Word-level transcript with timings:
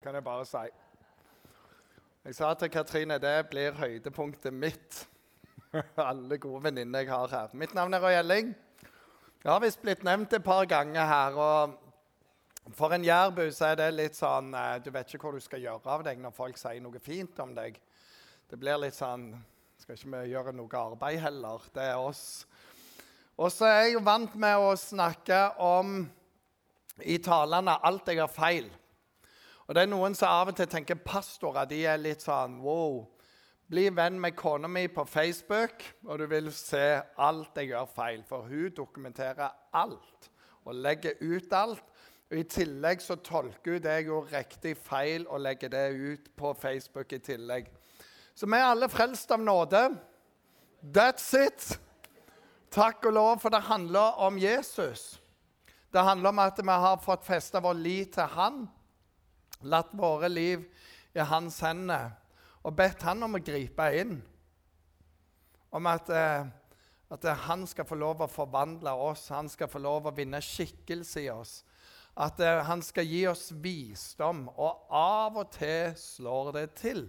kan 0.00 0.14
jeg 0.14 0.24
bare 0.24 0.44
si. 0.48 0.68
Jeg 2.24 2.34
sa 2.34 2.54
til 2.56 2.70
Katrine 2.72 3.18
det 3.20 3.34
blir 3.50 3.74
høydepunktet 3.76 4.54
mitt. 4.56 5.02
Alle 6.10 6.38
gode 6.40 6.62
venninner 6.64 7.04
jeg 7.04 7.10
har 7.12 7.28
her. 7.28 7.52
Mitt 7.52 7.74
navn 7.76 7.94
er 7.94 8.00
Roy 8.00 8.16
Elling. 8.16 8.54
Jeg 9.44 9.52
har 9.52 9.60
visst 9.60 9.82
blitt 9.82 10.04
nevnt 10.04 10.32
et 10.32 10.44
par 10.44 10.64
ganger 10.64 11.04
her. 11.04 11.36
og 11.36 12.72
For 12.72 12.96
en 12.96 13.04
jærbu 13.04 13.42
så 13.52 13.74
er 13.74 13.76
det 13.82 13.90
litt 13.98 14.16
sånn 14.16 14.54
eh, 14.54 14.80
Du 14.80 14.90
vet 14.90 15.12
ikke 15.12 15.26
hva 15.26 15.36
du 15.36 15.44
skal 15.44 15.60
gjøre 15.66 15.92
av 15.92 16.06
deg 16.08 16.24
når 16.24 16.32
folk 16.32 16.56
sier 16.56 16.80
noe 16.80 17.04
fint 17.04 17.44
om 17.44 17.52
deg. 17.60 17.76
Det 18.48 18.56
blir 18.56 18.80
litt 18.80 18.96
sånn 18.96 19.34
Skal 19.84 20.00
ikke 20.00 20.16
vi 20.16 20.32
gjøre 20.32 20.56
noe 20.56 20.84
arbeid 20.86 21.20
heller? 21.28 21.68
Det 21.76 21.90
er 21.92 22.00
oss. 22.00 22.46
Og 23.36 23.52
så 23.52 23.68
er 23.68 23.82
jeg 23.82 23.98
jo 23.98 24.06
vant 24.08 24.32
med 24.32 24.64
å 24.64 24.72
snakke 24.80 25.46
om 25.60 26.06
i 27.04 27.20
talene 27.20 27.82
alt 27.84 28.08
jeg 28.08 28.24
har 28.24 28.32
feil. 28.32 28.68
Og 29.70 29.74
det 29.76 29.84
er 29.84 29.90
Noen 29.92 30.16
som 30.18 30.26
av 30.34 30.48
og 30.50 30.56
til 30.58 30.66
tenker 30.66 30.98
pastorer 30.98 31.68
de 31.70 31.76
er 31.86 32.00
litt 32.02 32.24
sånn 32.24 32.56
wow. 32.58 33.04
Bli 33.70 33.84
venn 33.94 34.16
med 34.18 34.34
kona 34.34 34.66
mi 34.66 34.88
på 34.90 35.04
Facebook, 35.06 35.84
og 36.08 36.18
du 36.18 36.24
vil 36.26 36.48
se 36.50 36.98
alt 37.22 37.60
jeg 37.60 37.68
gjør 37.70 37.86
feil. 37.94 38.24
For 38.26 38.48
hun 38.50 38.72
dokumenterer 38.74 39.52
alt 39.78 40.26
og 40.66 40.74
legger 40.74 41.22
ut 41.22 41.54
alt. 41.54 41.84
Og 42.32 42.40
I 42.40 42.48
tillegg 42.50 43.04
så 43.04 43.14
tolker 43.22 43.76
hun 43.76 43.84
det 43.84 43.94
jeg 43.94 44.08
gjorde 44.08 44.40
riktig 44.40 44.74
feil, 44.88 45.28
og 45.30 45.44
legger 45.46 45.70
det 45.70 45.84
ut 45.94 46.26
på 46.34 46.50
Facebook 46.58 47.14
i 47.14 47.22
tillegg. 47.30 47.70
Så 48.34 48.50
vi 48.50 48.58
er 48.58 48.72
alle 48.72 48.90
frelst 48.90 49.30
av 49.30 49.46
nåde. 49.46 49.84
That's 50.82 51.30
it. 51.38 51.68
Takk 52.74 53.06
og 53.06 53.14
lov, 53.20 53.38
for 53.46 53.54
det 53.54 53.62
handler 53.70 54.18
om 54.18 54.34
Jesus. 54.34 55.14
Det 55.94 56.02
handler 56.02 56.34
om 56.34 56.42
at 56.42 56.58
vi 56.58 56.82
har 56.88 56.98
fått 57.06 57.22
festa 57.30 57.62
vår 57.62 57.78
lit 57.86 58.16
til 58.18 58.34
Han 58.34 58.60
latt 59.62 59.92
våre 59.96 60.30
liv 60.30 60.64
i 61.14 61.24
hans 61.26 61.58
hender 61.64 62.10
og 62.66 62.76
bedt 62.76 63.04
han 63.08 63.24
om 63.24 63.38
å 63.38 63.42
gripe 63.42 63.86
inn. 63.96 64.18
Om 65.72 65.86
at, 65.88 66.10
eh, 66.10 66.44
at, 67.10 67.24
han 67.46 67.66
skal 67.66 67.86
få 67.88 67.96
lov 67.96 68.24
å 68.24 68.30
forvandle 68.30 68.92
oss, 68.92 69.28
han 69.32 69.48
skal 69.48 69.70
få 69.70 69.80
lov 69.80 70.10
å 70.10 70.14
vinne 70.14 70.42
skikkelse 70.44 71.24
i 71.24 71.30
oss. 71.32 71.60
At 72.20 72.40
eh, 72.40 72.60
han 72.66 72.82
skal 72.82 73.08
gi 73.08 73.24
oss 73.30 73.50
visdom, 73.52 74.48
og 74.56 74.92
av 74.92 75.40
og 75.40 75.52
til 75.54 75.94
slår 75.96 76.52
det 76.58 76.66
til. 76.82 77.06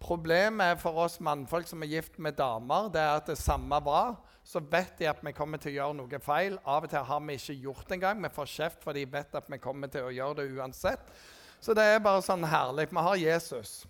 Problemet 0.00 0.80
for 0.80 0.96
oss 1.02 1.18
mannfolk 1.20 1.68
som 1.68 1.82
er 1.84 1.90
gift 1.98 2.16
med 2.18 2.38
damer, 2.38 2.88
det 2.88 3.02
er 3.02 3.18
at 3.18 3.28
det 3.28 3.36
samme 3.36 3.82
var, 3.84 4.14
så 4.46 4.62
vet 4.64 4.94
de 4.96 5.10
at 5.10 5.20
vi 5.20 5.34
kommer 5.36 5.60
til 5.60 5.74
å 5.74 5.76
gjøre 5.82 5.98
noe 5.98 6.20
feil. 6.24 6.56
Av 6.64 6.86
og 6.86 6.88
til 6.88 7.04
har 7.04 7.20
vi 7.26 7.36
ikke 7.36 7.58
gjort 7.66 7.84
det 7.90 7.98
engang. 7.98 8.22
Vi 8.24 8.32
får 8.32 8.48
kjeft 8.54 8.86
for 8.86 8.96
de 8.96 9.04
vet 9.04 9.36
at 9.36 9.50
vi 9.52 9.60
kommer 9.60 9.92
til 9.92 10.08
å 10.08 10.14
gjøre 10.14 10.38
det 10.40 10.56
uansett. 10.56 11.12
Så 11.60 11.74
det 11.76 11.84
er 11.84 12.00
bare 12.00 12.22
sånn 12.24 12.44
herlig. 12.48 12.88
Vi 12.88 13.02
har 13.04 13.16
Jesus. 13.20 13.82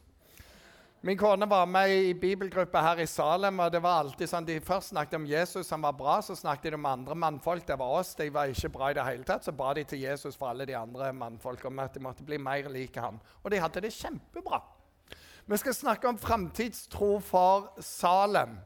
Min 1.07 1.19
kone 1.19 1.47
var 1.47 1.69
med 1.71 1.91
i 1.91 2.15
bibelgruppa 2.15 2.81
her 2.83 2.99
i 3.01 3.07
Salem. 3.07 3.61
og 3.61 3.71
det 3.73 3.81
var 3.81 4.01
alltid 4.01 4.29
sånn, 4.29 4.45
De 4.45 4.59
først 4.61 4.91
snakket 4.91 5.15
om 5.15 5.27
Jesus, 5.27 5.71
han 5.71 5.81
var 5.81 5.93
bra. 5.93 6.21
Så 6.21 6.35
snakket 6.37 6.73
de 6.73 6.75
om 6.75 6.87
andre 6.87 7.15
mannfolk. 7.15 7.65
Det 7.67 7.79
var 7.79 8.01
oss. 8.01 8.15
De 8.15 8.29
var 8.29 8.51
ikke 8.51 8.69
bra 8.69 8.91
i 8.91 8.95
det 8.95 9.05
hele 9.07 9.25
tatt. 9.25 9.45
Så 9.45 9.53
ba 9.53 9.73
de 9.73 9.85
til 9.85 10.03
Jesus 10.03 10.37
for 10.37 10.51
alle 10.51 10.67
de 10.67 10.75
andre 10.75 11.13
mannfolk 11.13 11.65
om 11.65 11.79
at 11.79 11.95
de 11.95 12.03
måtte 12.03 12.27
bli 12.27 12.39
mer 12.39 12.69
like 12.69 13.01
han. 13.01 13.21
Og 13.45 13.51
de 13.51 13.63
hadde 13.63 13.81
det 13.81 13.95
kjempebra. 13.95 14.61
Vi 15.47 15.57
skal 15.57 15.75
snakke 15.75 16.09
om 16.09 16.19
framtidstro 16.19 17.21
for 17.21 17.73
Salem. 17.81 18.59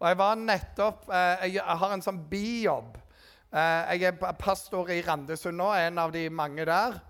Og 0.00 0.08
jeg 0.08 0.18
var 0.18 0.34
nettopp 0.34 1.08
eh, 1.08 1.48
Jeg 1.54 1.62
har 1.62 1.92
en 1.92 2.02
sånn 2.02 2.24
bijobb. 2.28 2.98
Eh, 3.52 3.96
jeg 3.96 4.10
er 4.10 4.32
pastor 4.34 4.90
i 4.90 5.00
Randesund 5.06 5.56
nå, 5.56 5.72
en 5.72 5.98
av 5.98 6.12
de 6.12 6.28
mange 6.28 6.66
der. 6.66 7.00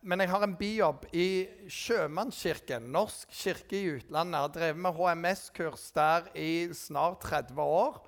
Men 0.00 0.22
jeg 0.22 0.30
har 0.32 0.44
en 0.46 0.54
bijobb 0.56 1.02
i 1.12 1.44
Sjømannskirken, 1.68 2.86
norsk 2.88 3.34
kirke 3.36 3.76
i 3.76 3.90
utlandet. 3.98 4.38
Jeg 4.38 4.46
har 4.46 4.54
drevet 4.54 4.78
med 4.80 4.96
HMS-kurs 4.96 5.82
der 5.92 6.30
i 6.40 6.52
snart 6.72 7.20
30 7.26 7.60
år 7.60 7.98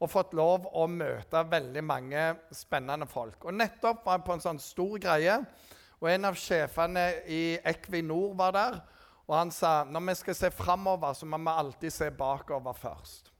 og 0.00 0.12
fått 0.12 0.36
lov 0.38 0.68
å 0.70 0.86
møte 0.86 1.42
veldig 1.50 1.82
mange 1.82 2.22
spennende 2.54 3.08
folk. 3.10 3.42
Og 3.42 3.58
nettopp 3.58 4.06
var 4.06 4.20
jeg 4.20 4.26
på 4.28 4.36
en 4.36 4.44
sånn 4.46 4.62
stor 4.62 4.94
greie, 5.02 5.40
og 5.98 6.08
en 6.12 6.30
av 6.30 6.38
sjefene 6.38 7.04
i 7.26 7.42
Equinor 7.66 8.30
var 8.38 8.54
der. 8.54 8.78
Og 9.26 9.34
han 9.34 9.50
sa 9.50 9.82
når 9.90 10.06
vi 10.06 10.16
skal 10.22 10.38
se 10.38 10.54
framover, 10.54 11.18
så 11.18 11.26
må 11.26 11.42
vi 11.42 11.58
alltid 11.64 11.96
se 11.98 12.12
bakover 12.14 12.78
først. 12.78 13.34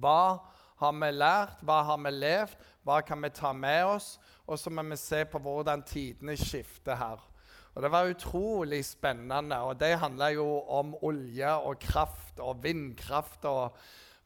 Hva 0.00 0.40
har 0.80 0.96
vi 0.96 1.12
lært? 1.12 1.60
Hva 1.60 1.82
har 1.92 2.00
vi 2.08 2.16
levd? 2.16 2.68
Hva 2.82 3.02
kan 3.06 3.20
vi 3.22 3.30
ta 3.36 3.52
med 3.52 3.84
oss? 3.98 4.16
Og 4.46 4.58
så 4.58 4.70
må 4.70 4.82
vi 4.82 4.96
se 4.98 5.24
på 5.24 5.38
hvordan 5.38 5.82
tidene 5.86 6.36
skifter 6.36 6.98
her. 6.98 7.20
Og 7.74 7.82
Det 7.82 7.90
var 7.90 8.10
utrolig 8.10 8.84
spennende. 8.84 9.58
og 9.58 9.80
Det 9.80 9.98
handla 9.98 10.28
jo 10.28 10.60
om 10.68 10.94
olje 11.02 11.52
og 11.54 11.78
kraft 11.78 12.40
og 12.40 12.62
vindkraft 12.62 13.44
og 13.44 13.76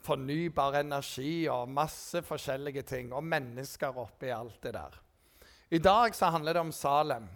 fornybar 0.00 0.80
energi 0.80 1.46
og 1.48 1.68
masse 1.68 2.22
forskjellige 2.22 2.82
ting. 2.82 3.12
Og 3.12 3.24
mennesker 3.24 3.98
oppi 3.98 4.26
alt 4.26 4.62
det 4.62 4.74
der. 4.74 5.02
I 5.70 5.78
dag 5.78 6.14
så 6.14 6.30
handler 6.30 6.52
det 6.52 6.60
om 6.60 6.72
Salem. 6.72 7.28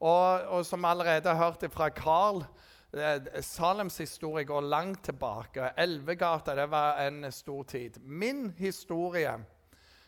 Og, 0.00 0.40
og 0.40 0.66
som 0.66 0.84
allerede 0.84 1.28
har 1.28 1.44
hørt 1.44 1.72
fra 1.72 1.88
Carl 1.88 2.44
eh, 2.92 3.40
Salems 3.40 3.98
historie 3.98 4.44
går 4.44 4.60
langt 4.60 5.04
tilbake. 5.04 5.70
Elvegata 5.78 6.54
det 6.54 6.70
var 6.70 7.00
en 7.06 7.32
stor 7.32 7.62
tid. 7.62 8.00
Min 8.00 8.50
historie 8.58 9.44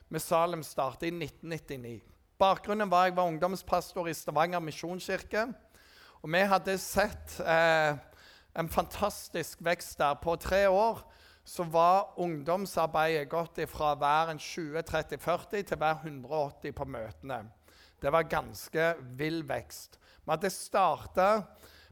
med 0.09 0.21
Salem 0.21 0.63
startet 0.63 1.09
i 1.09 1.15
1999. 1.15 2.03
Bakgrunnen 2.39 2.91
var 2.91 3.07
at 3.07 3.11
jeg 3.11 3.17
var 3.17 3.31
ungdomspastor 3.31 4.07
i 4.07 4.15
Stavanger 4.15 4.61
misjonskirke. 4.61 5.47
Og 6.23 6.33
vi 6.33 6.43
hadde 6.51 6.79
sett 6.79 7.41
eh, 7.41 7.97
en 8.59 8.69
fantastisk 8.69 9.65
vekst 9.65 9.99
der. 9.99 10.15
På 10.23 10.37
tre 10.37 10.67
år 10.69 11.01
så 11.45 11.63
var 11.63 12.15
ungdomsarbeidet 12.19 13.29
gått 13.31 13.61
fra 13.71 13.93
å 13.95 14.01
være 14.01 14.37
20-30-40 14.43 15.63
til 15.63 15.77
å 15.77 15.81
være 15.81 16.11
180 16.11 16.75
på 16.77 16.89
møtene. 16.91 17.45
Det 18.03 18.13
var 18.13 18.29
ganske 18.29 18.95
vill 19.17 19.43
vekst. 19.49 19.99
Vi 20.25 20.31
hadde 20.33 20.51
starta 20.51 21.29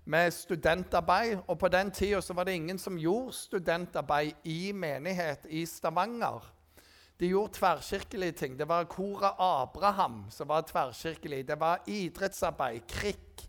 med 0.05 0.33
studentarbeid, 0.35 1.39
og 1.47 1.59
på 1.59 1.69
den 1.73 1.91
tida 1.91 2.21
var 2.35 2.45
det 2.45 2.59
ingen 2.59 2.79
som 2.79 2.99
gjorde 2.99 3.33
studentarbeid 3.33 4.45
i 4.45 4.73
menighet 4.73 5.47
i 5.49 5.65
Stavanger. 5.67 6.45
De 7.21 7.29
gjorde 7.31 7.55
tverrkirkelige 7.59 8.33
ting. 8.33 8.59
Det 8.59 8.69
var 8.69 8.85
Koret 8.91 9.39
Abraham 9.39 10.25
som 10.31 10.49
var 10.49 10.67
tverrkirkelig. 10.67 11.45
Det 11.49 11.61
var 11.61 11.83
idrettsarbeid, 11.87 12.81
krikk. 12.89 13.45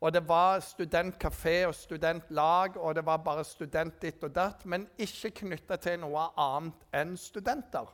Og 0.00 0.12
det 0.12 0.28
var 0.28 0.60
studentkafé 0.60 1.66
og 1.66 1.74
studentlag, 1.74 2.76
og 2.76 2.94
det 2.94 3.06
var 3.06 3.16
bare 3.24 3.44
student 3.44 4.02
ditt 4.02 4.24
og 4.24 4.34
datt, 4.34 4.66
men 4.68 4.84
ikke 4.98 5.30
knytta 5.40 5.78
til 5.80 6.02
noe 6.02 6.26
annet 6.36 6.84
enn 6.92 7.14
studenter. 7.16 7.88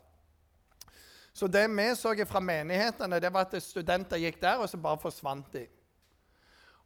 Så 1.33 1.47
det 1.47 1.69
vi 1.71 1.87
så 1.97 2.13
fra 2.27 2.41
menighetene, 2.41 3.21
det 3.21 3.31
var 3.33 3.47
at 3.47 3.63
studenter 3.63 4.19
gikk 4.19 4.43
der, 4.43 4.59
og 4.59 4.69
så 4.69 4.77
bare 4.77 4.99
forsvant 5.01 5.53
de. 5.53 5.67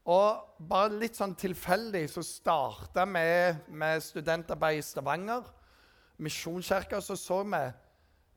Og 0.06 0.60
bare 0.68 1.00
litt 1.00 1.16
sånn 1.18 1.34
tilfeldig 1.34 2.04
så 2.10 2.22
starta 2.22 3.04
vi 3.10 3.26
med 3.74 4.02
studentarbeid 4.02 4.78
i 4.78 4.84
Stavanger, 4.84 5.48
Misjonskirka, 6.22 7.00
så 7.00 7.16
så 7.16 7.42
vi 7.42 7.64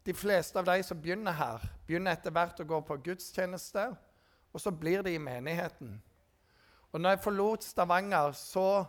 de 0.05 0.13
fleste 0.13 0.59
av 0.59 0.65
de 0.65 0.83
som 0.83 0.99
begynner 1.01 1.35
her, 1.35 1.63
begynner 1.87 2.15
etter 2.15 2.33
hvert 2.33 2.59
å 2.61 2.67
gå 2.67 2.79
på 2.87 2.99
gudstjeneste, 3.09 3.89
og 4.53 4.61
så 4.61 4.71
blir 4.71 5.03
de 5.05 5.13
i 5.13 5.21
menigheten. 5.21 5.97
Og 6.91 7.01
når 7.01 7.15
jeg 7.15 7.23
forlot 7.23 7.67
Stavanger, 7.67 8.31
så 8.33 8.85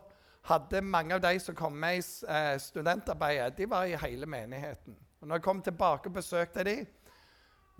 hadde 0.48 0.81
mange 0.81 1.15
av 1.15 1.21
de 1.21 1.34
som 1.43 1.56
kom 1.56 1.75
med 1.76 1.98
i 1.98 2.04
eh, 2.32 2.54
studentarbeidet, 2.62 3.59
de 3.59 3.69
var 3.69 3.84
i 3.84 3.98
hele 4.00 4.26
menigheten. 4.26 4.97
Og 5.21 5.28
når 5.28 5.37
jeg 5.37 5.44
kom 5.44 5.60
tilbake 5.62 6.09
og 6.09 6.16
besøkte 6.16 6.65
de, 6.65 6.78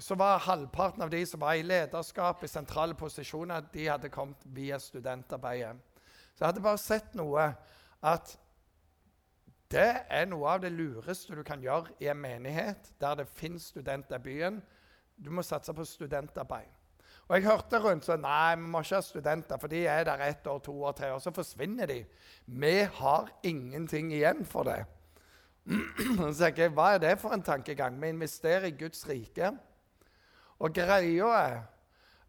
så 0.01 0.17
var 0.17 0.43
halvparten 0.45 1.05
av 1.05 1.11
de 1.13 1.23
som 1.29 1.41
var 1.41 1.57
i 1.57 1.65
lederskap 1.65 2.45
i 2.45 2.49
sentrale 2.49 2.97
posisjoner, 2.97 3.65
de 3.73 3.89
hadde 3.89 4.13
kommet 4.13 4.45
via 4.45 4.79
studentarbeidet. 4.81 5.77
Så 6.35 6.45
jeg 6.45 6.49
hadde 6.49 6.65
bare 6.65 6.81
sett 6.81 7.17
noe 7.17 7.51
at 8.01 8.37
det 9.71 9.91
er 10.11 10.27
noe 10.27 10.57
av 10.57 10.65
det 10.65 10.73
lureste 10.75 11.37
du 11.37 11.45
kan 11.47 11.63
gjøre 11.63 11.95
i 12.03 12.09
en 12.11 12.19
menighet 12.19 12.91
der 13.01 13.21
det 13.21 13.29
fins 13.31 13.69
studenter 13.71 14.19
i 14.19 14.25
byen. 14.25 14.59
Du 15.15 15.31
må 15.31 15.45
satse 15.47 15.75
på 15.77 15.85
studentarbeid. 15.87 16.71
Og 17.31 17.37
jeg 17.37 17.47
hørte 17.47 17.79
rundt 17.79 18.07
sånn 18.09 18.25
Nei, 18.25 18.57
vi 18.59 18.67
må 18.73 18.81
ikke 18.83 18.99
ha 18.99 19.05
studenter, 19.07 19.59
for 19.63 19.71
de 19.71 19.85
er 19.87 20.03
der 20.09 20.25
ett 20.27 20.47
år, 20.51 20.59
to 20.67 20.75
år, 20.83 20.97
tre 20.99 21.13
år. 21.15 21.21
Så 21.23 21.31
forsvinner 21.31 21.87
de. 21.87 22.01
Vi 22.47 22.73
har 22.97 23.31
ingenting 23.47 24.11
igjen 24.17 24.43
for 24.43 24.67
det. 24.67 24.81
Så 25.71 26.33
tenker 26.41 26.65
jeg, 26.67 26.75
Hva 26.75 26.95
er 26.97 27.05
det 27.05 27.15
for 27.23 27.37
en 27.37 27.47
tankegang? 27.47 28.01
Vi 28.03 28.11
investerer 28.11 28.67
i 28.67 28.75
Guds 28.75 29.05
rike. 29.07 29.53
Og 30.59 30.75
greia 30.75 31.31
er 31.39 31.61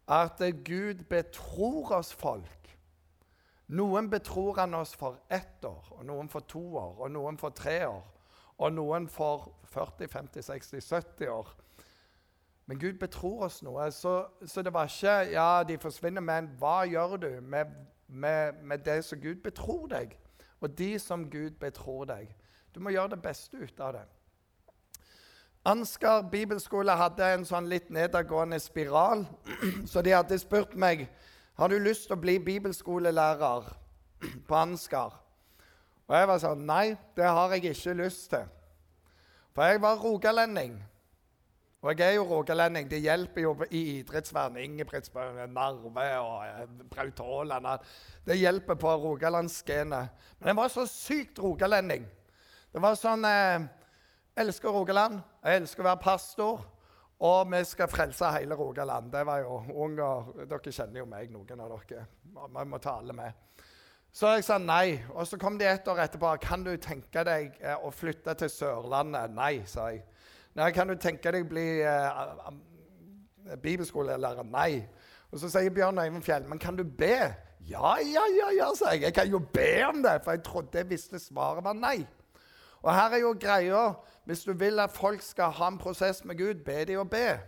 at 0.06 0.38
Gud 0.62 1.02
betror 1.10 1.96
oss 1.98 2.12
folk. 2.14 2.61
Noen 3.68 4.10
betror 4.10 4.58
han 4.58 4.74
oss 4.74 4.94
for 4.96 5.18
ett 5.30 5.64
år, 5.64 5.88
og 5.90 6.04
noen 6.06 6.28
for 6.28 6.40
to 6.40 6.62
år, 6.76 6.98
og 6.98 7.10
noen 7.10 7.38
for 7.38 7.50
tre 7.50 7.86
år. 7.86 8.02
Og 8.58 8.72
noen 8.72 9.08
for 9.08 9.52
40, 9.64 10.08
50, 10.08 10.42
60, 10.42 10.88
70 10.88 11.28
år. 11.28 11.54
Men 12.66 12.78
Gud 12.78 12.98
betror 12.98 13.44
oss 13.44 13.62
noe. 13.62 13.90
Så, 13.92 14.26
så, 14.46 14.62
det 14.62 14.74
var 14.74 14.90
ikke 14.90 15.16
ja, 15.32 15.62
de 15.66 15.78
forsvinner, 15.78 16.22
men 16.22 16.50
hva 16.60 16.82
gjør 16.86 17.16
du 17.16 17.30
med, 17.40 17.72
med, 18.06 18.62
med, 18.62 18.78
det 18.78 19.04
som 19.04 19.20
Gud 19.20 19.42
betror 19.44 19.86
deg? 19.90 20.14
Og 20.60 20.78
de 20.78 20.98
som 20.98 21.26
Gud 21.30 21.58
betror 21.60 22.04
deg. 22.04 22.30
Du 22.74 22.80
må 22.80 22.92
gjøre 22.94 23.16
det 23.16 23.22
beste 23.22 23.56
ut 23.56 23.80
av 23.80 23.96
det. 23.96 24.04
Ansgar 25.64 26.24
bibelskole 26.30 26.94
hadde 26.98 27.26
en 27.34 27.44
sånn 27.46 27.68
litt 27.70 27.90
nedadgående 27.90 28.58
spiral. 28.62 29.26
Så 29.90 30.02
de 30.02 30.14
hadde 30.14 30.38
spurt 30.40 30.74
meg 30.74 31.04
har 31.62 31.70
du 31.70 31.78
lyst 31.78 32.08
til 32.08 32.16
å 32.16 32.22
bli 32.22 32.38
bibelskolelærer 32.42 33.68
på 34.48 34.56
Ansgar. 34.58 35.18
Og 36.08 36.16
jeg 36.16 36.28
var 36.28 36.40
sånn 36.42 36.64
Nei, 36.66 36.96
det 37.16 37.28
har 37.28 37.54
jeg 37.54 37.70
ikke 37.70 37.94
lyst 38.00 38.32
til. 38.32 38.48
For 39.54 39.68
jeg 39.68 39.82
var 39.84 40.00
rogalending. 40.02 40.80
Og 41.82 41.98
jeg 41.98 42.12
er 42.12 42.16
jo 42.16 42.26
rogalending. 42.26 42.88
Det 42.90 43.00
hjelper 43.02 43.44
jo 43.44 43.52
i 43.70 43.82
idrettsverden. 43.98 44.58
Ingebrigtsbø, 44.62 45.24
Narve 45.50 46.08
og 46.22 46.44
eh, 46.46 46.66
Braut 46.90 47.22
Haaland. 47.22 47.86
Det 48.26 48.38
hjelper 48.38 48.78
på 48.78 48.96
rogalandsgenet. 49.04 50.26
Men 50.38 50.52
jeg 50.52 50.58
var 50.58 50.70
så 50.70 50.86
sykt 50.86 51.40
rogalending. 51.42 52.06
Det 52.72 52.82
var 52.82 52.94
sånn 52.96 53.26
eh, 53.28 53.66
elsker 54.38 54.72
Rogaland. 54.72 55.20
Jeg 55.44 55.62
elsker 55.62 55.84
å 55.84 55.90
være 55.90 56.02
pastor. 56.04 56.62
Og 57.22 57.52
vi 57.52 57.60
skal 57.64 57.90
frelse 57.90 58.32
hele 58.34 58.54
Rogaland. 58.58 59.12
Det 59.12 59.22
var 59.26 59.44
jo 59.44 59.60
unger, 59.84 60.32
Dere 60.50 60.72
kjenner 60.74 61.04
jo 61.04 61.06
meg, 61.06 61.30
noen 61.30 61.60
av 61.62 61.70
dere. 61.70 62.06
Vi 62.26 62.64
må 62.66 62.80
ta 62.82 62.96
alle 62.98 63.14
med. 63.14 63.36
Så 64.12 64.32
jeg 64.34 64.44
sa 64.44 64.58
nei. 64.58 64.98
Og 65.14 65.26
så 65.26 65.38
kom 65.40 65.54
de 65.58 65.68
et 65.70 65.86
år 65.88 66.02
etterpå. 66.02 66.34
Kan 66.42 66.66
du 66.66 66.74
tenke 66.82 67.22
deg 67.24 67.54
eh, 67.62 67.78
å 67.78 67.92
flytte 67.94 68.34
til 68.42 68.50
Sørlandet? 68.50 69.30
Nei, 69.36 69.62
sa 69.70 69.86
jeg. 69.92 70.02
Nei, 70.58 70.72
Kan 70.74 70.90
du 70.90 70.96
tenke 71.00 71.32
deg 71.32 71.46
å 71.46 71.48
bli 71.48 71.68
eh, 71.86 72.50
bibelskolelærer? 73.62 74.44
Nei. 74.50 74.82
Og 75.32 75.40
så 75.40 75.48
sier 75.48 75.72
Bjørn 75.72 76.02
Øyvind 76.02 76.26
Fjell, 76.26 76.44
men 76.48 76.60
kan 76.60 76.76
du 76.76 76.84
be? 76.84 77.30
Ja, 77.70 77.94
ja, 78.02 78.24
ja, 78.36 78.50
ja, 78.58 78.66
sa 78.76 78.90
jeg. 78.92 79.06
Jeg 79.06 79.14
kan 79.16 79.30
jo 79.30 79.38
be 79.54 79.70
om 79.86 80.02
det, 80.02 80.18
for 80.24 80.34
jeg 80.34 80.42
trodde 80.44 80.82
jeg 80.82 80.90
visste 80.90 81.22
svaret 81.22 81.64
var 81.64 81.78
nei. 81.78 82.02
Og 82.82 82.94
her 82.94 83.14
er 83.14 83.22
jo 83.22 83.36
greia 83.38 83.92
hvis 84.26 84.44
du 84.46 84.52
vil 84.52 84.80
at 84.82 84.94
folk 84.94 85.22
skal 85.22 85.50
ha 85.54 85.68
en 85.70 85.78
prosess 85.78 86.24
med 86.24 86.38
Gud, 86.38 86.62
be 86.66 86.84
de 86.86 86.98
å 86.98 87.06
be. 87.06 87.38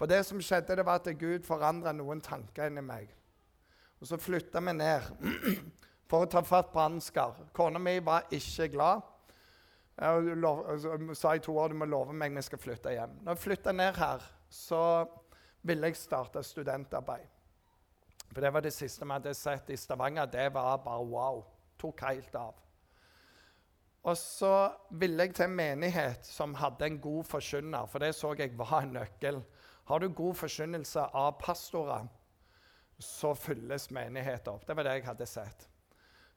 For 0.00 0.08
det 0.08 0.22
som 0.24 0.40
skjedde, 0.40 0.76
det 0.76 0.86
var 0.86 1.00
at 1.00 1.08
Gud 1.20 1.44
forandra 1.44 1.92
noen 1.92 2.22
tanker 2.24 2.70
inni 2.70 2.84
meg. 2.84 3.10
Og 4.00 4.08
så 4.08 4.16
flytta 4.16 4.62
vi 4.64 4.72
ned 4.72 5.08
for 6.08 6.24
å 6.24 6.30
ta 6.30 6.40
fatt 6.44 6.70
på 6.72 6.80
Ansgar. 6.80 7.36
Kona 7.52 7.80
mi 7.80 7.98
var 8.04 8.28
ikke 8.32 8.70
glad. 8.72 9.04
Jeg 10.00 10.38
altså, 10.40 10.96
sa 11.14 11.34
i 11.36 11.42
to 11.44 11.52
år 11.60 11.74
du 11.74 11.76
må 11.82 11.88
love 11.88 12.16
meg 12.16 12.32
vi 12.32 12.44
skal 12.44 12.62
flytte 12.62 12.94
hjem. 12.94 13.18
Når 13.20 13.36
jeg 13.36 13.42
flytta 13.42 13.76
ned 13.76 14.00
her, 14.00 14.24
så 14.48 14.82
ville 15.68 15.90
jeg 15.90 16.00
starte 16.00 16.40
studentarbeid. 16.42 17.28
For 18.30 18.40
det 18.40 18.52
var 18.54 18.64
det 18.64 18.72
siste 18.72 19.04
vi 19.04 19.12
hadde 19.12 19.34
sett 19.36 19.68
i 19.68 19.76
Stavanger. 19.76 20.26
Det 20.32 20.48
var 20.54 20.80
bare 20.84 21.04
wow. 21.04 21.44
Tok 21.80 22.00
helt 22.08 22.34
av. 22.40 22.56
Og 24.08 24.16
så 24.16 24.70
ville 24.96 25.26
jeg 25.26 25.34
til 25.36 25.44
en 25.44 25.56
menighet 25.56 26.24
som 26.24 26.54
hadde 26.56 26.86
en 26.86 27.00
god 27.00 27.24
forkynner, 27.28 27.88
for 27.90 28.00
det 28.00 28.14
så 28.16 28.32
jeg 28.38 28.54
var 28.58 28.78
en 28.80 28.94
nøkkel. 28.96 29.42
Har 29.90 30.00
du 30.00 30.08
god 30.08 30.38
forkynnelse 30.38 31.00
av 31.00 31.34
pastorer, 31.40 32.06
så 33.00 33.34
fylles 33.34 33.90
menigheten 33.90 34.54
opp. 34.54 34.64
Det 34.68 34.76
var 34.76 34.86
det 34.86 34.96
jeg 34.98 35.06
hadde 35.08 35.28
sett. 35.28 35.66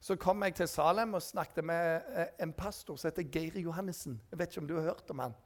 Så 0.04 0.16
kom 0.20 0.42
jeg 0.44 0.56
til 0.58 0.68
Salem 0.68 1.14
og 1.16 1.22
snakket 1.24 1.64
med 1.64 2.08
eh, 2.12 2.32
en 2.44 2.52
pastor 2.52 2.98
som 3.00 3.08
heter 3.08 3.24
Geir 3.32 3.56
Johannessen. 3.62 4.18
Jeg 4.30 4.38
vet 4.38 4.50
ikke 4.52 4.60
om 4.60 4.68
du 4.68 4.74
har 4.76 4.90
hørt 4.90 5.12
om 5.12 5.22
han. 5.24 5.36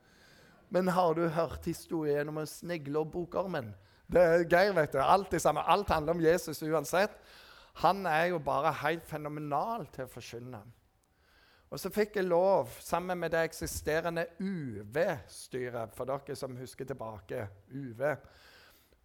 Men 0.74 0.88
har 0.88 1.14
du 1.14 1.28
hørt 1.30 1.68
historien 1.70 2.28
om 2.28 2.40
å 2.42 2.46
snigle 2.46 3.04
og 3.04 3.12
bokormen? 3.12 3.70
Det 4.10 4.24
er 4.24 4.42
Geir, 4.50 4.72
vet 4.74 4.96
du. 4.96 4.98
Alt, 4.98 5.36
samme. 5.40 5.62
Alt 5.62 5.92
handler 5.94 6.16
om 6.16 6.24
Jesus 6.24 6.62
uansett. 6.62 7.14
Han 7.84 8.02
er 8.10 8.32
jo 8.32 8.40
bare 8.42 8.72
helt 8.82 9.06
fenomenal 9.06 9.86
til 9.94 10.08
å 10.08 10.10
forkynne. 10.10 10.64
Og 11.68 11.80
så 11.80 11.90
fikk 11.92 12.16
jeg 12.16 12.24
lov, 12.24 12.70
sammen 12.80 13.18
med 13.20 13.34
det 13.34 13.42
eksisterende 13.44 14.24
UV-styret, 14.40 15.92
for 15.94 16.08
dere 16.08 16.36
som 16.36 16.56
husker 16.56 16.88
tilbake 16.88 17.42
UV, 17.68 18.04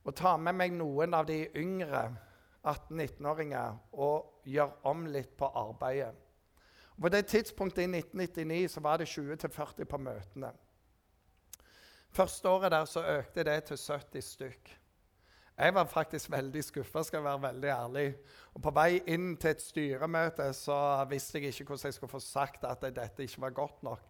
å 0.03 0.11
ta 0.15 0.37
med 0.37 0.55
meg 0.55 0.75
noen 0.75 1.15
av 1.15 1.27
de 1.27 1.41
yngre 1.59 2.05
18-19-åringer 2.63 3.79
og 3.99 4.47
gjøre 4.47 4.87
om 4.91 5.07
litt 5.11 5.35
på 5.39 5.47
arbeidet. 5.47 6.13
På 7.01 7.09
det 7.09 7.25
tidspunktet 7.27 7.83
i 7.83 7.89
1999 7.99 8.67
så 8.75 8.83
var 8.83 9.01
det 9.01 9.09
20-40 9.11 9.89
på 9.89 9.99
møtene. 9.99 10.53
Første 12.13 12.49
året 12.49 12.71
der 12.71 12.85
så 12.85 13.03
økte 13.17 13.43
det 13.43 13.57
til 13.67 13.77
70 13.81 14.21
stykk. 14.27 14.73
Jeg 15.57 15.73
var 15.75 15.85
faktisk 15.85 16.31
veldig 16.33 16.63
skuffa, 16.65 17.03
skal 17.05 17.19
jeg 17.19 17.25
være 17.27 17.41
veldig 17.41 17.69
ærlig. 17.69 18.07
Og 18.53 18.61
På 18.61 18.71
vei 18.73 19.03
inn 19.05 19.35
til 19.37 19.51
et 19.53 19.61
styremøte 19.61 20.47
så 20.57 20.77
visste 21.09 21.37
jeg 21.39 21.53
ikke 21.53 21.67
hvordan 21.69 21.91
jeg 21.91 21.97
skulle 21.99 22.13
få 22.15 22.21
sagt 22.23 22.65
at 22.65 22.81
dette 22.81 23.23
ikke 23.23 23.41
var 23.41 23.53
godt 23.59 23.83
nok. 23.85 24.01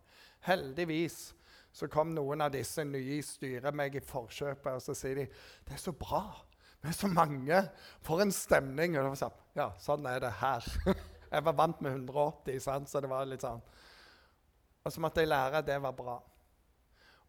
Heldigvis 0.47 1.33
så 1.73 1.89
kom 1.91 2.13
noen 2.15 2.45
av 2.45 2.53
disse 2.53 2.85
nye 2.85 3.17
i 3.17 3.25
styret 3.25 3.75
meg 3.75 3.95
i 3.97 4.03
forkjøpet 4.05 4.71
og 4.71 4.81
så 4.85 4.95
sier 4.95 5.23
de, 5.23 5.27
det 5.67 5.75
er 5.75 5.83
så 5.83 5.91
bra. 5.91 6.23
Vi 6.83 6.91
er 6.91 6.95
så 6.95 7.07
mange. 7.07 7.59
For 8.03 8.21
en 8.21 8.31
stemning. 8.31 8.97
Og 8.99 9.09
det 9.09 9.19
sånn, 9.19 9.37
ja, 9.55 9.69
sånn 9.79 10.07
er 10.07 10.19
det 10.23 10.33
her. 10.39 10.67
jeg 11.33 11.45
var 11.47 11.59
vant 11.59 11.79
med 11.81 11.95
180, 11.95 12.59
sant? 12.63 12.91
så 12.91 13.03
det 13.03 13.11
var 13.11 13.27
litt 13.27 13.43
sånn. 13.43 13.63
Og 14.83 14.91
så 14.91 15.03
måtte 15.03 15.23
jeg 15.23 15.31
lære 15.31 15.59
at 15.59 15.67
det 15.67 15.79
var 15.83 15.95
bra. 15.95 16.17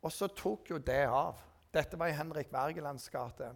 Og 0.05 0.12
så 0.12 0.28
tok 0.28 0.75
jo 0.75 0.78
det 0.82 1.05
av. 1.06 1.38
Dette 1.75 1.99
var 1.99 2.10
i 2.10 2.19
Henrik 2.19 2.50
Wergelands 2.52 3.06
gate. 3.10 3.55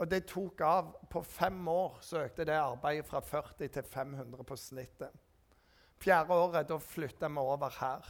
Og 0.00 0.08
det 0.08 0.22
tok 0.30 0.62
av. 0.64 0.94
På 1.12 1.22
fem 1.26 1.58
år 1.68 1.98
så 2.04 2.22
økte 2.24 2.46
det 2.48 2.56
arbeidet 2.56 3.08
fra 3.08 3.20
40 3.20 3.68
til 3.68 3.84
500 3.84 4.46
på 4.48 4.56
snittet. 4.56 5.12
Fjerde 6.00 6.32
året 6.32 6.68
da 6.70 6.78
flytta 6.80 7.28
vi 7.28 7.42
over 7.42 7.76
her. 7.80 8.08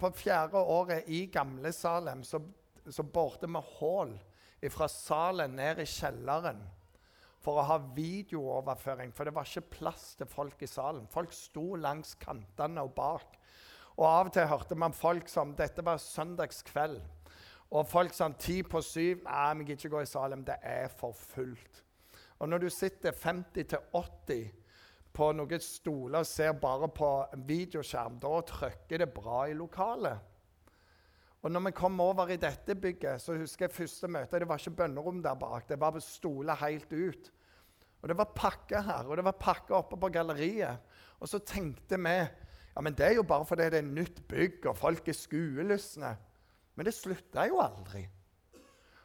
På 0.00 0.10
fjerde 0.16 0.58
året 0.58 1.08
i 1.08 1.26
Gamle 1.32 1.70
Salem 1.72 2.24
så, 2.26 2.40
så 2.88 3.06
borte 3.06 3.46
vi 3.46 3.62
hull 3.78 4.16
fra 4.74 4.88
salen 4.92 5.54
ned 5.56 5.78
i 5.80 5.86
kjelleren 5.88 6.58
for 7.40 7.60
å 7.60 7.66
ha 7.70 7.78
videooverføring. 7.96 9.14
For 9.16 9.24
det 9.24 9.34
var 9.36 9.48
ikke 9.48 9.78
plass 9.78 10.10
til 10.18 10.28
folk 10.28 10.60
i 10.60 10.68
salen. 10.68 11.06
Folk 11.08 11.32
sto 11.32 11.78
langs 11.80 12.16
kantene 12.20 12.82
og 12.84 12.92
bak. 12.98 13.38
Og 13.96 14.04
av 14.08 14.28
og 14.28 14.34
til 14.34 14.48
hørte 14.50 14.76
man 14.78 14.96
folk 14.96 15.30
som 15.30 15.54
Dette 15.56 15.84
var 15.86 16.02
søndagskveld. 16.02 17.00
Og 17.70 17.86
folk 17.86 18.14
sånn 18.14 18.34
ti 18.40 18.60
på 18.66 18.80
syv 18.82 19.22
Nei, 19.26 19.50
vi 19.60 19.68
gidder 19.68 19.78
ikke 19.78 19.92
gå 19.94 20.02
i 20.02 20.10
Salem. 20.10 20.42
Det 20.46 20.56
er 20.66 20.88
for 20.90 21.14
fullt. 21.14 21.84
Og 22.40 22.48
når 22.48 22.64
du 22.64 22.70
sitter 22.72 23.14
50-80 23.14 24.48
på 25.14 25.28
noen 25.36 25.62
stoler 25.62 26.22
og 26.22 26.28
ser 26.28 26.54
bare 26.58 26.88
på 26.94 27.10
en 27.34 27.44
videoskjerm, 27.46 28.18
da 28.22 28.40
trykker 28.46 29.02
det 29.02 29.10
bra 29.14 29.44
i 29.50 29.56
lokalet. 29.58 30.26
Og 31.40 31.52
når 31.52 31.68
vi 31.68 31.76
kom 31.76 32.00
over 32.04 32.32
i 32.32 32.40
dette 32.40 32.76
bygget, 32.76 33.22
så 33.22 33.36
husker 33.38 33.66
jeg 33.66 33.76
første 33.76 34.08
møte. 34.12 34.40
Det 34.40 34.48
var 34.48 34.60
ikke 34.60 34.76
bønnerom 34.82 35.22
der 35.24 35.38
bak. 35.40 35.68
Det 35.68 35.78
var 35.80 35.96
stoler 36.04 36.58
helt 36.60 36.92
ut. 36.92 37.30
Og 38.00 38.08
det 38.08 38.16
var 38.16 38.32
pakke 38.36 38.80
her, 38.84 39.08
og 39.08 39.16
det 39.16 39.24
var 39.24 39.40
pakke 39.40 39.76
oppe 39.76 39.96
på 40.00 40.10
galleriet. 40.12 40.80
Og 41.20 41.28
så 41.28 41.40
tenkte 41.44 42.00
vi 42.00 42.16
ja, 42.70 42.82
men 42.84 42.94
det 42.96 43.06
er 43.06 43.16
jo 43.18 43.26
bare 43.26 43.44
fordi 43.44 43.66
det 43.72 43.80
er 43.80 43.88
nytt 43.88 44.20
bygg, 44.28 44.66
og 44.70 44.76
folk 44.78 45.08
er 45.08 45.16
skuelystne. 45.16 46.14
Men 46.80 46.86
det 46.88 46.94
slutta 46.96 47.42
jo 47.44 47.58
aldri. 47.60 48.06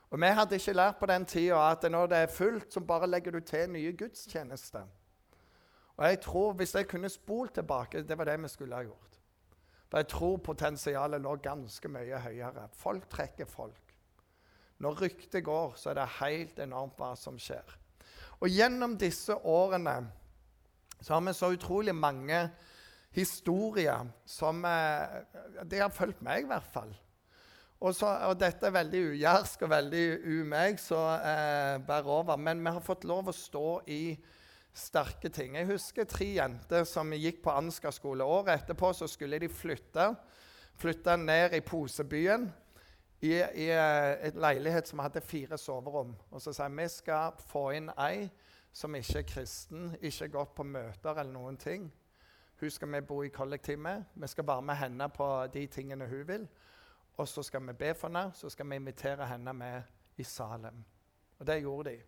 Og 0.10 0.20
Vi 0.22 0.28
hadde 0.32 0.56
ikke 0.56 0.74
lært 0.74 1.00
på 1.00 1.08
den 1.12 1.26
tida 1.28 1.58
at 1.74 1.84
når 1.92 2.08
det 2.08 2.18
er 2.18 2.32
fullt, 2.32 2.74
så 2.74 2.80
bare 2.80 3.08
legger 3.08 3.32
du 3.36 3.40
til 3.44 3.70
nye 3.70 3.92
gudstjenester. 3.92 4.86
Og 5.98 6.06
jeg 6.06 6.22
tror, 6.22 6.54
Hvis 6.54 6.76
jeg 6.76 6.88
kunne 6.88 7.10
spolt 7.10 7.54
tilbake, 7.54 8.04
det 8.04 8.18
var 8.18 8.24
det 8.24 8.42
vi 8.42 8.48
skulle 8.48 8.76
ha 8.76 8.82
gjort. 8.82 9.20
For 9.90 9.98
jeg 9.98 10.08
tror 10.08 10.38
potensialet 10.38 11.22
lå 11.22 11.36
ganske 11.36 11.88
mye 11.88 12.20
høyere. 12.20 12.70
Folk 12.72 13.10
trekker 13.10 13.46
folk. 13.46 13.96
Når 14.80 15.02
ryktet 15.02 15.44
går, 15.44 15.74
så 15.76 15.90
er 15.90 15.94
det 15.94 16.08
helt 16.22 16.60
enormt 16.60 16.96
hva 16.98 17.16
som 17.16 17.38
skjer. 17.40 17.78
Og 18.40 18.50
gjennom 18.50 18.98
disse 18.98 19.36
årene 19.36 20.12
så 21.02 21.14
har 21.14 21.22
vi 21.22 21.34
så 21.34 21.52
utrolig 21.52 21.96
mange 21.96 22.50
historier 23.12 24.08
som 24.26 24.62
De 24.62 25.66
Det 25.70 25.80
har 25.80 25.90
fulgt 25.90 26.22
meg, 26.22 26.44
i 26.44 26.48
hvert 26.48 26.72
fall. 26.72 26.96
Og, 27.80 27.92
så, 27.96 28.08
og, 28.08 28.38
dette 28.40 28.70
er 28.70 28.74
veldig 28.74 29.02
ujærsk 29.12 29.66
og 29.68 29.70
veldig 29.74 30.06
umeg, 30.24 30.80
så 30.80 31.00
eh, 31.20 31.76
bær 31.86 32.08
over. 32.08 32.40
Men 32.40 32.64
vi 32.64 32.72
har 32.72 32.84
fått 32.84 33.04
lov 33.08 33.30
å 33.30 33.36
stå 33.36 33.68
i 33.92 34.16
sterke 34.76 35.30
ting. 35.32 35.56
Jeg 35.60 35.70
husker 35.70 36.08
tre 36.08 36.28
jenter 36.38 36.88
som 36.88 37.14
gikk 37.16 37.42
på 37.44 37.54
Ansgar 37.54 37.94
skole. 37.96 38.24
Året 38.24 38.62
etterpå 38.62 38.92
så 38.96 39.08
skulle 39.12 39.40
de 39.40 39.52
flytte. 39.52 40.10
Flytte 40.80 41.16
ned 41.20 41.56
i 41.56 41.62
Posebyen, 41.64 42.50
i, 43.24 43.32
i 43.36 43.70
eh, 43.72 44.10
et 44.28 44.40
leilighet 44.40 44.88
som 44.88 45.04
hadde 45.04 45.24
fire 45.24 45.60
soverom. 45.60 46.16
Og 46.32 46.44
så 46.44 46.56
sa 46.56 46.68
jeg 46.68 46.80
vi 46.80 46.90
skal 46.92 47.46
få 47.52 47.70
inn 47.78 47.92
ei 47.96 48.26
som 48.76 48.96
ikke 48.96 49.22
er 49.22 49.30
kristen, 49.30 49.94
ikke 50.02 50.26
har 50.26 50.34
gått 50.34 50.56
på 50.58 50.66
møter 50.68 51.16
eller 51.16 51.32
noen 51.32 51.56
ting. 51.60 51.88
Hun 52.60 52.72
skal 52.72 52.92
vi 52.92 53.02
bo 53.08 53.22
i 53.24 53.32
kollektiv 53.32 53.80
med. 53.80 54.04
Vi 54.16 54.28
skal 54.28 54.48
være 54.48 54.64
med 54.68 54.80
henne 54.80 55.08
på 55.12 55.28
de 55.54 55.64
tingene 55.72 56.08
hun 56.12 56.28
vil. 56.28 56.48
Og 57.18 57.28
så 57.28 57.44
skal 57.44 57.64
vi 57.68 57.74
be 57.74 57.94
for 57.96 58.10
henne, 58.10 58.32
så 58.36 58.50
skal 58.50 58.70
vi 58.70 58.76
invitere 58.76 59.28
henne 59.28 59.54
med 59.54 59.82
i 60.18 60.24
Salem. 60.24 60.84
Og 61.40 61.48
det 61.48 61.62
gjorde 61.62 61.90
de. 61.90 62.02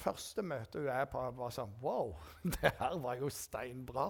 Første 0.00 0.42
møte 0.42 0.80
hun 0.80 0.88
er 0.88 1.04
på, 1.10 1.22
var 1.36 1.52
sånn 1.54 1.74
Wow, 1.82 2.14
det 2.56 2.72
her 2.78 2.96
var 3.02 3.18
jo 3.20 3.30
steinbra. 3.30 4.08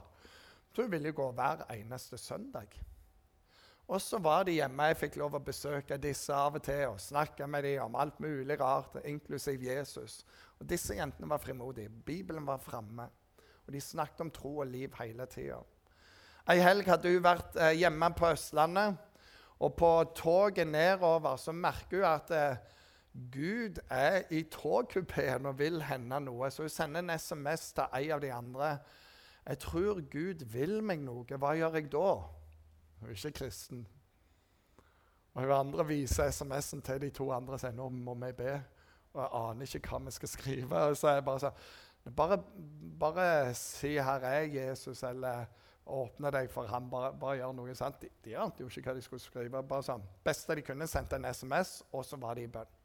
Så 0.71 0.85
hun 0.85 0.93
ville 0.93 1.13
gå 1.13 1.27
hver 1.35 1.65
eneste 1.75 2.19
søndag. 2.19 2.77
Og 3.91 3.99
så 4.03 4.21
var 4.23 4.45
de 4.47 4.53
hjemme. 4.55 4.87
Jeg 4.87 5.01
fikk 5.01 5.17
lov 5.19 5.35
å 5.35 5.43
besøke 5.43 5.99
disse 5.99 6.31
av 6.31 6.61
og 6.61 6.63
til 6.63 6.93
og 6.93 7.01
snakke 7.03 7.47
med 7.51 7.65
dem 7.67 7.89
om 7.89 7.97
alt 7.99 8.21
mulig 8.23 8.55
rart, 8.61 9.01
inklusiv 9.03 9.65
Jesus. 9.67 10.21
Og 10.61 10.69
Disse 10.71 10.95
jentene 10.95 11.27
var 11.31 11.43
frimodige. 11.43 11.91
Bibelen 11.91 12.47
var 12.47 12.63
framme. 12.63 13.09
Og 13.67 13.75
de 13.75 13.81
snakket 13.83 14.23
om 14.23 14.31
tro 14.31 14.53
og 14.61 14.71
liv 14.71 14.95
hele 15.01 15.27
tida. 15.27 15.59
Ei 16.51 16.63
helg 16.63 16.87
hadde 16.87 17.11
hun 17.11 17.25
vært 17.25 17.59
eh, 17.59 17.75
hjemme 17.83 18.13
på 18.15 18.31
Østlandet. 18.31 19.10
Og 19.61 19.75
på 19.77 19.91
toget 20.17 20.67
nedover 20.67 21.37
så 21.37 21.53
merker 21.53 22.01
hun 22.01 22.09
at 22.09 22.31
eh, 22.31 22.57
Gud 23.33 23.81
er 23.91 24.23
i 24.31 24.43
togkupeen 24.43 25.47
og 25.47 25.59
vil 25.59 25.83
hende 25.83 26.21
noe. 26.25 26.51
Så 26.51 26.63
hun 26.63 26.73
sender 26.73 27.03
en 27.03 27.19
SMS 27.19 27.73
til 27.77 27.85
en 27.93 28.11
av 28.17 28.21
de 28.21 28.33
andre. 28.33 28.79
'Jeg 29.47 29.59
tror 29.59 30.01
Gud 30.13 30.45
vil 30.45 30.83
meg 30.85 31.01
noe. 31.01 31.25
Hva 31.25 31.55
gjør 31.57 31.75
jeg 31.75 31.93
da?' 31.93 32.23
Hun 33.01 33.09
er 33.09 33.17
ikke 33.17 33.39
kristen. 33.39 33.87
Og 35.35 35.43
hun 35.43 35.53
andre 35.53 35.87
viser 35.87 36.31
SMS-en 36.31 36.83
til 36.83 37.01
de 37.01 37.11
to 37.11 37.31
andre 37.33 37.55
og 37.55 37.61
sier 37.61 37.73
nå 37.73 37.89
må 37.89 38.15
vi 38.15 38.33
be. 38.37 38.53
Og 39.15 39.23
jeg 39.23 39.31
aner 39.33 39.77
ikke 39.77 39.89
hva 39.89 39.99
vi 40.05 40.11
skal 40.11 40.29
skrive. 40.29 40.83
Og 40.91 40.97
så 40.97 41.15
jeg 41.17 41.25
bare 41.25 41.41
sånn 41.41 42.15
bare, 42.17 42.39
bare 43.01 43.55
si 43.55 43.97
'Her 43.99 44.25
er 44.25 44.47
Jesus', 44.47 45.09
eller 45.09 45.47
'åpne 45.91 46.31
deg 46.31 46.51
for 46.51 46.67
ham'. 46.67 46.91
Bare, 46.91 47.13
bare 47.21 47.37
gjør 47.37 47.53
noe 47.53 47.75
sant. 47.75 48.03
De, 48.03 48.09
de 48.25 48.37
ante 48.37 48.63
jo 48.63 48.69
ikke 48.69 48.91
hva 48.91 48.95
de 48.95 49.03
skulle 49.03 49.21
skrive. 49.21 49.63
bare 49.63 49.83
sånn. 49.83 50.03
Beste 50.25 50.55
de 50.55 50.63
kunne, 50.63 50.87
sendte 50.87 51.17
en 51.17 51.25
SMS, 51.25 51.83
og 51.93 52.05
så 52.05 52.17
var 52.17 52.35
de 52.35 52.43
i 52.43 52.47
bønn. 52.47 52.77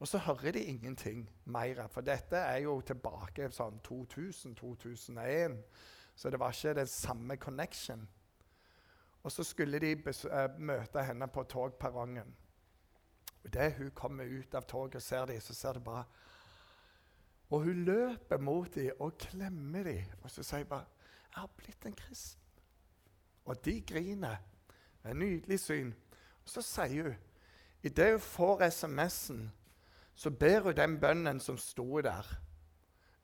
Og 0.00 0.08
så 0.08 0.18
hører 0.18 0.52
de 0.52 0.64
ingenting 0.64 1.30
mer. 1.44 1.88
For 1.88 2.00
dette 2.00 2.36
er 2.36 2.58
jo 2.62 2.80
tilbake 2.80 3.50
sånn 3.50 3.80
2000-2001. 3.88 5.56
Så 6.14 6.30
det 6.30 6.40
var 6.40 6.54
ikke 6.54 6.74
den 6.74 6.86
samme 6.86 7.36
connection. 7.36 8.08
Og 9.22 9.32
så 9.32 9.44
skulle 9.44 9.78
de 9.78 9.96
uh, 9.96 10.58
møte 10.58 11.02
henne 11.02 11.28
på 11.28 11.42
togperrongen. 11.42 12.36
Og 13.42 13.50
Idet 13.50 13.74
hun 13.78 13.90
kommer 13.90 14.24
ut 14.24 14.54
av 14.54 14.66
toget 14.66 14.96
og 14.96 15.02
ser 15.02 15.26
dem, 15.26 15.40
så 15.40 15.54
ser 15.54 15.72
de 15.72 15.80
bare 15.80 16.04
Og 17.50 17.62
hun 17.64 17.84
løper 17.84 18.38
mot 18.38 18.74
dem 18.74 18.90
og 19.00 19.18
klemmer 19.18 19.82
dem. 19.82 20.04
Og 20.22 20.30
så 20.30 20.42
sier 20.42 20.58
hun 20.58 20.66
bare 20.68 20.84
'Jeg 21.28 21.40
har 21.40 21.50
blitt 21.56 21.86
en 21.86 21.96
kristen'. 22.00 22.60
Og 23.44 23.64
de 23.64 23.80
griner. 23.80 24.36
Det 25.02 25.10
et 25.10 25.16
nydelig 25.16 25.60
syn. 25.60 25.94
Og 26.44 26.48
så 26.48 26.62
sier 26.62 27.02
hun 27.02 27.16
Idet 27.82 28.10
hun 28.10 28.20
får 28.20 28.62
SMS-en, 28.70 29.52
så 30.14 30.30
ber 30.30 30.60
hun 30.60 30.76
den 30.76 31.00
bønnen 31.00 31.40
som 31.40 31.58
sto 31.58 32.00
der. 32.00 32.40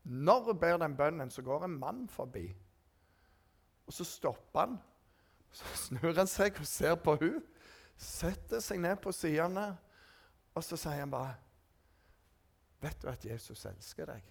Når 0.05 0.45
hun 0.45 0.61
ber 0.61 0.77
den 0.77 0.97
bønnen, 0.97 1.31
så 1.31 1.43
går 1.43 1.65
en 1.65 1.79
mann 1.79 2.09
forbi. 2.09 2.57
Og 3.87 3.93
så 3.93 4.05
stopper 4.05 4.61
han 4.61 4.79
så 5.55 5.77
snur 5.79 6.15
han 6.17 6.29
seg 6.31 6.59
og 6.59 6.67
ser 6.67 6.97
på 6.99 7.15
hun, 7.21 7.43
setter 7.97 8.63
seg 8.63 8.81
ned 8.83 8.99
på 9.03 9.13
sidene, 9.15 9.69
og 10.55 10.65
så 10.67 10.79
sier 10.79 11.05
han 11.05 11.15
bare 11.15 11.35
Vet 12.83 12.99
du 13.01 13.09
at 13.09 13.23
Jesus 13.25 13.63
elsker 13.65 14.11
deg? 14.11 14.25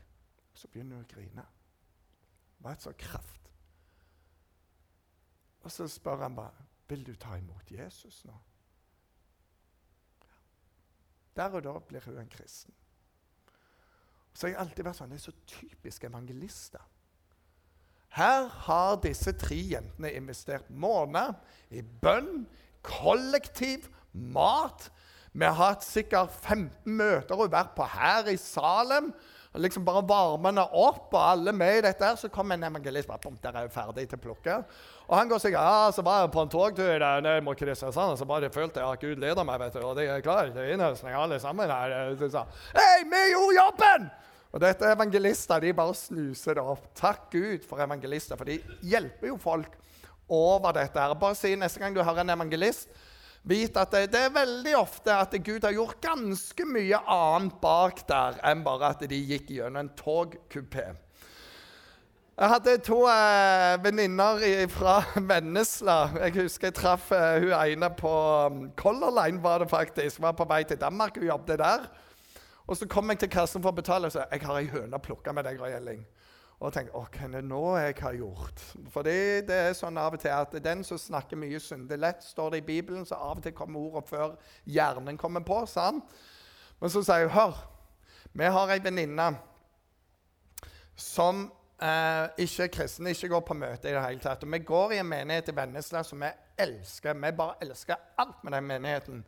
Så 0.53 0.67
begynner 0.69 0.99
hun 0.99 1.05
å 1.07 1.09
grine. 1.09 1.45
Det 2.53 2.61
var 2.61 2.75
et 2.75 2.83
så 2.85 2.91
kraft. 2.93 3.42
Og 5.63 5.71
så 5.71 5.87
spør 5.87 6.23
han 6.25 6.35
bare 6.35 6.69
Vil 6.87 7.05
du 7.07 7.15
ta 7.15 7.35
imot 7.39 7.71
Jesus 7.71 8.25
nå? 8.25 8.35
Der 11.35 11.49
og 11.49 11.63
da 11.63 11.79
blir 11.79 12.03
hun 12.05 12.17
en 12.21 12.29
kristen. 12.29 12.73
Så 14.33 14.47
har 14.47 14.51
jeg 14.51 14.59
alltid 14.61 14.85
vært 14.85 14.99
sånn, 14.99 15.13
Det 15.13 15.17
er 15.17 15.23
så 15.23 15.33
typisk 15.47 16.03
evangelister. 16.03 16.83
Her 18.13 18.45
har 18.67 18.99
disse 19.01 19.33
tre 19.33 19.57
jentene 19.57 20.11
investert 20.13 20.69
måneder 20.69 21.33
i 21.73 21.81
bønn, 21.81 22.45
kollektiv, 22.85 23.87
mat. 24.13 24.91
Vi 25.33 25.45
har 25.47 25.57
hatt 25.57 25.85
sikkert 25.85 26.29
15 26.29 26.93
møter 26.93 27.39
og 27.39 27.49
vært 27.55 27.73
på 27.73 27.87
her 27.89 28.29
i 28.29 28.37
Salem. 28.37 29.09
Liksom 29.61 29.85
Bare 29.85 30.01
varmene 30.07 30.63
opp, 30.73 31.13
og 31.13 31.19
alle 31.21 31.51
med 31.53 31.77
i 31.77 31.81
dette. 31.81 32.05
her, 32.05 32.15
Så 32.15 32.29
kommer 32.29 32.55
en 32.55 32.63
evangelist 32.63 33.07
bare, 33.07 33.19
bom, 33.23 33.37
der 33.43 33.49
er 33.55 33.61
jeg 33.67 33.71
ferdig 33.71 34.09
til 34.09 34.17
plukket. 34.17 34.43
plukke. 34.43 34.65
Og 35.07 35.17
han 35.17 35.29
går 35.29 35.39
sier 35.39 35.51
ja, 35.51 35.91
så 35.91 36.01
var 36.01 36.21
jeg 36.21 36.31
på 36.31 36.41
en 36.41 36.49
togtur 36.49 36.99
der 36.99 37.21
nede 37.21 37.41
mot 37.41 37.57
Kristiansand, 37.57 38.11
og 38.11 38.17
så 38.17 38.25
bare 38.25 38.49
følte 38.49 38.79
jeg 38.79 38.89
at 38.89 38.99
Gud 38.99 39.15
leder 39.21 39.43
meg. 39.43 39.59
vet 39.59 39.73
du, 39.73 39.85
Og 39.85 39.95
de 39.95 40.07
er 40.07 40.21
klare 40.21 40.49
er 40.55 40.73
innhøstning 40.73 41.13
alle 41.13 41.39
sammen 41.39 41.69
her. 41.69 42.15
Så 42.17 42.29
sa, 42.31 42.45
Hei, 42.73 43.03
vi 43.03 43.29
gjorde 43.33 43.55
jobben! 43.61 44.11
Og 44.53 44.61
dette 44.61 44.85
evangelister 44.85 45.59
de 45.59 45.73
bare 45.73 45.93
snuser 45.97 46.53
det 46.53 46.61
opp. 46.63 46.83
Takk 46.95 47.31
Gud 47.31 47.63
for 47.67 47.81
evangelister, 47.81 48.37
for 48.37 48.45
de 48.45 48.59
hjelper 48.81 49.27
jo 49.27 49.37
folk 49.37 49.77
over 50.29 50.71
dette. 50.71 50.99
her. 50.99 51.13
Bare 51.13 51.35
si 51.35 51.55
neste 51.55 51.79
gang 51.81 51.95
du 51.95 52.03
hører 52.03 52.21
en 52.21 52.29
evangelist, 52.29 52.87
vit 53.43 53.77
at 53.77 53.91
det, 53.91 54.11
det, 54.13 54.25
er 54.27 54.35
veldig 54.35 54.75
ofte 54.79 55.15
at 55.15 55.33
Gud 55.43 55.65
har 55.65 55.75
gjort 55.75 56.01
ganske 56.03 56.67
mye 56.67 56.99
annet 57.11 57.57
bak 57.63 58.05
der 58.07 58.39
enn 58.47 58.63
bare 58.65 58.93
at 58.93 59.03
de 59.09 59.19
gikk 59.19 59.51
gjennom 59.51 59.83
en 59.83 59.91
togkupé. 59.99 60.93
Jeg 62.33 62.49
hadde 62.49 62.77
to 62.81 63.03
eh, 63.05 63.75
venninner 63.83 64.39
fra 64.73 64.95
Vennesla. 65.29 65.97
Jeg 66.23 66.33
husker 66.39 66.71
jeg 66.71 66.77
traff 66.79 67.11
eh, 67.13 67.43
hun 67.43 67.53
ene 67.53 67.91
på 67.93 68.13
um, 68.49 68.63
Color 68.79 69.13
Line, 69.19 69.43
var 69.43 69.61
det 69.61 69.69
faktisk. 69.69 70.21
Var 70.21 70.33
på 70.33 70.47
vei 70.49 70.63
til 70.65 70.81
Danmark. 70.81 71.19
Hun 71.19 71.27
jobbet 71.27 71.61
der. 71.61 71.85
Og 72.65 72.77
så 72.79 72.87
kom 72.89 73.11
jeg 73.11 73.21
til 73.21 73.29
kassen 73.29 73.61
for 73.61 73.69
å 73.69 73.77
betale 73.77 74.09
og 74.09 74.15
sa 74.15 74.25
jeg 74.31 74.47
har 74.47 74.57
ei 74.57 74.71
høne 74.71 74.97
plukka 75.03 75.35
med 75.35 75.45
deg, 75.45 75.61
Gjelling. 75.61 76.01
Og 76.63 76.71
tenkte 76.71 76.95
hva 76.95 77.25
er 77.25 77.31
det 77.33 77.41
nå 77.43 77.61
jeg 77.75 77.95
har 77.99 78.13
gjort? 78.15 78.61
Fordi 78.93 79.15
det, 79.43 79.55
er 79.55 79.73
sånn 79.75 79.97
av 79.99 80.15
og 80.15 80.21
til 80.23 80.31
at 80.31 80.53
den 80.63 80.83
som 80.87 80.99
snakker 81.01 81.39
mye 81.39 81.59
syndelett, 81.59 82.23
står 82.23 82.53
det 82.53 82.61
i 82.61 82.67
Bibelen, 82.69 83.03
så 83.05 83.17
av 83.19 83.41
og 83.41 83.43
til 83.43 83.55
kommer 83.57 83.83
ordet 83.83 84.07
før 84.07 84.37
hjernen 84.63 85.19
kommer 85.19 85.43
på. 85.43 85.57
sant? 85.67 86.07
Men 86.79 86.93
så 86.93 87.03
sier 87.03 87.27
hun 87.27 87.35
hør, 87.35 87.59
vi 88.31 88.47
har 88.55 88.71
ei 88.71 88.79
venninne 88.83 89.25
som 90.95 91.43
eh, 91.83 92.45
ikke 92.45 92.69
er 92.69 92.71
kristen, 92.77 93.11
ikke 93.11 93.33
går 93.33 93.43
på 93.49 93.59
møte 93.59 93.91
i 93.91 93.97
det 93.97 94.05
hele 94.05 94.23
tatt. 94.23 94.47
Og 94.47 94.55
vi 94.55 94.61
går 94.63 94.95
i 94.95 95.01
en 95.03 95.11
menighet 95.11 95.51
i 95.51 95.57
Vennesla 95.57 96.05
som 96.07 96.23
vi 96.23 96.31
elsker. 96.63 97.19
Vi 97.19 97.33
bare 97.43 97.59
elsker 97.65 97.99
alt 98.23 98.39
med 98.43 98.55
den 98.55 98.71
menigheten. 98.71 99.19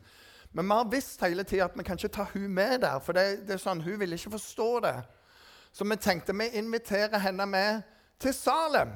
Men 0.56 0.64
vi 0.64 0.80
har 0.80 0.88
visst 0.88 1.20
hele 1.20 1.44
tida 1.44 1.68
at 1.68 1.76
vi 1.76 1.84
kan 1.84 2.00
ikke 2.00 2.16
ta 2.16 2.24
hun 2.32 2.48
med 2.48 2.80
der, 2.80 2.96
for 3.04 3.12
det, 3.12 3.44
det 3.44 3.58
er 3.58 3.60
sånn, 3.60 3.84
hun 3.84 4.00
vil 4.00 4.16
ikke 4.16 4.32
forstå 4.38 4.70
det. 4.88 4.96
Så 5.76 5.84
vi 5.84 5.96
tenkte 6.00 6.32
vi 6.32 6.48
inviterer 6.56 7.20
henne 7.20 7.44
med 7.46 7.82
til 8.22 8.32
Salem. 8.32 8.94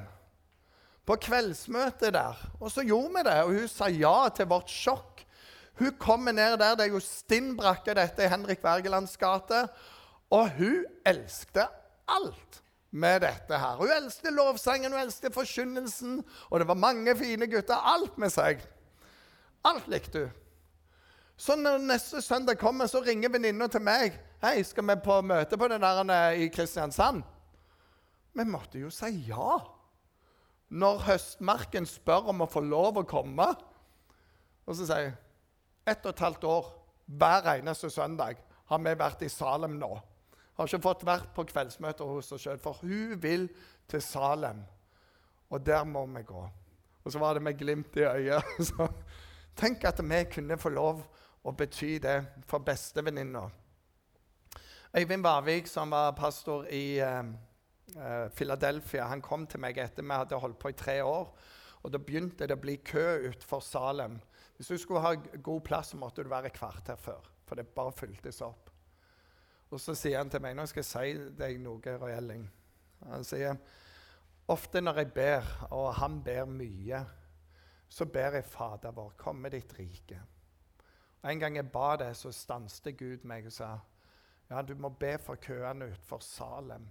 På 1.05 1.17
kveldsmøtet 1.21 2.13
der. 2.15 2.39
Og 2.59 2.71
så 2.73 2.81
gjorde 2.85 3.11
vi 3.19 3.23
det, 3.27 3.35
og 3.43 3.53
hun 3.53 3.67
sa 3.69 3.89
ja 3.89 4.15
til 4.33 4.49
vårt 4.49 4.69
sjokk. 4.69 5.21
Hun 5.77 5.93
kommer 6.01 6.33
ned 6.33 6.57
der, 6.57 6.73
det 6.77 6.87
er 6.87 6.95
jo 6.95 7.03
stinn 7.03 7.53
brakke 7.57 7.93
dette 7.97 8.25
i 8.25 8.31
Henrik 8.31 8.63
Wergelands 8.65 9.13
gate. 9.21 9.61
Og 10.33 10.49
hun 10.57 10.81
elsket 11.05 11.69
alt 12.09 12.61
med 12.89 13.21
dette 13.27 13.61
her. 13.61 13.77
Hun 13.77 13.93
elsket 13.93 14.33
lovsangen, 14.33 14.93
hun 14.93 15.03
elsket 15.03 15.37
forkynnelsen, 15.37 16.21
og 16.49 16.61
det 16.61 16.69
var 16.69 16.81
mange 16.81 17.13
fine 17.17 17.49
gutter. 17.49 17.77
Alt 17.93 18.17
med 18.17 18.33
seg. 18.33 18.61
Alt 19.69 19.89
likte 19.91 20.25
hun. 20.25 20.40
Så 21.41 21.55
når 21.57 21.79
neste 21.81 22.21
søndag 22.21 22.59
kommer, 22.61 22.85
så 22.85 22.99
ringer 23.01 23.31
venninna 23.33 23.65
til 23.67 23.81
meg. 23.81 24.13
'Hei, 24.41 24.61
skal 24.63 24.85
vi 24.85 24.95
på 25.03 25.21
møte 25.21 25.57
på 25.57 25.67
den 25.67 25.81
der 25.81 26.01
eh, 26.13 26.43
i 26.43 26.47
Kristiansand?' 26.53 27.23
Vi 28.33 28.43
måtte 28.43 28.79
jo 28.79 28.89
si 28.89 29.09
ja. 29.27 29.57
Når 30.69 30.99
høstmarken 31.07 31.85
spør 31.85 32.29
om 32.29 32.43
å 32.45 32.49
få 32.49 32.61
lov 32.61 32.99
å 33.01 33.03
komme. 33.03 33.47
Og 34.65 34.77
så 34.77 34.85
sier 34.85 35.01
jeg 35.01 35.15
ett 35.89 36.05
og 36.05 36.13
et 36.13 36.23
halvt 36.23 36.43
år, 36.43 36.67
hver 37.05 37.49
eneste 37.55 37.89
søndag, 37.89 38.37
har 38.69 38.79
vi 38.79 38.93
vært 38.99 39.25
i 39.25 39.29
Salem 39.29 39.79
nå. 39.81 39.89
Har 40.57 40.69
ikke 40.69 40.83
fått 40.85 41.05
vært 41.05 41.33
på 41.35 41.43
kveldsmøter 41.49 42.05
hos 42.05 42.31
oss 42.31 42.45
sjøl, 42.45 42.61
for 42.61 42.77
hun 42.85 43.17
vil 43.21 43.49
til 43.89 44.01
Salem. 44.01 44.61
Og 45.49 45.65
der 45.65 45.83
må 45.83 46.05
vi 46.05 46.21
gå. 46.21 46.45
Og 47.03 47.11
så 47.11 47.19
var 47.19 47.33
det 47.33 47.43
med 47.43 47.57
glimt 47.57 47.97
i 47.97 48.05
øyet. 48.05 48.53
Så 48.69 48.87
tenk 49.57 49.83
at 49.89 49.99
vi 50.05 50.23
kunne 50.29 50.57
få 50.61 50.69
lov 50.69 51.01
og 51.43 51.57
bety 51.57 51.97
det 52.03 52.17
for 52.47 52.63
bestevenninna. 52.65 53.47
Øyvind 54.97 55.23
Varvik, 55.23 55.67
som 55.67 55.91
var 55.91 56.11
pastor 56.11 56.65
i 56.65 57.01
uh, 57.01 58.29
Philadelphia, 58.35 59.07
han 59.07 59.21
kom 59.21 59.47
til 59.47 59.59
meg 59.59 59.77
etter 59.79 60.03
vi 60.03 60.13
hadde 60.13 60.39
holdt 60.39 60.59
på 60.59 60.69
i 60.69 60.77
tre 60.77 61.03
år. 61.03 61.31
Og 61.83 61.93
Da 61.93 61.97
begynte 61.97 62.47
det 62.47 62.57
å 62.57 62.61
bli 62.61 62.75
kø 62.85 63.29
utenfor 63.29 63.59
Salem. 63.59 64.19
Hvis 64.55 64.67
du 64.67 64.77
skulle 64.77 65.01
ha 65.01 65.15
god 65.43 65.61
plass, 65.61 65.93
måtte 65.93 66.23
du 66.23 66.29
være 66.29 66.51
et 66.51 66.57
kvarter 66.57 66.95
før. 66.95 67.23
For 67.47 67.55
det 67.55 67.67
bare 67.67 67.91
fyltes 67.91 68.41
opp. 68.41 68.69
Og 69.71 69.79
Så 69.79 69.95
sier 69.95 70.17
han 70.17 70.29
til 70.29 70.43
meg 70.43 70.55
nå 70.55 70.65
skal 70.67 70.83
jeg 70.83 70.91
si 70.91 71.31
deg 71.39 71.59
noe, 71.63 71.95
Roy 71.97 72.13
Han 73.07 73.23
sier 73.23 73.55
ofte 74.51 74.81
når 74.81 74.97
jeg 74.97 75.13
ber, 75.15 75.47
og 75.71 75.93
han 75.95 76.19
ber 76.23 76.45
mye, 76.45 76.99
så 77.89 78.05
ber 78.05 78.35
jeg 78.35 78.45
Fader 78.45 78.91
vår, 78.91 79.13
kom 79.17 79.35
med 79.35 79.55
ditt 79.55 79.73
rike. 79.79 80.19
En 81.23 81.39
gang 81.39 81.55
jeg 81.55 81.71
ba 81.71 81.95
det, 82.01 82.15
så 82.17 82.31
stanset 82.33 82.97
Gud 82.97 83.25
meg 83.29 83.45
og 83.45 83.53
sa 83.53 83.75
ja, 84.51 84.61
du 84.61 84.73
må 84.75 84.89
be 84.89 85.13
for 85.21 85.39
køene 85.39 85.85
utenfor 85.93 86.19
Salem. 86.19 86.87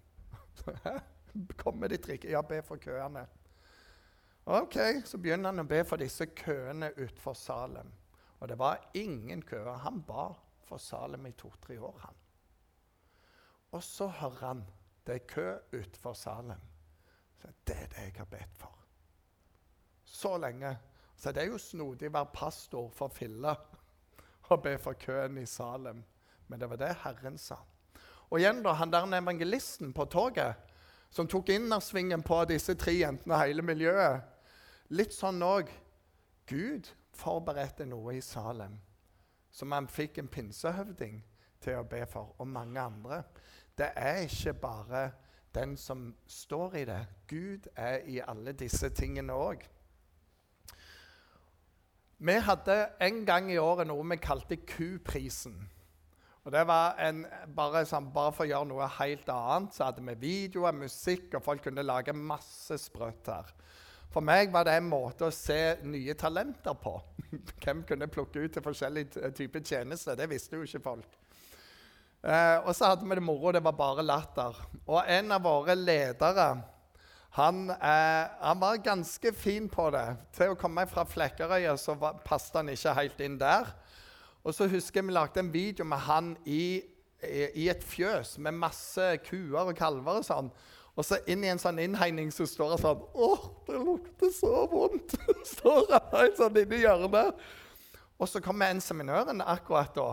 Kommer 1.62 1.88
de 1.88 1.98
trikke? 2.00 2.30
Ja, 2.30 2.40
be 2.42 2.62
for 2.62 2.76
køene. 2.76 3.26
Ok, 4.46 4.76
Så 5.04 5.18
begynner 5.18 5.52
han 5.52 5.60
å 5.60 5.68
be 5.68 5.82
for 5.84 6.00
disse 6.00 6.26
køene 6.26 6.88
utenfor 6.96 7.36
Salem. 7.36 7.92
Og 8.40 8.48
det 8.48 8.56
var 8.58 8.80
ingen 8.94 9.42
køer. 9.42 9.76
Han 9.84 10.00
ba 10.02 10.30
for 10.64 10.80
Salem 10.80 11.26
i 11.26 11.32
to-tre 11.36 11.76
år, 11.80 11.98
han. 12.06 12.16
Og 13.72 13.82
så 13.84 14.06
hører 14.06 14.46
han 14.46 14.64
det 15.06 15.14
er 15.14 15.26
kø 15.26 15.46
utenfor 15.72 16.12
Salem. 16.12 16.60
Så 17.36 17.48
det 17.66 17.76
er 17.76 17.92
det 17.92 18.06
jeg 18.06 18.14
har 18.16 18.30
bedt 18.30 18.56
for. 18.56 18.78
Så 20.04 20.38
lenge. 20.38 20.78
Så 21.16 21.32
det 21.32 21.42
er 21.42 21.52
jo 21.52 21.58
snodig 21.58 22.08
å 22.08 22.16
være 22.16 22.32
pastor 22.34 22.88
for 22.96 23.12
filla 23.12 23.54
og 24.50 24.62
be 24.64 24.76
for 24.78 24.98
køen 24.98 25.38
i 25.38 25.46
Salem. 25.46 26.02
Men 26.48 26.60
det 26.60 26.68
var 26.70 26.80
det 26.80 26.94
Herren 27.04 27.38
sa. 27.38 27.58
Og 28.30 28.38
igjen 28.38 28.62
da, 28.62 28.74
han 28.78 28.92
der 28.92 29.06
evangelisten 29.18 29.92
på 29.92 30.04
toget 30.04 30.54
som 31.10 31.26
tok 31.26 31.48
innersvingen 31.48 32.22
på 32.22 32.44
disse 32.46 32.74
tre 32.78 32.94
jentene 33.00 33.34
og 33.34 33.42
hele 33.42 33.62
miljøet. 33.66 34.22
Litt 34.94 35.14
sånn 35.14 35.42
òg. 35.42 35.70
Gud 36.50 36.86
forberedte 37.14 37.86
noe 37.86 38.16
i 38.18 38.22
Salem 38.22 38.78
som 39.50 39.72
han 39.72 39.88
fikk 39.90 40.18
en 40.18 40.30
pinsehøvding 40.30 41.18
til 41.60 41.80
å 41.80 41.86
be 41.86 42.04
for, 42.08 42.34
og 42.38 42.48
mange 42.48 42.80
andre. 42.80 43.22
Det 43.78 43.90
er 43.98 44.22
ikke 44.24 44.54
bare 44.54 45.02
den 45.54 45.76
som 45.76 46.14
står 46.26 46.76
i 46.80 46.84
det. 46.88 47.00
Gud 47.28 47.66
er 47.76 48.06
i 48.06 48.20
alle 48.22 48.54
disse 48.54 48.90
tingene 48.94 49.34
òg. 49.34 49.64
Vi 52.20 52.32
hadde 52.44 52.74
en 53.00 53.22
gang 53.24 53.46
i 53.48 53.56
året 53.56 53.88
noe 53.88 54.04
vi 54.10 54.18
kalte 54.20 54.58
Kuprisen. 54.68 55.54
Og 56.44 56.52
det 56.52 56.66
var 56.68 56.98
en, 57.00 57.22
bare, 57.56 57.84
sånn, 57.88 58.10
bare, 58.12 58.32
for 58.36 58.44
å 58.44 58.50
gjøre 58.50 58.68
noe 58.68 58.88
helt 58.98 59.28
annet, 59.32 59.72
så 59.76 59.86
hadde 59.88 60.04
vi 60.04 60.16
videoer, 60.20 60.76
musikk, 60.76 61.34
og 61.36 61.44
folk 61.44 61.64
kunne 61.64 61.84
lage 61.84 62.12
masse 62.16 62.76
sprøtt 62.80 63.28
her. 63.32 63.48
For 64.10 64.24
meg 64.24 64.52
var 64.52 64.66
det 64.66 64.74
en 64.76 64.88
måte 64.90 65.28
å 65.28 65.32
se 65.32 65.78
nye 65.86 66.16
talenter 66.18 66.76
på. 66.76 66.92
Hvem 67.62 67.84
kunne 67.88 68.10
plukke 68.10 68.42
ut 68.42 68.52
til 68.56 68.64
forskjellige 68.64 69.30
typer 69.36 69.64
tjenester? 69.64 70.18
Det 70.18 70.28
visste 70.28 70.58
jo 70.58 70.66
ikke 70.66 70.82
folk. 70.90 71.18
Eh, 72.20 72.56
og 72.58 72.74
så 72.76 72.90
hadde 72.90 73.06
vi 73.06 73.16
det 73.16 73.24
moro. 73.24 73.52
Det 73.54 73.64
var 73.64 73.78
bare 73.78 74.04
latter. 74.04 74.60
Og 74.88 75.00
en 75.06 75.36
av 75.36 75.44
våre 75.44 75.76
ledere 75.78 76.50
han, 77.30 77.70
eh, 77.70 78.26
han 78.40 78.60
var 78.60 78.76
ganske 78.76 79.32
fin 79.32 79.68
på 79.70 79.90
det. 79.94 80.06
Til 80.34 80.50
å 80.50 80.58
komme 80.58 80.82
fra 80.90 81.04
Flekkerøya 81.06 81.76
så 81.78 81.94
passet 82.26 82.58
han 82.58 82.72
ikke 82.72 82.94
helt 82.96 83.20
inn 83.22 83.38
der. 83.38 83.70
Og 84.42 84.56
så 84.56 84.66
husker 84.70 84.98
jeg 84.98 85.10
vi 85.10 85.14
lagde 85.14 85.42
en 85.42 85.52
video 85.52 85.86
med 85.86 86.02
han 86.08 86.32
i, 86.44 86.82
i, 87.22 87.44
i 87.54 87.68
et 87.70 87.84
fjøs 87.86 88.38
med 88.42 88.58
masse 88.58 89.12
kuer 89.28 89.62
og 89.62 89.76
kalver 89.78 90.22
og 90.22 90.26
sånn. 90.26 90.50
Og 90.98 91.06
så 91.06 91.20
inn 91.30 91.44
i 91.46 91.52
en 91.52 91.60
sånn 91.60 91.78
innhegning 91.78 92.32
så 92.34 92.48
står 92.50 92.74
han 92.74 92.82
sånn 92.82 93.04
Å, 93.14 93.28
det 93.68 93.78
lukter 93.78 94.32
så 94.34 94.64
vondt! 94.72 95.14
står 95.54 95.86
han 96.10 96.34
sånn 96.36 96.58
inni 96.64 96.82
hjørnet. 96.82 97.38
Og 98.20 98.28
så 98.28 98.42
kommer 98.44 98.74
inseminøren 98.74 99.40
akkurat 99.40 99.94
da, 99.96 100.10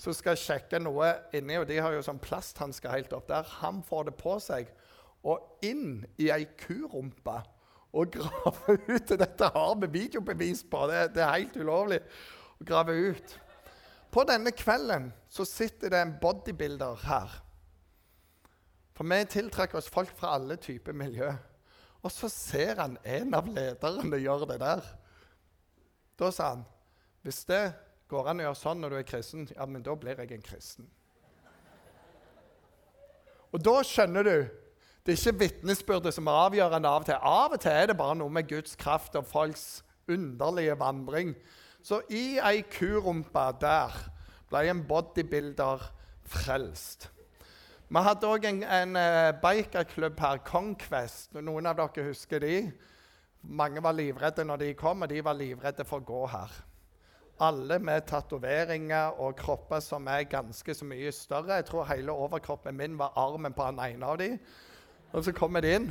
som 0.00 0.16
skal 0.16 0.38
sjekke 0.40 0.80
noe 0.82 1.12
inni. 1.36 1.60
Og 1.60 1.68
de 1.68 1.76
har 1.76 1.92
jo 1.92 2.02
sånn 2.02 2.22
plasthansker 2.22 2.96
helt 2.96 3.12
opp 3.14 3.28
der. 3.28 3.46
Han 3.60 3.84
får 3.86 4.08
det 4.08 4.16
på 4.24 4.38
seg 4.42 4.72
og 5.24 5.64
inn 5.64 6.04
i 6.20 6.28
ei 6.32 6.44
kurumpe 6.60 7.38
og 7.94 8.12
grave 8.12 8.76
ut. 8.94 9.14
Dette 9.18 9.48
har 9.54 9.74
vi 9.80 9.90
videobevis 10.00 10.64
på. 10.70 10.84
Det, 10.90 11.06
det 11.16 11.24
er 11.24 11.38
helt 11.38 11.56
ulovlig 11.56 12.00
å 12.60 12.68
grave 12.68 12.96
ut. 13.10 13.38
På 14.14 14.22
denne 14.28 14.52
kvelden 14.54 15.08
så 15.32 15.46
sitter 15.48 15.90
det 15.90 16.02
en 16.02 16.14
bodybuilder 16.20 17.06
her. 17.08 17.40
For 18.94 19.08
vi 19.10 19.24
tiltrekker 19.26 19.80
oss 19.80 19.90
folk 19.90 20.12
fra 20.14 20.36
alle 20.36 20.56
typer 20.62 20.94
miljø. 20.94 21.32
Og 22.04 22.12
så 22.12 22.28
ser 22.30 22.78
han 22.78 22.98
en 23.02 23.34
av 23.34 23.48
lederne 23.48 24.20
gjøre 24.20 24.52
det 24.52 24.60
der. 24.62 24.84
Da 26.20 26.30
sa 26.30 26.52
han 26.52 26.66
hvis 27.24 27.46
det 27.48 27.62
går 28.12 28.28
an 28.28 28.42
å 28.42 28.44
gjøre 28.44 28.60
sånn 28.60 28.82
når 28.84 28.92
du 28.92 28.96
er 28.98 29.06
kristen, 29.08 29.46
ja, 29.48 29.64
men 29.66 29.82
da 29.82 29.94
blir 29.96 30.18
jeg 30.20 30.36
en 30.36 30.44
kristen. 30.44 30.90
Og 33.54 33.62
da 33.64 33.78
skjønner 33.86 34.26
du 34.28 34.36
det 35.04 35.12
er 35.12 35.20
ikke 35.20 35.40
vitnesbyrdet 35.44 36.14
som 36.16 36.26
er 36.26 36.38
avgjørende 36.46 36.88
av 36.88 37.02
og 37.02 37.08
til. 37.08 37.18
Av 37.20 37.52
og 37.52 37.60
til 37.60 37.72
er 37.76 37.90
det 37.90 37.96
bare 37.98 38.16
noe 38.16 38.32
med 38.32 38.48
Guds 38.48 38.76
kraft 38.80 39.16
og 39.20 39.26
folks 39.28 39.84
underlige 40.08 40.78
vandring 40.80 41.34
så 41.84 42.00
i 42.08 42.38
ei 42.40 42.62
kurumpe 42.72 43.44
der 43.60 43.92
ble 44.48 44.62
en 44.70 44.80
bodybuilder 44.88 45.84
frelst. 46.24 47.10
Vi 47.92 48.02
hadde 48.06 48.30
òg 48.30 48.46
en, 48.48 48.62
en 48.64 48.96
uh, 48.96 49.36
bikerklubb 49.42 50.20
her, 50.24 50.40
Conquest. 50.46 51.36
Noen 51.36 51.68
av 51.68 51.76
dere 51.76 52.06
husker 52.08 52.40
de? 52.40 52.54
Mange 53.44 53.82
var 53.84 53.92
livredde 53.92 54.46
når 54.48 54.62
de 54.62 54.70
kom, 54.80 55.04
og 55.04 55.12
de 55.12 55.20
var 55.24 55.36
livredde 55.36 55.84
for 55.84 56.00
å 56.00 56.08
gå 56.08 56.22
her. 56.32 56.54
Alle 57.44 57.76
med 57.82 58.06
tatoveringer 58.08 59.20
og 59.20 59.36
kropper 59.36 59.82
som 59.84 60.08
er 60.08 60.24
ganske 60.30 60.74
så 60.74 60.88
mye 60.88 61.12
større. 61.12 61.60
Jeg 61.60 61.68
tror 61.68 61.90
hele 61.90 62.16
overkroppen 62.16 62.78
min 62.78 62.96
var 62.96 63.12
armen 63.20 63.52
på 63.52 63.68
den 63.68 63.82
ene 63.84 64.08
av 64.08 64.22
dem. 64.22 64.38
Og 65.14 65.24
så 65.24 65.32
kommer 65.32 65.62
de 65.62 65.72
inn. 65.78 65.88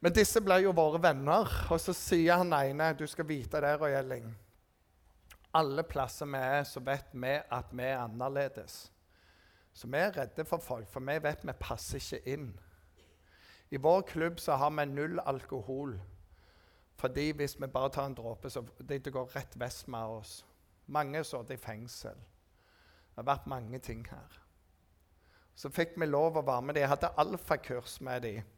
Men 0.00 0.14
disse 0.14 0.40
ble 0.40 0.62
jo 0.64 0.74
våre 0.74 1.00
venner. 1.02 1.48
Og 1.68 1.80
så 1.82 1.92
sier 1.96 2.40
han 2.40 2.54
ene 2.56 2.94
du 2.96 3.06
skal 3.06 3.28
vite 3.28 3.60
det, 3.62 3.76
Roy 3.78 3.94
Elling 3.98 4.28
alle 5.58 5.82
plasser 5.82 6.26
vi 6.26 6.38
er, 6.38 6.64
så 6.64 6.80
vet 6.84 7.12
vi 7.12 7.34
at 7.50 7.72
vi 7.72 7.84
er 7.84 8.02
annerledes. 8.02 8.92
Så 9.72 9.88
vi 9.88 9.98
er 9.98 10.14
redde 10.16 10.44
for 10.44 10.62
folk, 10.62 10.88
for 10.90 11.00
vi 11.00 11.18
vet 11.22 11.44
vi 11.46 11.54
passer 11.60 12.02
ikke 12.02 12.34
inn. 12.34 12.48
I 13.70 13.76
vår 13.76 14.02
klubb 14.08 14.40
så 14.40 14.56
har 14.56 14.70
vi 14.70 14.86
null 14.86 15.20
alkohol. 15.20 15.98
Fordi 16.98 17.30
hvis 17.30 17.60
vi 17.60 17.66
bare 17.66 17.90
tar 17.94 18.06
en 18.06 18.14
dråpe, 18.14 18.50
så 18.50 18.64
det, 18.88 19.12
går 19.12 19.36
rett 19.36 19.54
vest 19.60 19.88
med 19.88 20.18
oss. 20.18 20.44
Mange 20.86 21.24
satt 21.24 21.50
i 21.50 21.56
fengsel. 21.56 22.16
Det 22.16 23.22
har 23.22 23.28
vært 23.34 23.46
mange 23.46 23.78
ting 23.78 24.06
her. 24.10 24.47
Så 25.58 25.72
fikk 25.74 25.96
vi 25.98 26.06
lov 26.06 26.38
å 26.38 26.44
være 26.46 26.62
med 26.62 26.76
dem. 26.76 26.84
Jeg 26.84 26.92
hadde 26.92 27.14
alfakurs 27.18 27.96
med 28.06 28.22
dem. 28.22 28.54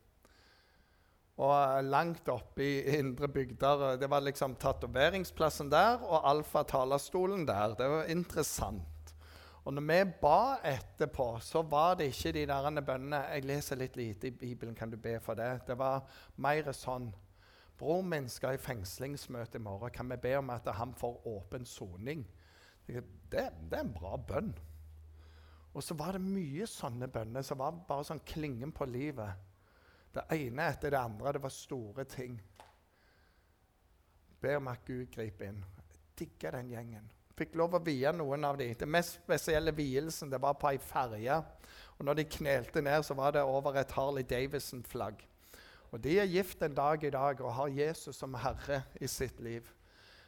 Og 1.40 1.84
langt 1.88 2.28
oppe 2.28 2.66
i 2.66 2.98
indre 2.98 3.30
bygder. 3.32 3.96
Det 3.96 4.10
var 4.12 4.20
liksom 4.26 4.58
tatoveringsplassen 4.60 5.70
der 5.72 6.02
og 6.04 6.26
alfa-talerstolen 6.28 7.46
der. 7.48 7.72
Det 7.78 7.88
var 7.88 8.12
interessant. 8.12 9.14
Og 9.64 9.74
når 9.76 9.86
vi 9.88 10.12
ba 10.20 10.58
etterpå, 10.64 11.38
så 11.40 11.62
var 11.62 11.96
det 11.96 12.10
ikke 12.12 12.32
de 12.32 12.46
der 12.48 12.80
bønnene 12.80 13.24
Jeg 13.32 13.44
leser 13.48 13.80
litt 13.80 13.96
lite 13.96 14.28
i 14.28 14.30
Bibelen, 14.30 14.74
kan 14.74 14.90
du 14.90 14.96
be 14.96 15.18
for 15.20 15.34
det? 15.34 15.60
Det 15.66 15.78
var 15.78 16.04
mer 16.36 16.72
sånn 16.72 17.12
Bror 17.80 18.02
min 18.04 18.28
skal 18.28 18.58
i 18.58 18.60
fengslingsmøte 18.60 19.56
i 19.56 19.62
morgen. 19.64 19.90
Kan 19.90 20.10
vi 20.10 20.16
be 20.20 20.34
om 20.36 20.50
at 20.52 20.68
han 20.76 20.92
får 20.92 21.22
åpen 21.24 21.64
soning? 21.64 22.26
Det, 22.86 23.00
det, 23.32 23.46
er 23.72 23.80
en 23.80 23.94
bra 23.94 24.18
bønn. 24.20 24.52
Og 25.72 25.84
så 25.86 25.94
var 25.94 26.16
det 26.16 26.24
mye 26.24 26.66
sånne 26.66 27.06
bønner 27.12 27.44
som 27.46 27.60
var 27.60 27.76
bare 27.86 28.06
sånn 28.08 28.22
klingen 28.26 28.72
på 28.74 28.88
livet. 28.90 29.46
Det 30.10 30.24
ene 30.34 30.66
etter 30.72 30.90
det 30.90 30.98
andre. 30.98 31.36
Det 31.36 31.42
var 31.44 31.54
store 31.54 32.04
ting. 32.10 32.40
Ber 34.40 34.58
om 34.58 34.70
at 34.72 34.82
Gud 34.86 35.06
griper 35.14 35.52
inn. 35.52 35.62
Digga 36.18 36.56
den 36.56 36.72
gjengen. 36.74 37.06
Fikk 37.38 37.54
lov 37.56 37.78
å 37.78 37.82
vie 37.84 38.10
noen 38.12 38.44
av 38.44 38.58
dem. 38.60 38.74
Den 38.76 38.90
mest 38.92 39.20
spesielle 39.22 39.72
vielsen 39.72 40.32
var 40.34 40.58
på 40.60 40.72
ei 40.72 40.80
ferje. 40.82 41.38
Og 41.98 42.04
når 42.04 42.18
de 42.18 42.30
knelte 42.36 42.82
ned, 42.84 43.04
så 43.06 43.14
var 43.16 43.36
det 43.36 43.46
over 43.46 43.78
et 43.78 43.94
Harley 43.96 44.26
Davidson-flagg. 44.26 45.22
Og 45.90 46.00
De 46.02 46.18
er 46.20 46.28
gift 46.30 46.62
en 46.62 46.74
dag 46.74 47.04
i 47.04 47.10
dag 47.10 47.40
og 47.40 47.54
har 47.54 47.72
Jesus 47.74 48.16
som 48.16 48.34
herre 48.34 48.82
i 49.00 49.08
sitt 49.10 49.40
liv. 49.40 49.66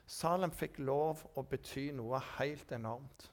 Salem 0.06 0.50
fikk 0.50 0.80
lov 0.82 1.22
å 1.38 1.44
bety 1.46 1.90
noe 1.94 2.18
helt 2.36 2.72
enormt. 2.74 3.28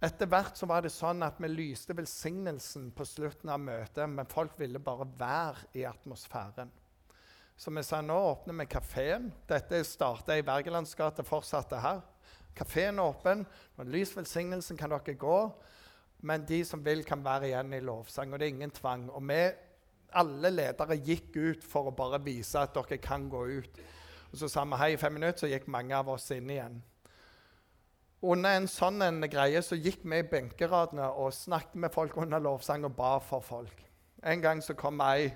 Etter 0.00 0.28
hvert 0.32 0.56
så 0.56 0.64
var 0.64 0.80
det 0.80 0.94
sånn 0.94 1.20
at 1.26 1.36
vi 1.42 1.48
lyste 1.52 1.92
velsignelsen 1.92 2.86
på 2.96 3.04
slutten 3.04 3.50
av 3.52 3.60
møtet, 3.60 4.06
men 4.08 4.28
folk 4.28 4.54
ville 4.56 4.80
bare 4.80 5.04
være 5.18 5.66
i 5.76 5.84
atmosfæren. 5.84 6.70
Så 7.60 7.68
vi 7.76 7.82
sa 7.84 7.98
nå 8.00 8.16
åpner 8.16 8.56
vi 8.62 8.64
kafeen. 8.72 9.26
Dette 9.48 9.82
starta 9.84 10.38
i 10.38 10.44
Bergelandsgata, 10.46 11.20
fortsatte 11.28 11.82
her. 11.84 12.00
Kafeen 12.56 12.96
er 12.96 13.10
åpen. 13.10 13.44
Når 13.76 13.90
lys 13.92 14.14
velsignelsen 14.16 14.80
kan 14.80 14.94
dere 14.94 15.18
gå. 15.20 15.40
Men 16.24 16.46
de 16.48 16.62
som 16.64 16.80
vil, 16.84 17.04
kan 17.04 17.20
være 17.24 17.50
igjen 17.50 17.76
i 17.76 17.82
lovsang. 17.84 18.32
Og 18.32 18.40
det 18.40 18.48
er 18.48 18.54
ingen 18.54 18.72
tvang. 18.72 19.10
Og 19.12 19.26
vi, 19.28 19.42
alle 20.16 20.54
ledere 20.54 20.96
gikk 20.96 21.36
ut 21.36 21.66
for 21.68 21.90
å 21.90 21.96
bare 21.96 22.22
vise 22.24 22.64
at 22.64 22.72
dere 22.72 22.96
kan 23.04 23.28
gå 23.28 23.44
ut. 23.60 23.82
Og 24.30 24.40
så 24.40 24.48
sa 24.48 24.64
vi 24.64 24.80
hei 24.80 24.94
i 24.94 25.00
fem 25.00 25.12
minutter, 25.20 25.44
så 25.44 25.52
gikk 25.52 25.68
mange 25.68 25.92
av 25.96 26.08
oss 26.08 26.30
inn 26.32 26.48
igjen. 26.48 26.80
Under 28.20 28.58
en 28.58 28.68
sånn 28.68 29.00
en 29.00 29.24
greie 29.32 29.62
så 29.64 29.78
gikk 29.80 30.02
vi 30.04 30.18
i 30.20 30.26
benkeradene 30.28 31.06
og 31.16 31.32
snakket 31.32 31.78
med 31.80 31.94
folk 31.94 32.18
under 32.20 32.42
lovsang 32.42 32.84
og 32.84 32.92
ba 32.98 33.14
for 33.24 33.40
folk. 33.40 33.84
En 34.22 34.42
gang 34.42 34.60
så 34.60 34.76
kom 34.76 35.00
ei, 35.00 35.30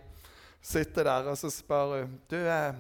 sitter 0.61 1.09
der 1.09 1.31
og 1.33 1.38
så 1.40 1.49
spør 1.53 1.94
hun 2.03 2.18
du, 2.29 2.37
eh, 2.37 2.77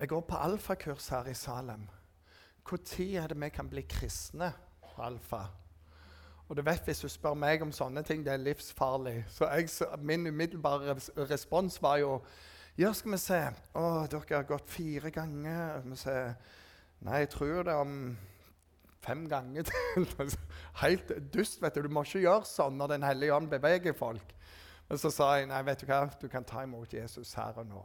jeg 0.00 0.08
går 0.08 0.20
på 0.24 0.36
alfakurs 0.40 1.08
her 1.12 1.28
i 1.28 1.34
Salem. 1.34 1.88
Når 2.70 3.00
er 3.20 3.26
det 3.28 3.40
vi 3.40 3.48
kan 3.48 3.68
bli 3.68 3.82
kristne? 3.82 4.52
Alfa. 5.00 5.46
Og 6.48 6.56
du 6.56 6.62
vet, 6.62 6.80
Hvis 6.84 7.00
du 7.00 7.08
spør 7.08 7.34
meg 7.34 7.62
om 7.62 7.72
sånne 7.72 8.02
ting, 8.02 8.24
det 8.24 8.32
er 8.32 8.36
livsfarlig. 8.36 9.24
Så 9.28 9.46
jeg, 9.48 9.68
min 9.98 10.26
umiddelbare 10.26 10.96
respons 11.30 11.82
var 11.82 11.96
jo 11.96 12.22
Ja, 12.78 12.92
skal 12.92 13.12
vi 13.12 13.18
se 13.18 13.50
Å, 13.74 14.06
dere 14.06 14.36
har 14.36 14.42
gått 14.42 14.68
fire 14.70 15.10
ganger. 15.10 15.82
Vi 15.84 15.96
se. 15.96 16.34
Nei, 17.00 17.22
jeg 17.22 17.30
tror 17.32 17.62
det 17.64 17.72
er 17.72 17.80
om 17.80 17.94
fem 19.00 19.28
ganger 19.28 19.62
til. 19.62 20.34
Helt 20.82 21.12
dust. 21.34 21.62
vet 21.62 21.74
Du 21.74 21.82
Du 21.82 21.88
må 21.88 22.04
ikke 22.04 22.20
gjøre 22.26 22.44
sånn 22.44 22.76
når 22.76 22.94
Den 22.94 23.06
hellige 23.08 23.34
ånd 23.34 23.48
beveger 23.48 23.96
folk. 23.96 24.34
Men 24.88 24.98
så 24.98 25.10
sa 25.14 25.36
jeg 25.38 25.48
nei, 25.48 25.62
vet 25.62 25.80
du 25.80 25.86
hva, 25.86 26.02
du 26.20 26.28
kan 26.28 26.44
ta 26.44 26.64
imot 26.66 26.92
Jesus 26.94 27.34
her 27.34 27.58
og 27.62 27.66
nå. 27.66 27.82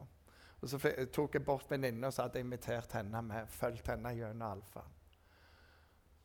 Og 0.62 0.70
Så 0.70 0.80
tok 1.14 1.36
jeg 1.36 1.46
bort 1.46 1.70
venninna 1.70 2.08
og 2.08 2.14
så 2.14 2.26
hadde 2.26 2.40
jeg 2.40 2.48
invitert 2.48 2.96
henne 2.98 3.22
med, 3.22 3.48
fulgt 3.48 3.88
henne 3.88 4.14
gjennom 4.16 4.48
alfa. 4.50 4.82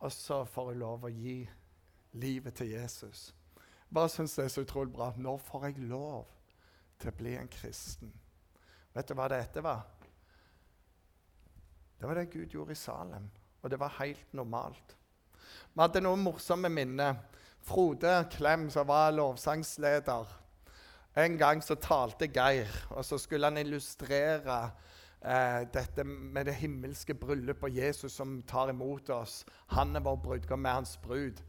Og 0.01 0.11
så 0.11 0.41
får 0.45 0.71
jeg 0.71 0.81
lov 0.81 1.05
å 1.05 1.13
gi 1.13 1.37
livet 2.17 2.55
til 2.57 2.71
Jesus. 2.73 3.35
Bare 3.93 4.09
syns 4.09 4.35
det 4.35 4.47
er 4.47 4.53
så 4.55 4.63
utrolig 4.65 4.93
bra. 4.93 5.11
Nå 5.17 5.37
får 5.37 5.67
jeg 5.67 5.85
lov 5.91 6.25
til 6.99 7.11
å 7.11 7.17
bli 7.17 7.35
en 7.37 7.51
kristen. 7.51 8.13
Vet 8.95 9.07
du 9.07 9.13
hva 9.15 9.27
dette 9.29 9.61
var? 9.63 9.85
Det 12.01 12.07
var 12.07 12.17
det 12.17 12.31
Gud 12.33 12.49
gjorde 12.49 12.73
i 12.73 12.75
Salem, 12.75 13.27
og 13.61 13.69
det 13.69 13.77
var 13.79 13.93
helt 13.99 14.31
normalt. 14.33 14.95
Vi 15.73 15.81
hadde 15.83 16.01
noen 16.01 16.23
morsomme 16.25 16.69
minner. 16.73 17.19
Frode 17.61 18.23
Klem, 18.33 18.63
som 18.73 18.87
var 18.89 19.11
lovsangsleder 19.13 20.25
En 21.13 21.35
gang 21.37 21.61
så 21.61 21.75
talte 21.77 22.25
Geir, 22.25 22.71
og 22.89 23.05
så 23.05 23.19
skulle 23.21 23.45
han 23.51 23.61
illustrere 23.61 24.71
eh, 25.21 25.67
dette 25.69 26.03
med 26.07 26.49
det 26.49 26.55
himmelske 26.57 27.13
bryllupet 27.13 27.75
Jesus 27.75 28.17
som 28.17 28.41
tar 28.49 28.73
imot 28.73 29.09
oss. 29.13 29.43
Han 29.77 29.95
er 29.95 30.01
vår 30.01 30.17
brudgom 30.23 30.65
med 30.65 30.71
hans 30.71 30.97
brud. 30.97 31.43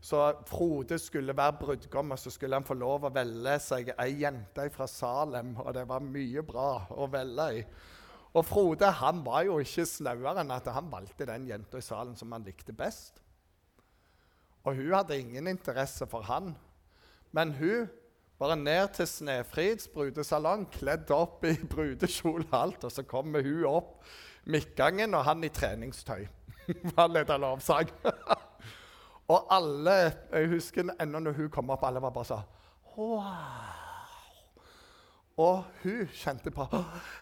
Så 0.00 0.22
Frode 0.46 1.00
skulle 1.02 1.36
være 1.36 1.58
brudgom, 1.64 2.14
og 2.14 2.18
så 2.18 2.30
skulle 2.30 2.54
han 2.54 2.68
få 2.68 2.78
lov 2.78 3.08
å 3.08 3.14
velge 3.14 3.58
seg 3.58 3.90
ei 3.98 4.20
jente 4.20 4.70
fra 4.70 4.86
Salem. 4.86 5.56
Og 5.64 5.74
det 5.74 5.88
var 5.88 6.04
mye 6.04 6.46
bra 6.46 6.70
å 6.94 7.10
velge 7.10 7.50
i. 7.56 7.66
Og 8.36 8.44
Frode 8.44 8.90
han 8.98 9.22
var 9.24 9.46
jo 9.48 9.60
ikke 9.62 9.86
snauere 9.88 10.42
enn 10.42 10.52
at 10.52 10.68
han 10.74 10.90
valgte 10.92 11.28
den 11.28 11.46
jenta 11.48 11.80
i 11.80 11.84
salen 11.84 12.16
som 12.18 12.34
han 12.36 12.44
likte 12.44 12.74
best. 12.76 13.22
Og 14.66 14.76
hun 14.76 14.92
hadde 14.92 15.16
ingen 15.18 15.48
interesse 15.48 16.08
for 16.10 16.26
han. 16.26 16.52
Men 17.32 17.54
hun 17.56 17.86
bare 18.38 18.56
ned 18.56 18.88
til 18.96 19.08
Snefrids 19.08 19.88
brudesalong, 19.88 20.66
kledd 20.72 21.10
opp 21.14 21.44
i 21.48 21.54
brudekjole 21.72 22.44
og 22.50 22.58
alt. 22.60 22.84
Og 22.84 22.92
så 22.92 23.06
kommer 23.08 23.46
hun 23.46 23.64
opp 23.70 24.04
midtgangen, 24.44 25.14
og 25.14 25.24
han 25.24 25.44
i 25.44 25.48
treningstøy. 25.48 26.26
han 26.98 27.14
leda 27.14 27.38
lovsang. 27.40 27.88
og 29.32 29.48
alle 29.50 29.96
Jeg 30.32 30.52
husker 30.52 30.92
ennå 31.00 31.24
når 31.24 31.40
hun 31.40 31.50
kom 31.50 31.72
opp, 31.72 31.88
alle 31.88 32.02
var 32.04 32.12
bare 32.14 32.32
sånn. 32.34 32.52
Og 35.36 35.64
hun 35.82 36.08
kjente 36.16 36.50
på 36.50 36.64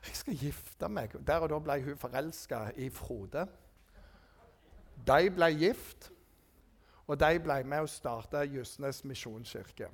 jeg 0.06 0.16
skal 0.20 0.36
gifte 0.38 0.88
meg. 0.88 1.14
Der 1.26 1.42
og 1.42 1.50
da 1.50 1.58
ble 1.58 1.80
hun 1.82 1.98
forelska 1.98 2.68
i 2.76 2.88
Frode. 2.94 3.46
De 5.04 5.30
ble 5.34 5.48
gift, 5.58 6.10
og 7.06 7.18
de 7.20 7.38
ble 7.42 7.58
med 7.66 7.84
å 7.84 7.90
starte 7.90 8.44
Justnes 8.48 9.02
misjonskirke. 9.04 9.90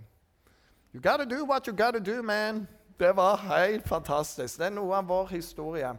You 0.92 1.00
gotta 1.00 1.24
do 1.24 1.44
what 1.44 1.66
you 1.66 1.74
gotta 1.76 1.98
do, 1.98 2.22
man. 2.22 2.66
Det 2.98 3.16
var 3.16 3.36
helt 3.36 3.88
fantastisk. 3.88 4.58
Det 4.58 4.66
er 4.66 4.74
noe 4.76 4.98
av 4.98 5.08
vår 5.08 5.32
historie. 5.32 5.94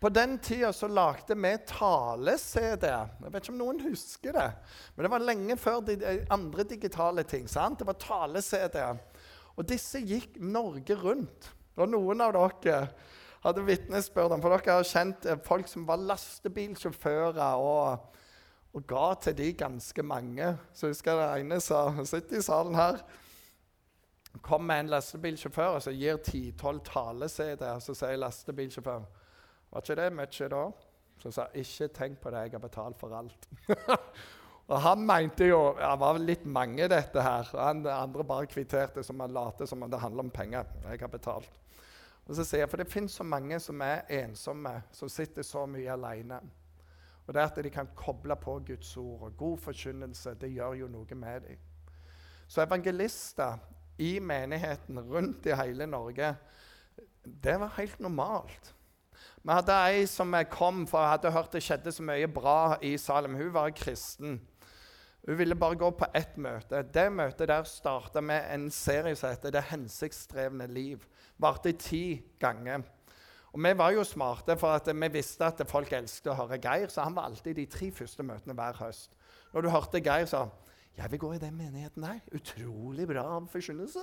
På 0.00 0.10
den 0.12 0.38
tida 0.38 0.72
så 0.72 0.88
lagde 0.90 1.34
vi 1.34 1.54
tale-CD. 1.66 2.84
Jeg 2.90 3.32
vet 3.32 3.46
ikke 3.46 3.54
om 3.54 3.60
noen 3.62 3.80
husker 3.86 4.36
det. 4.36 4.50
Men 4.94 5.06
det 5.06 5.10
var 5.14 5.24
lenge 5.24 5.56
før 5.56 5.80
de 5.86 5.96
andre 6.34 6.66
digitale 6.68 7.24
ting. 7.24 7.48
sant? 7.48 7.78
Det 7.78 7.86
var 7.86 7.96
tale-CD. 7.96 8.76
Og 9.54 9.68
disse 9.68 10.00
gikk 10.02 10.38
Norge 10.42 10.96
rundt. 10.98 11.50
Og 11.78 11.90
noen 11.90 12.22
av 12.22 12.34
dere 12.34 12.88
hadde 13.44 13.64
vitnesbyrd 13.66 14.34
om 14.34 14.42
For 14.42 14.54
dere 14.54 14.78
har 14.78 14.88
kjent 14.88 15.26
eh, 15.28 15.40
folk 15.44 15.68
som 15.70 15.86
var 15.88 16.02
lastebilsjåfører, 16.02 17.58
og, 17.60 18.06
og, 18.72 18.86
ga 18.88 19.10
til 19.26 19.36
de 19.38 19.50
ganske 19.58 20.06
mange. 20.06 20.54
Så 20.72 20.88
jeg 20.88 20.96
husker 20.96 21.20
det 21.20 21.28
ene 21.42 21.60
som 21.62 22.00
sitter 22.08 22.40
i 22.40 22.44
salen 22.44 22.78
her. 22.78 23.02
Kom 24.42 24.64
med 24.66 24.84
en 24.84 24.94
lastebilsjåfør 24.94 25.76
og 25.76 25.84
så 25.84 25.92
gir 25.94 26.18
10-12 26.18 26.80
tale-CD-er. 26.88 27.78
Så 27.82 27.94
sier 27.94 28.18
lastebilsjåføren 28.18 29.06
Var 29.70 29.82
ikke 29.82 30.00
det 30.00 30.10
mye 30.14 30.48
da? 30.50 30.64
Så 31.22 31.30
sa 31.32 31.46
ikke 31.54 31.88
tenk 31.94 32.18
på 32.20 32.30
det, 32.34 32.40
jeg 32.46 32.56
har 32.56 32.62
betalt 32.62 32.98
for 32.98 33.14
alt. 33.16 33.48
Og 34.64 34.80
han 34.80 35.02
mente 35.04 35.44
jo 35.50 35.74
Det 35.76 35.90
var 36.00 36.18
litt 36.18 36.46
mange, 36.48 36.88
dette 36.88 37.22
her. 37.22 37.50
Han, 37.58 37.84
andre 37.86 38.24
bare 38.24 38.48
kvitterte 38.48 39.04
som 39.04 39.20
han 39.20 39.34
late 39.34 39.66
som 39.68 39.82
om 39.82 39.90
det 39.90 40.00
handler 40.00 40.24
om 40.24 40.32
penger. 40.32 40.70
Jeg 40.88 41.00
har 41.00 41.12
betalt. 41.12 41.60
Og 42.24 42.36
så 42.36 42.44
sier 42.44 42.64
jeg, 42.64 42.70
For 42.72 42.80
det 42.80 42.90
fins 42.92 43.18
så 43.18 43.26
mange 43.28 43.60
som 43.60 43.80
er 43.84 44.06
ensomme, 44.22 44.78
som 44.92 45.10
sitter 45.12 45.44
så 45.44 45.66
mye 45.68 45.92
alene. 45.92 46.40
Og 47.26 47.34
det 47.34 47.44
at 47.44 47.60
de 47.64 47.72
kan 47.72 47.88
koble 47.96 48.36
på 48.36 48.58
Guds 48.66 48.96
ord 49.00 49.28
og 49.28 49.36
god 49.36 49.58
forkynnelse, 49.58 50.34
det 50.40 50.52
gjør 50.52 50.74
jo 50.82 50.88
noe 50.92 51.16
med 51.16 51.46
dem. 51.48 51.60
Så 52.48 52.64
evangelister 52.64 53.56
i 53.98 54.18
menigheten 54.20 55.00
rundt 55.00 55.46
i 55.46 55.56
hele 55.56 55.86
Norge, 55.86 56.34
det 57.24 57.54
var 57.60 57.72
helt 57.78 58.00
normalt. 58.00 58.74
Vi 59.44 59.52
hadde 59.52 59.76
ei 59.88 60.04
som 60.08 60.34
kom 60.50 60.84
for 60.88 61.00
jeg 61.00 61.14
hadde 61.14 61.32
hørt 61.32 61.52
det 61.52 61.62
skjedde 61.64 61.92
så 61.92 62.04
mye 62.04 62.28
bra 62.28 62.76
i 62.84 62.94
Salem. 63.00 63.36
Hun 63.36 63.52
var 63.54 63.72
kristen. 63.76 64.40
Hun 65.24 65.38
ville 65.38 65.56
bare 65.56 65.76
gå 65.80 65.88
på 65.90 66.06
ett 66.14 66.36
møte. 66.36 66.82
Det 66.92 67.06
møtet 67.12 67.48
der 67.48 67.64
starta 67.64 68.20
med 68.20 68.44
en 68.52 68.70
serie 68.70 69.16
som 69.16 69.30
heter 69.30 69.50
'Det 69.50 69.62
hensiktsdrevne 69.70 70.66
liv'. 70.66 71.06
Varte 71.38 71.72
ti 71.72 72.22
ganger. 72.38 72.82
Og 73.52 73.62
Vi 73.62 73.78
var 73.78 73.90
jo 73.90 74.04
smarte, 74.04 74.56
for 74.56 74.68
at 74.68 74.86
vi 74.86 75.08
visste 75.08 75.44
at 75.44 75.62
folk 75.66 75.92
elsket 75.92 76.32
å 76.32 76.34
høre 76.34 76.58
Geir. 76.58 76.88
Så 76.88 77.02
han 77.02 77.14
var 77.14 77.22
alltid 77.22 77.54
de 77.54 77.66
tre 77.66 77.90
første 77.90 78.22
møtene 78.22 78.54
hver 78.54 78.72
høst. 78.72 79.10
Når 79.52 79.60
du 79.60 79.68
hørte 79.68 80.00
Geir, 80.00 80.26
sa 80.26 80.48
jeg 80.96 81.10
vil 81.10 81.18
gå 81.18 81.32
i 81.32 81.38
den 81.38 81.56
menigheten 81.56 82.02
der. 82.02 82.20
Utrolig 82.34 83.06
bra 83.08 83.40
forkynnelse. 83.50 84.02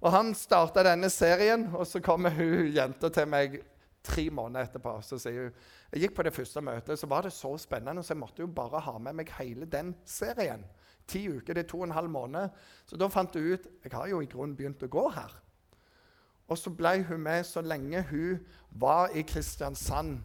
Og 0.00 0.12
han 0.12 0.34
starta 0.34 0.82
denne 0.82 1.10
serien, 1.10 1.66
og 1.74 1.86
så 1.86 2.00
kommer 2.00 2.30
hun 2.30 2.70
jenta 2.72 3.08
til 3.08 3.26
meg 3.28 3.60
tre 4.02 4.30
måneder 4.30 4.68
etterpå. 4.68 4.96
Så 5.04 5.18
sier 5.20 5.48
hun 5.48 5.58
jeg 5.92 6.04
gikk 6.04 6.16
på 6.16 6.26
det 6.26 6.34
første 6.34 6.62
møtet, 6.64 6.98
så 6.98 7.08
var 7.10 7.26
det 7.26 7.34
så 7.34 7.54
spennende, 7.58 8.02
så 8.02 8.14
jeg 8.14 8.22
måtte 8.22 8.44
jo 8.44 8.52
bare 8.54 8.82
ha 8.86 8.96
med 8.98 9.18
meg 9.20 9.32
hele 9.38 9.66
den 9.66 9.94
serien. 10.08 10.64
Ti 11.10 11.24
uker, 11.28 11.54
det 11.54 11.64
er 11.64 11.70
to 11.70 11.80
og 11.80 11.88
en 11.88 11.96
halv 11.96 12.10
måned. 12.10 12.50
Så 12.86 12.98
da 13.00 13.08
fant 13.10 13.34
hun 13.34 13.52
ut 13.54 13.70
jeg 13.84 13.92
har 13.92 14.10
jo 14.12 14.20
i 14.22 14.30
grunnen 14.30 14.56
begynt 14.56 14.84
å 14.86 14.90
gå 14.92 15.06
her. 15.16 15.34
Og 16.50 16.58
så 16.58 16.70
ble 16.74 17.00
hun 17.06 17.22
med 17.22 17.46
så 17.46 17.62
lenge 17.62 18.02
hun 18.10 18.40
var 18.70 19.14
i 19.14 19.22
Kristiansand. 19.22 20.18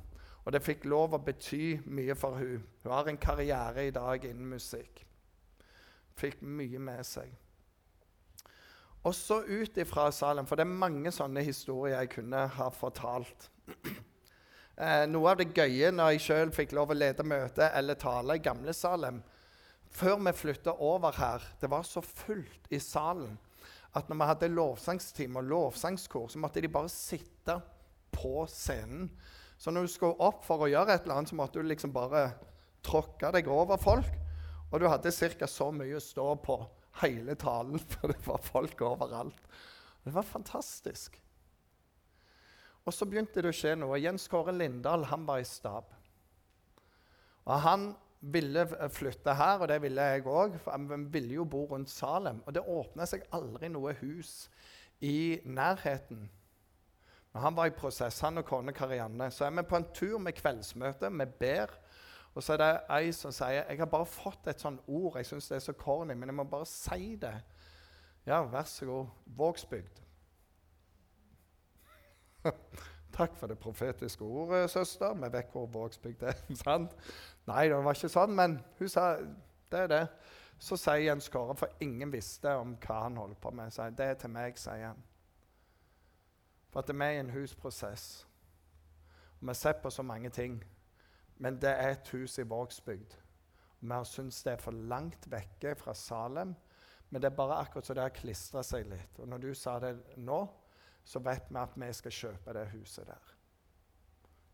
Og 0.45 0.53
det 0.53 0.61
fikk 0.61 0.85
lov 0.85 1.15
å 1.17 1.21
bety 1.25 1.79
mye 1.85 2.15
for 2.17 2.37
hun. 2.37 2.61
Hun 2.83 2.93
har 2.93 3.09
en 3.09 3.17
karriere 3.17 3.87
i 3.87 3.93
dag 3.93 4.25
innen 4.25 4.49
musikk. 4.49 5.01
Fikk 6.17 6.41
mye 6.45 6.79
med 6.81 7.01
seg. 7.05 7.33
Også 9.05 9.43
ut 9.45 9.77
ifra 9.77 10.07
Salem, 10.11 10.47
for 10.49 10.57
det 10.57 10.65
er 10.65 10.79
mange 10.81 11.11
sånne 11.13 11.43
historier 11.45 11.99
jeg 11.99 12.11
kunne 12.17 12.47
ha 12.57 12.69
fortalt. 12.73 13.49
Eh, 14.75 15.05
noe 15.07 15.31
av 15.31 15.37
det 15.39 15.53
gøye 15.55 15.87
når 15.95 16.09
jeg 16.11 16.21
sjøl 16.25 16.49
fikk 16.51 16.73
lov 16.75 16.89
å 16.91 16.97
lede 16.97 17.23
møte 17.23 17.69
eller 17.79 17.95
tale 17.95 18.35
i 18.35 18.41
Gamle 18.43 18.73
Salem 18.75 19.21
Før 19.87 20.17
vi 20.25 20.33
flytta 20.35 20.73
over 20.83 21.15
her, 21.15 21.45
det 21.61 21.69
var 21.71 21.85
så 21.87 22.03
fullt 22.03 22.67
i 22.75 22.81
salen 22.83 23.37
at 23.95 24.09
når 24.11 24.19
vi 24.19 24.27
hadde 24.27 24.49
lovsangstime 24.51 25.39
og 25.39 25.47
lovsangskor, 25.47 26.27
så 26.27 26.41
måtte 26.43 26.59
de 26.59 26.67
bare 26.67 26.91
sitte 26.91 27.55
på 28.11 28.43
scenen. 28.51 29.07
Så 29.55 29.71
når 29.71 29.87
du 29.87 29.93
skulle 29.93 30.19
opp 30.19 30.43
for 30.43 30.65
å 30.65 30.67
gjøre 30.67 30.91
et 30.91 31.07
eller 31.07 31.21
annet, 31.21 31.31
så 31.31 31.39
måtte 31.39 31.63
du 31.63 31.69
liksom 31.69 31.93
bare 31.95 32.25
tråkke 32.83 33.31
deg 33.31 33.47
over 33.47 33.79
folk. 33.79 34.11
Og 34.73 34.81
du 34.83 34.89
hadde 34.91 35.15
ca. 35.39 35.47
så 35.47 35.69
mye 35.71 35.95
å 35.95 36.03
stå 36.03 36.33
på 36.43 36.59
hele 37.01 37.35
talen, 37.39 37.79
for 37.91 38.13
det 38.13 38.21
var 38.27 38.41
folk 38.43 38.81
overalt. 38.85 39.47
Det 40.05 40.13
var 40.13 40.27
fantastisk. 40.27 41.19
Og 42.85 42.93
så 42.93 43.07
begynte 43.09 43.41
det 43.41 43.49
å 43.49 43.55
skje 43.55 43.73
noe. 43.81 43.97
Jens 43.97 44.27
Kåre 44.29 44.53
Lindahl 44.53 45.07
han 45.09 45.25
var 45.25 45.41
i 45.41 45.47
stab. 45.49 45.89
Og 47.45 47.61
Han 47.65 47.93
ville 48.25 48.65
flytte 48.89 49.33
her, 49.37 49.59
og 49.61 49.67
det 49.69 49.81
ville 49.83 50.01
jeg 50.01 50.25
òg. 50.25 50.55
Han 50.65 51.09
ville 51.13 51.35
jo 51.37 51.45
bo 51.45 51.65
rundt 51.69 51.89
Salem. 51.89 52.41
Og 52.45 52.55
det 52.55 52.63
åpna 52.65 53.05
seg 53.09 53.25
aldri 53.35 53.69
noe 53.69 53.93
hus 53.99 54.47
i 55.05 55.41
nærheten. 55.45 56.23
Men 57.33 57.41
han 57.43 57.57
var 57.57 57.69
i 57.69 57.75
prosess, 57.75 58.21
han 58.23 58.39
og 58.39 58.47
kone 58.47 58.73
Karianne. 58.73 59.27
Så 59.31 59.45
er 59.45 59.53
vi 59.57 59.65
på 59.67 59.77
en 59.77 59.89
tur 59.93 60.17
med 60.23 60.37
kveldsmøte. 60.37 61.11
Vi 61.11 61.27
ber. 61.39 61.73
Og 62.35 62.43
så 62.43 62.53
er 62.53 62.57
det 62.59 62.71
ei 62.91 63.11
som 63.15 63.31
sier 63.31 63.63
jeg 63.63 63.79
har 63.79 63.87
bare 63.87 64.05
fått 64.05 64.47
et 64.51 64.61
sånt 64.61 64.81
ord. 64.87 65.15
Jeg 65.17 65.29
syns 65.29 65.47
det 65.47 65.55
er 65.55 65.63
så 65.69 65.75
corny, 65.79 66.13
men 66.13 66.29
jeg 66.29 66.35
må 66.35 66.43
bare 66.43 66.67
si 66.67 67.15
det. 67.21 67.35
Ja, 68.27 68.41
vær 68.43 68.67
så 68.67 68.85
god. 68.85 69.13
Vågsbygd. 69.37 70.01
Takk 73.15 73.37
for 73.39 73.47
det 73.47 73.59
profetiske 73.59 74.23
ordet, 74.23 74.69
søster. 74.69 75.13
Vi 75.13 75.31
vet 75.31 75.51
hvor 75.51 75.65
Vågsbygd 75.71 76.23
er. 76.23 76.41
sant? 76.63 76.91
Nei, 77.47 77.67
det 77.69 77.79
var 77.85 77.95
ikke 77.95 78.11
sånn, 78.11 78.35
men 78.35 78.59
hun 78.79 78.91
sa 78.91 79.13
det 79.71 79.85
er 79.85 79.91
det. 79.91 80.05
Så 80.59 80.77
sier 80.79 81.03
Jens 81.03 81.29
Kåre, 81.31 81.55
for 81.55 81.83
ingen 81.83 82.11
visste 82.11 82.51
om 82.59 82.75
hva 82.83 83.01
han 83.05 83.17
holdt 83.19 83.39
på 83.43 83.51
med. 83.55 83.71
Sier, 83.75 83.95
det 83.95 84.11
er 84.11 84.19
til 84.19 84.31
meg, 84.35 84.59
sier 84.59 84.89
han. 84.89 85.03
For 86.71 86.83
at 86.83 86.91
vi 86.91 87.07
er 87.07 87.17
i 87.17 87.23
en 87.23 87.31
husprosess. 87.31 88.25
Og 89.39 89.41
Vi 89.41 89.47
har 89.51 89.59
sett 89.59 89.81
på 89.83 89.89
så 89.89 90.03
mange 90.03 90.29
ting, 90.29 90.63
men 91.37 91.59
det 91.61 91.71
er 91.71 91.95
et 91.95 92.11
hus 92.15 92.39
i 92.39 92.47
Vågsbygd. 92.47 93.17
Vi 93.79 93.91
har 93.91 94.07
syntes 94.07 94.43
det 94.43 94.53
er 94.55 94.63
for 94.63 94.85
langt 94.91 95.27
vekke 95.31 95.75
fra 95.77 95.93
Salem, 95.93 96.55
men 97.09 97.21
det 97.21 97.29
er 97.29 97.37
bare 97.37 97.59
akkurat 97.61 97.85
så 97.85 97.93
det 97.93 98.05
har 98.05 98.15
klistra 98.15 98.63
seg 98.65 98.87
litt. 98.89 99.19
Og 99.19 99.29
når 99.29 99.43
du 99.43 99.51
sa 99.53 99.77
det 99.79 99.93
nå, 100.17 100.39
så 101.05 101.21
vet 101.21 101.51
vi 101.51 101.61
at 101.61 101.75
vi 101.77 101.91
skal 101.93 102.17
kjøpe 102.21 102.55
det 102.57 102.69
huset 102.73 103.07
der. 103.07 103.35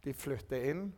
De 0.03 0.13
flytter 0.17 0.69
inn 0.71 0.89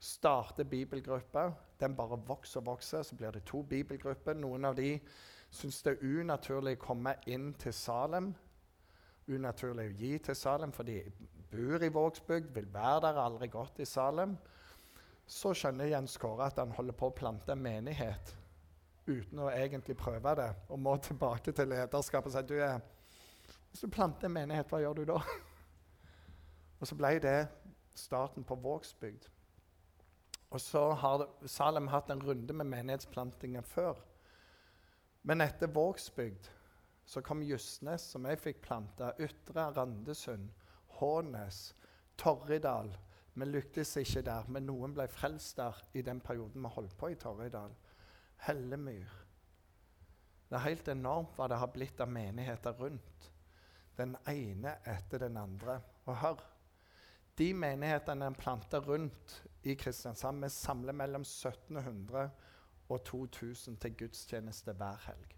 starter 0.00 0.64
bibelgrupper. 0.64 1.52
Den 1.80 1.96
bare 1.96 2.18
vokser 2.26 2.60
og 2.60 2.66
vokser. 2.66 3.02
Så 3.02 3.16
blir 3.16 3.30
det 3.30 3.44
to 3.44 3.62
bibelgrupper. 3.62 4.34
Noen 4.34 4.64
av 4.64 4.76
de 4.76 4.98
syns 5.50 5.82
det 5.82 5.96
er 5.96 6.20
unaturlig 6.20 6.78
å 6.78 6.84
komme 6.84 7.14
inn 7.26 7.52
til 7.60 7.74
Salem. 7.76 8.32
Unaturlig 9.28 9.90
å 9.90 9.98
gi 9.98 10.14
til 10.18 10.36
Salem, 10.36 10.72
for 10.72 10.88
de 10.88 11.02
bor 11.50 11.84
i 11.84 11.92
Vågsbygd, 11.92 12.50
vil 12.54 12.66
være 12.72 13.00
der, 13.04 13.20
aldri 13.20 13.50
gått 13.52 13.78
i 13.80 13.86
Salem. 13.86 14.36
Så 15.30 15.52
skjønner 15.54 15.92
Jens 15.92 16.16
Kåre 16.18 16.48
at 16.50 16.58
han 16.58 16.72
holder 16.74 16.96
på 16.98 17.10
å 17.10 17.14
plante 17.14 17.54
en 17.54 17.62
menighet 17.62 18.34
uten 19.06 19.42
å 19.42 19.50
egentlig 19.50 19.96
prøve 19.98 20.32
det, 20.38 20.48
og 20.70 20.78
må 20.82 20.96
tilbake 21.02 21.54
til 21.54 21.70
lederskapet 21.70 22.30
og 22.30 22.34
si 22.34 22.42
du, 22.50 22.56
hvis 23.70 23.84
du 23.84 23.92
planter 23.94 24.28
en 24.28 24.34
menighet, 24.34 24.70
hva 24.70 24.80
gjør 24.82 25.00
du 25.00 25.04
da? 25.12 25.18
og 26.80 26.90
så 26.90 26.98
ble 26.98 27.12
det 27.22 27.38
starten 27.98 28.46
på 28.46 28.58
Vågsbygd. 28.62 29.28
Og 30.50 30.62
så 30.62 30.82
har 30.98 31.26
Salem 31.46 31.90
hatt 31.92 32.10
en 32.10 32.22
runde 32.26 32.54
med 32.56 32.66
menighetsplantinger 32.66 33.62
før. 33.62 34.00
Men 35.22 35.44
etter 35.44 35.70
Vågsbygd 35.70 36.48
så 37.06 37.22
kom 37.22 37.42
Justnes, 37.46 38.02
som 38.12 38.26
jeg 38.26 38.38
fikk 38.38 38.62
planta, 38.64 39.12
Ytre 39.22 39.68
Randesund, 39.76 40.50
Hånes, 40.98 41.70
Torridal. 42.18 42.90
Vi 43.34 43.46
lyktes 43.46 43.96
ikke 44.00 44.22
der, 44.26 44.48
men 44.48 44.66
noen 44.66 44.94
ble 44.94 45.06
frelst 45.08 45.58
der 45.60 45.76
i 45.94 46.02
den 46.02 46.20
perioden 46.20 46.62
vi 46.62 46.72
holdt 46.74 46.96
på 46.98 47.12
i 47.12 47.18
Torridal. 47.20 47.74
Hellemyr. 48.46 49.18
Det 50.50 50.58
er 50.58 50.66
helt 50.66 50.88
enormt 50.90 51.36
hva 51.38 51.46
det 51.48 51.60
har 51.62 51.70
blitt 51.70 52.00
av 52.02 52.10
menigheter 52.10 52.74
rundt. 52.80 53.28
Den 53.96 54.16
ene 54.28 54.78
etter 54.88 55.22
den 55.22 55.36
andre. 55.38 55.78
Og 56.08 56.16
hør, 56.22 56.40
de 57.38 57.52
menighetene 57.54 58.26
en 58.26 58.34
planter 58.34 58.82
rundt 58.84 59.36
i 59.62 59.76
Kristiansand, 59.78 60.42
vi 60.42 60.50
samler 60.50 60.96
mellom 60.96 61.22
1700 61.22 62.30
og 62.90 63.04
2000 63.04 63.78
til 63.80 63.96
gudstjeneste 64.02 64.72
hver 64.72 64.98
helg. 65.06 65.36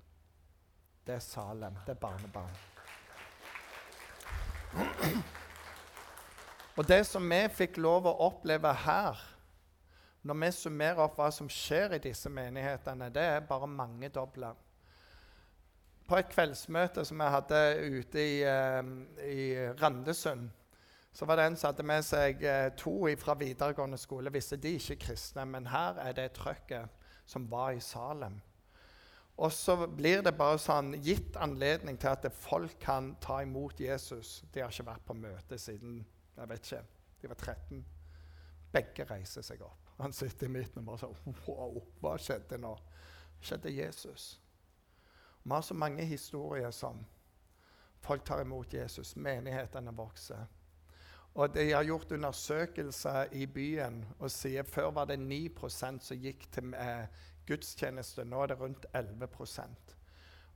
Det 1.07 1.15
er 1.15 1.19
Salem. 1.19 1.77
Det 1.87 1.97
er 1.97 2.01
barnebarn. 2.01 2.57
Og 6.77 6.89
det 6.89 7.03
som 7.05 7.25
vi 7.29 7.41
fikk 7.53 7.77
lov 7.85 8.07
å 8.09 8.15
oppleve 8.29 8.73
her, 8.87 9.19
når 10.23 10.39
vi 10.41 10.51
summerer 10.57 11.03
opp 11.05 11.19
hva 11.19 11.29
som 11.35 11.51
skjer 11.51 11.99
i 11.99 12.03
disse 12.03 12.31
menighetene, 12.33 13.11
det 13.13 13.25
er 13.35 13.45
bare 13.49 13.69
mangedobla. 13.69 14.55
På 16.09 16.17
et 16.17 16.31
kveldsmøte 16.33 17.05
som 17.05 17.21
jeg 17.21 17.35
hadde 17.35 17.61
ute 17.99 18.23
i, 18.25 18.41
uh, 18.47 18.83
i 19.27 19.45
Randesund 19.81 20.49
så 21.13 21.27
var 21.29 21.37
det 21.37 21.45
en 21.45 21.57
som 21.61 21.69
hadde 21.69 21.85
med 21.85 22.05
seg 22.07 22.41
eh, 22.49 22.71
to 22.81 22.95
fra 23.21 23.35
videregående 23.37 23.99
skole. 24.01 24.33
Visste 24.33 24.57
de 24.57 24.71
ikke 24.79 24.97
kristne, 25.03 25.45
men 25.45 25.67
her 25.69 25.99
er 26.01 26.15
det 26.17 26.31
trøkket 26.39 26.89
som 27.29 27.45
var 27.51 27.75
i 27.77 27.83
Salem. 27.85 28.39
Og 29.37 29.53
så 29.53 29.77
blir 29.85 30.23
det 30.25 30.33
bare 30.39 30.57
sånn 30.61 30.95
gitt 31.05 31.37
anledning 31.37 31.99
til 32.01 32.15
at 32.15 32.25
folk 32.33 32.79
kan 32.81 33.13
ta 33.21 33.43
imot 33.45 33.81
Jesus. 33.81 34.41
De 34.53 34.65
har 34.65 34.73
ikke 34.73 34.89
vært 34.89 35.05
på 35.05 35.17
møte 35.21 35.61
siden 35.61 36.01
jeg 36.37 36.49
vet 36.49 36.73
ikke, 36.73 36.83
de 37.23 37.29
var 37.29 37.35
13. 37.35 37.85
Begge 38.73 39.05
reiser 39.11 39.45
seg 39.45 39.63
opp. 39.63 39.91
Han 40.01 40.13
sitter 40.13 40.49
i 40.49 40.51
midten 40.51 40.83
og 40.83 40.89
bare 40.89 41.03
sier 41.03 41.43
Wow, 41.47 41.83
hva 42.01 42.17
skjedde 42.19 42.59
nå? 42.59 42.73
skjedde 43.43 43.71
Jesus. 43.71 44.41
Vi 45.43 45.51
har 45.51 45.63
så 45.63 45.75
mange 45.75 46.05
historier 46.05 46.71
som 46.71 47.07
folk 48.01 48.25
tar 48.25 48.41
imot 48.41 48.75
Jesus. 48.75 49.17
Menighetene 49.17 49.95
vokser. 49.97 50.47
Og 51.35 51.55
De 51.55 51.73
har 51.73 51.83
gjort 51.83 52.13
undersøkelser 52.13 53.33
i 53.33 53.47
byen 53.47 54.05
og 54.19 54.31
sier 54.31 54.63
før 54.63 54.91
var 54.91 55.05
det 55.05 55.19
9 55.19 55.51
som 55.69 56.17
gikk 56.17 56.47
til 56.53 56.75
eh, 56.75 57.07
gudstjeneste. 57.47 58.25
Nå 58.25 58.43
er 58.43 58.47
det 58.47 58.61
rundt 58.61 58.87
11% 58.95 59.97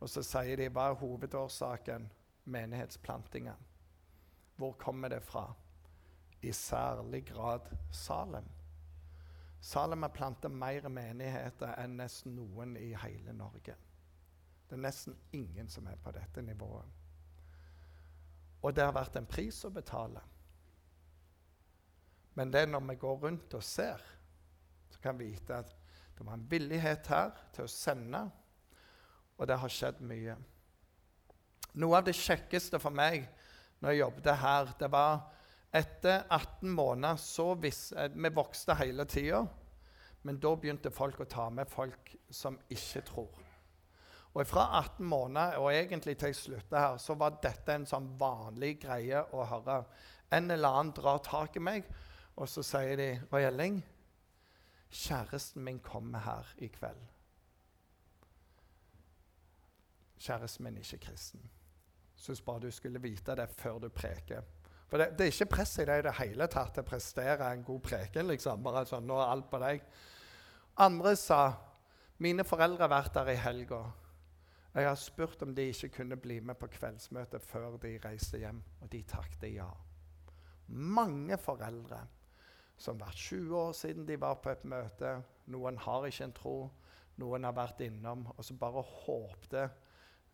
Og 0.01 0.09
så 0.09 0.23
sier 0.23 0.57
de 0.57 0.69
hva 0.69 0.91
er 0.91 1.01
hovedårsaken? 1.01 2.11
Menighetsplantinga. 2.45 3.55
Hvor 4.57 4.73
kommer 4.73 5.09
det 5.09 5.23
fra? 5.23 5.55
I 6.47 6.53
særlig 6.55 7.25
grad 7.27 7.67
Salem. 7.91 8.47
Salem 9.61 10.03
har 10.03 10.15
plantet 10.15 10.53
mer 10.53 10.87
menigheter 10.93 11.73
enn 11.83 11.97
nesten 11.99 12.37
noen 12.37 12.77
i 12.79 12.93
hele 13.03 13.35
Norge. 13.35 13.75
Det 14.67 14.77
er 14.77 14.83
nesten 14.85 15.17
ingen 15.35 15.69
som 15.71 15.87
er 15.91 15.99
på 16.03 16.13
dette 16.15 16.43
nivået. 16.43 16.87
Og 18.63 18.75
det 18.75 18.85
har 18.85 18.95
vært 18.95 19.19
en 19.19 19.29
pris 19.31 19.59
å 19.67 19.73
betale. 19.75 20.23
Men 22.37 22.53
det 22.53 22.63
er 22.63 22.71
når 22.71 22.85
vi 22.91 22.99
går 23.01 23.21
rundt 23.23 23.55
og 23.57 23.65
ser, 23.65 24.03
så 24.91 25.01
kan 25.03 25.19
vi 25.19 25.31
vite 25.33 25.63
at 25.63 25.73
det 26.17 26.27
var 26.27 26.37
en 26.37 26.51
villighet 26.51 27.09
her 27.13 27.33
til 27.55 27.67
å 27.67 27.71
sende, 27.71 28.23
og 29.37 29.49
det 29.49 29.59
har 29.61 29.73
skjedd 29.73 29.99
mye. 30.05 30.37
Noe 31.77 31.99
av 31.99 32.07
det 32.07 32.17
kjekkeste 32.17 32.81
for 32.81 32.95
meg 32.95 33.27
når 33.81 33.93
jeg 33.93 34.01
jobbet 34.01 34.31
her, 34.41 34.71
det 34.81 34.89
var 34.93 35.27
etter 35.73 36.25
18 36.29 36.71
måneder 36.71 37.17
så 37.17 37.55
vis, 37.55 37.93
Vi 38.15 38.29
vokste 38.29 38.75
hele 38.75 39.05
tida, 39.05 39.47
men 40.23 40.41
da 40.41 40.55
begynte 40.57 40.91
folk 40.91 41.21
å 41.21 41.25
ta 41.25 41.51
med 41.51 41.69
folk 41.69 42.17
som 42.31 42.59
ikke 42.69 43.01
tror. 43.01 43.43
Og 44.35 44.47
Fra 44.47 44.67
18 44.81 45.07
måneder 45.07 45.57
og 45.59 45.73
egentlig 45.73 46.19
til 46.19 46.29
jeg 46.29 46.37
slutta 46.37 46.79
her, 46.79 46.99
så 46.99 47.15
var 47.15 47.39
dette 47.43 47.73
en 47.73 47.87
sånn 47.87 48.11
vanlig 48.19 48.81
greie 48.81 49.23
å 49.33 49.45
høre. 49.45 49.85
En 50.31 50.51
eller 50.51 50.69
annen 50.69 50.93
drar 50.93 51.19
tak 51.19 51.57
i 51.57 51.63
meg 51.63 51.87
og 52.37 52.49
så 52.49 52.63
sier 52.63 52.97
de 52.97 53.21
'Roy 53.33 53.47
Elling, 53.49 53.85
kjæresten 54.91 55.65
min 55.65 55.81
kommer 55.81 56.19
her 56.19 56.55
i 56.59 56.69
kveld.' 56.69 57.07
Kjæresten 60.19 60.65
min 60.65 60.77
er 60.77 60.81
ikke 60.81 61.07
kristen. 61.07 61.51
Syns 62.17 62.41
bare 62.41 62.61
du 62.61 62.71
skulle 62.71 63.03
vite 63.03 63.37
det 63.37 63.49
før 63.49 63.79
du 63.79 63.89
preker. 63.89 64.43
For 64.87 65.03
det, 65.03 65.13
det 65.19 65.27
er 65.27 65.33
ikke 65.35 65.55
press 65.57 65.77
i 65.83 65.87
det 65.89 65.99
i 65.99 66.05
det 66.07 66.15
hele 66.21 66.47
tatt 66.51 66.79
å 66.79 66.87
prestere 66.87 67.51
en 67.51 67.65
god 67.67 67.83
preken. 67.83 68.29
liksom, 68.31 68.63
bare 68.63 68.85
sånn, 68.87 69.07
nå 69.07 69.19
er 69.19 69.33
alt 69.33 69.49
på 69.51 69.61
deg. 69.63 69.87
Andre 70.87 71.15
sa 71.19 71.41
mine 72.23 72.45
foreldre 72.47 72.87
har 72.87 72.93
vært 72.93 73.17
der 73.17 73.33
i 73.33 73.41
helga. 73.41 73.81
Jeg 74.77 74.87
har 74.87 74.99
spurt 75.01 75.43
om 75.43 75.55
de 75.57 75.71
ikke 75.73 75.89
kunne 76.03 76.19
bli 76.21 76.39
med 76.45 76.59
på 76.61 76.69
kveldsmøtet 76.69 77.43
før 77.43 77.79
de 77.81 77.95
reiste 78.05 78.39
hjem, 78.43 78.61
og 78.83 78.91
de 78.93 79.03
takket 79.09 79.49
ja. 79.55 79.71
Mange 80.69 81.39
foreldre 81.41 82.03
som 82.77 83.01
vært 83.01 83.17
20 83.17 83.57
år 83.57 83.73
siden 83.77 84.07
de 84.07 84.19
var 84.21 84.37
på 84.45 84.53
et 84.53 84.67
møte. 84.69 85.15
Noen 85.53 85.79
har 85.81 86.05
ikke 86.07 86.29
en 86.29 86.37
tro, 86.37 86.57
noen 87.23 87.49
har 87.49 87.57
vært 87.57 87.81
innom. 87.87 88.27
Og 88.37 88.45
så 88.45 88.57
bare 88.61 88.85
håpte 88.85 89.69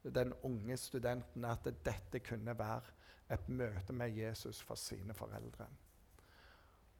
den 0.02 0.34
unge 0.42 0.76
studenten 0.80 1.46
at 1.46 1.68
dette 1.86 2.22
kunne 2.26 2.56
være 2.58 2.94
et 3.32 3.48
møte 3.48 3.92
med 3.92 4.16
Jesus 4.16 4.60
for 4.62 4.74
sine 4.74 5.14
foreldre. 5.14 5.66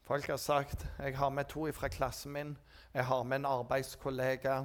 Folk 0.02 0.26
har 0.26 0.36
sagt 0.36 0.86
jeg 0.98 1.18
har 1.18 1.30
med 1.30 1.44
to 1.44 1.66
fra 1.72 1.88
klassen 1.88 2.32
min, 2.32 2.56
jeg 2.94 3.06
har 3.06 3.22
med 3.22 3.36
en 3.36 3.46
arbeidskollega. 3.46 4.64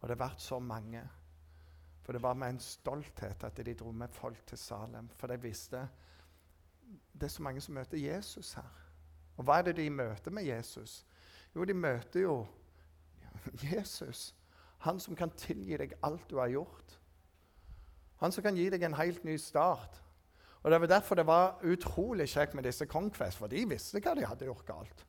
Og 0.00 0.08
det 0.08 0.16
har 0.18 0.28
vært 0.28 0.42
så 0.42 0.58
mange. 0.58 1.00
For 2.02 2.12
det 2.12 2.22
var 2.22 2.34
med 2.34 2.48
en 2.48 2.60
stolthet 2.60 3.44
at 3.44 3.56
de 3.56 3.74
dro 3.74 3.90
med 3.90 4.08
folk 4.08 4.46
til 4.46 4.58
Salem. 4.58 5.08
For 5.16 5.26
de 5.26 5.40
visste 5.40 5.88
det 7.12 7.22
er 7.22 7.32
så 7.32 7.42
mange 7.42 7.60
som 7.60 7.74
møter 7.74 7.98
Jesus 7.98 8.52
her. 8.52 8.80
Og 9.36 9.44
hva 9.44 9.58
er 9.58 9.62
det 9.62 9.76
de 9.76 9.90
møter 9.90 10.30
med 10.30 10.44
Jesus? 10.44 11.06
Jo, 11.54 11.64
de 11.64 11.74
møter 11.74 12.20
jo 12.20 12.46
Jesus. 13.72 14.34
Han 14.78 15.00
som 15.00 15.16
kan 15.16 15.30
tilgi 15.30 15.76
deg 15.80 15.94
alt 16.02 16.30
du 16.30 16.38
har 16.38 16.52
gjort. 16.52 17.00
Han 18.20 18.32
som 18.32 18.44
kan 18.44 18.56
gi 18.56 18.68
deg 18.70 18.82
en 18.82 18.98
helt 19.00 19.24
ny 19.24 19.36
start. 19.40 20.03
Og 20.64 20.70
Det 20.70 20.80
var 20.80 20.86
derfor 20.86 21.14
det 21.14 21.26
var 21.26 21.58
utrolig 21.62 22.28
kjekt 22.28 22.54
med 22.54 22.64
disse 22.64 22.86
Conquest, 22.86 23.38
for 23.38 23.52
de 23.52 23.66
visste 23.68 24.00
hva 24.00 24.14
de 24.16 24.24
hadde 24.24 24.48
gjort 24.48 24.66
galt. 24.66 25.04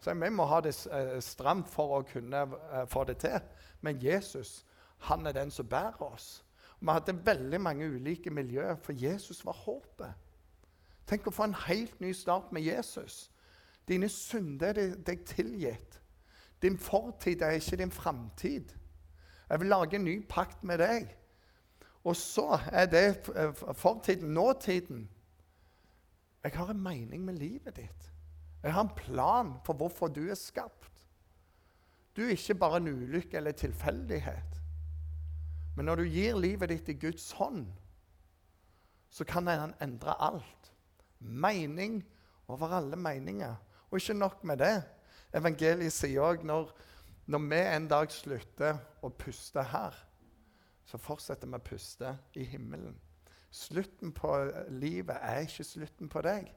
Så 0.00 0.14
vi 0.14 0.30
må 0.30 0.44
ha 0.50 0.58
det 0.60 0.74
eh, 0.90 1.20
stramt 1.22 1.68
for 1.68 1.98
å 1.98 2.06
kunne 2.08 2.42
uh, 2.42 2.86
få 2.88 3.04
det 3.04 3.20
til. 3.22 3.38
Men 3.80 4.00
Jesus 4.02 4.64
han 5.06 5.26
er 5.26 5.32
den 5.32 5.50
som 5.50 5.68
bærer 5.68 6.02
oss. 6.02 6.44
Vi 6.80 6.90
hadde 6.90 7.26
veldig 7.26 7.60
mange 7.60 7.86
ulike 7.88 8.30
miljøer, 8.30 8.76
for 8.82 8.92
Jesus 8.92 9.44
var 9.46 9.52
håpet. 9.52 10.12
Tenk 11.06 11.26
å 11.26 11.32
få 11.34 11.46
en 11.48 11.56
helt 11.66 12.00
ny 12.00 12.12
start 12.12 12.52
med 12.52 12.62
Jesus. 12.62 13.30
Dine 13.88 14.08
synder 14.08 14.76
er 14.78 14.96
deg 15.06 15.24
tilgitt. 15.26 16.00
Din 16.62 16.78
fortid 16.78 17.42
er 17.42 17.56
ikke 17.56 17.76
din 17.76 17.90
framtid. 17.90 18.74
Jeg 19.50 19.60
vil 19.60 19.72
lage 19.72 19.96
en 19.96 20.04
ny 20.04 20.20
pakt 20.28 20.64
med 20.64 20.78
deg. 20.78 21.08
Og 22.04 22.16
så 22.16 22.58
er 22.72 22.86
det 22.86 23.06
fortiden, 23.76 24.34
nåtiden. 24.34 25.08
Jeg 26.44 26.52
har 26.54 26.70
en 26.70 26.82
mening 26.82 27.24
med 27.24 27.34
livet 27.34 27.76
ditt. 27.76 28.12
Jeg 28.62 28.72
har 28.72 28.80
en 28.80 28.96
plan 28.96 29.52
for 29.64 29.76
hvorfor 29.76 30.08
du 30.08 30.22
er 30.30 30.34
skapt. 30.34 31.06
Du 32.16 32.22
er 32.22 32.34
ikke 32.34 32.54
bare 32.54 32.76
en 32.76 32.88
ulykke 32.88 33.36
eller 33.36 33.52
tilfeldighet. 33.52 34.60
Men 35.76 35.84
når 35.84 35.94
du 35.94 36.02
gir 36.02 36.36
livet 36.36 36.68
ditt 36.68 36.88
i 36.88 36.98
Guds 37.00 37.30
hånd, 37.32 37.66
så 39.10 39.24
kan 39.24 39.46
han 39.46 39.74
endre 39.80 40.14
alt. 40.22 40.72
Mening 41.18 42.02
over 42.48 42.72
alle 42.76 42.96
meninger. 42.96 43.54
Og 43.90 43.96
ikke 43.96 44.14
nok 44.14 44.44
med 44.44 44.56
det. 44.56 44.82
Evangeliet 45.34 45.92
sier 45.92 46.22
òg 46.24 46.44
når, 46.46 46.72
når 47.26 47.44
vi 47.50 47.60
en 47.60 47.88
dag 47.88 48.12
slutter 48.12 48.78
å 49.02 49.10
puste 49.14 49.62
her, 49.62 49.94
så 50.90 50.98
fortsetter 50.98 51.46
vi 51.46 51.58
å 51.58 51.62
puste 51.62 52.16
i 52.34 52.44
himmelen. 52.50 52.96
Slutten 53.50 54.12
på 54.14 54.32
livet 54.74 55.18
er 55.22 55.44
ikke 55.46 55.66
slutten 55.66 56.10
på 56.10 56.22
deg. 56.26 56.50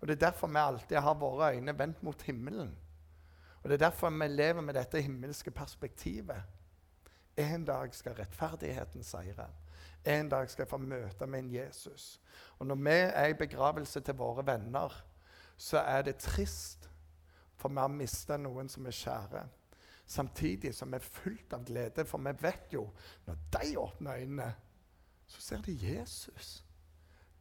Og 0.00 0.08
Det 0.08 0.16
er 0.16 0.30
derfor 0.30 0.50
vi 0.50 0.58
alltid 0.58 0.98
har 0.98 1.14
våre 1.14 1.52
øyne 1.54 1.78
vendt 1.78 2.02
mot 2.02 2.22
himmelen. 2.22 2.76
Og 3.62 3.70
Det 3.70 3.72
er 3.72 3.88
derfor 3.88 4.10
vi 4.10 4.26
lever 4.28 4.60
med 4.60 4.74
dette 4.74 5.02
himmelske 5.02 5.50
perspektivet. 5.50 6.42
En 7.36 7.64
dag 7.64 7.94
skal 7.94 8.14
rettferdigheten 8.14 9.02
seire. 9.02 9.46
En 10.04 10.28
dag 10.28 10.50
skal 10.50 10.62
jeg 10.62 10.70
få 10.70 10.76
møte 10.76 11.24
en 11.24 11.54
Jesus. 11.54 12.20
Og 12.58 12.66
når 12.66 12.74
vi 12.74 12.90
er 12.90 13.26
i 13.26 13.34
begravelse 13.38 14.00
til 14.00 14.14
våre 14.14 14.46
venner, 14.46 15.04
så 15.56 15.78
er 15.78 16.02
det 16.02 16.16
trist, 16.16 16.90
for 17.56 17.68
vi 17.68 17.78
har 17.78 17.88
mista 17.88 18.36
noen 18.36 18.68
som 18.68 18.86
er 18.86 18.90
kjære. 18.90 19.46
Samtidig 20.12 20.74
som 20.76 20.90
vi 20.92 20.98
er 20.98 21.06
fullt 21.06 21.54
av 21.56 21.62
glede, 21.64 22.04
for 22.04 22.20
vi 22.20 22.34
vet 22.42 22.74
jo 22.74 22.82
når 23.24 23.38
de 23.54 23.68
åpner 23.80 24.20
øynene, 24.20 24.48
så 25.26 25.40
ser 25.40 25.62
de 25.64 25.72
Jesus. 25.72 26.58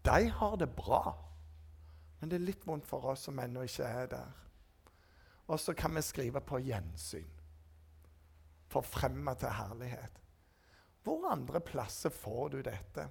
De 0.06 0.30
har 0.30 0.56
det 0.56 0.70
bra. 0.76 1.12
Men 2.20 2.32
det 2.32 2.38
er 2.38 2.46
litt 2.46 2.64
vondt 2.68 2.88
for 2.88 3.12
oss 3.12 3.26
som 3.28 3.40
ennå 3.44 3.66
ikke 3.68 3.90
er 3.90 4.08
der. 4.14 4.38
Og 5.52 5.60
så 5.60 5.74
kan 5.76 5.92
vi 5.98 6.04
skrive 6.06 6.40
på 6.48 6.62
gjensyn. 6.64 7.28
Forfremma 8.72 9.34
til 9.36 9.52
herlighet. 9.52 10.22
Hvor 11.04 11.28
andre 11.32 11.60
plasser 11.60 12.14
får 12.14 12.54
du 12.54 12.62
dette? 12.64 13.08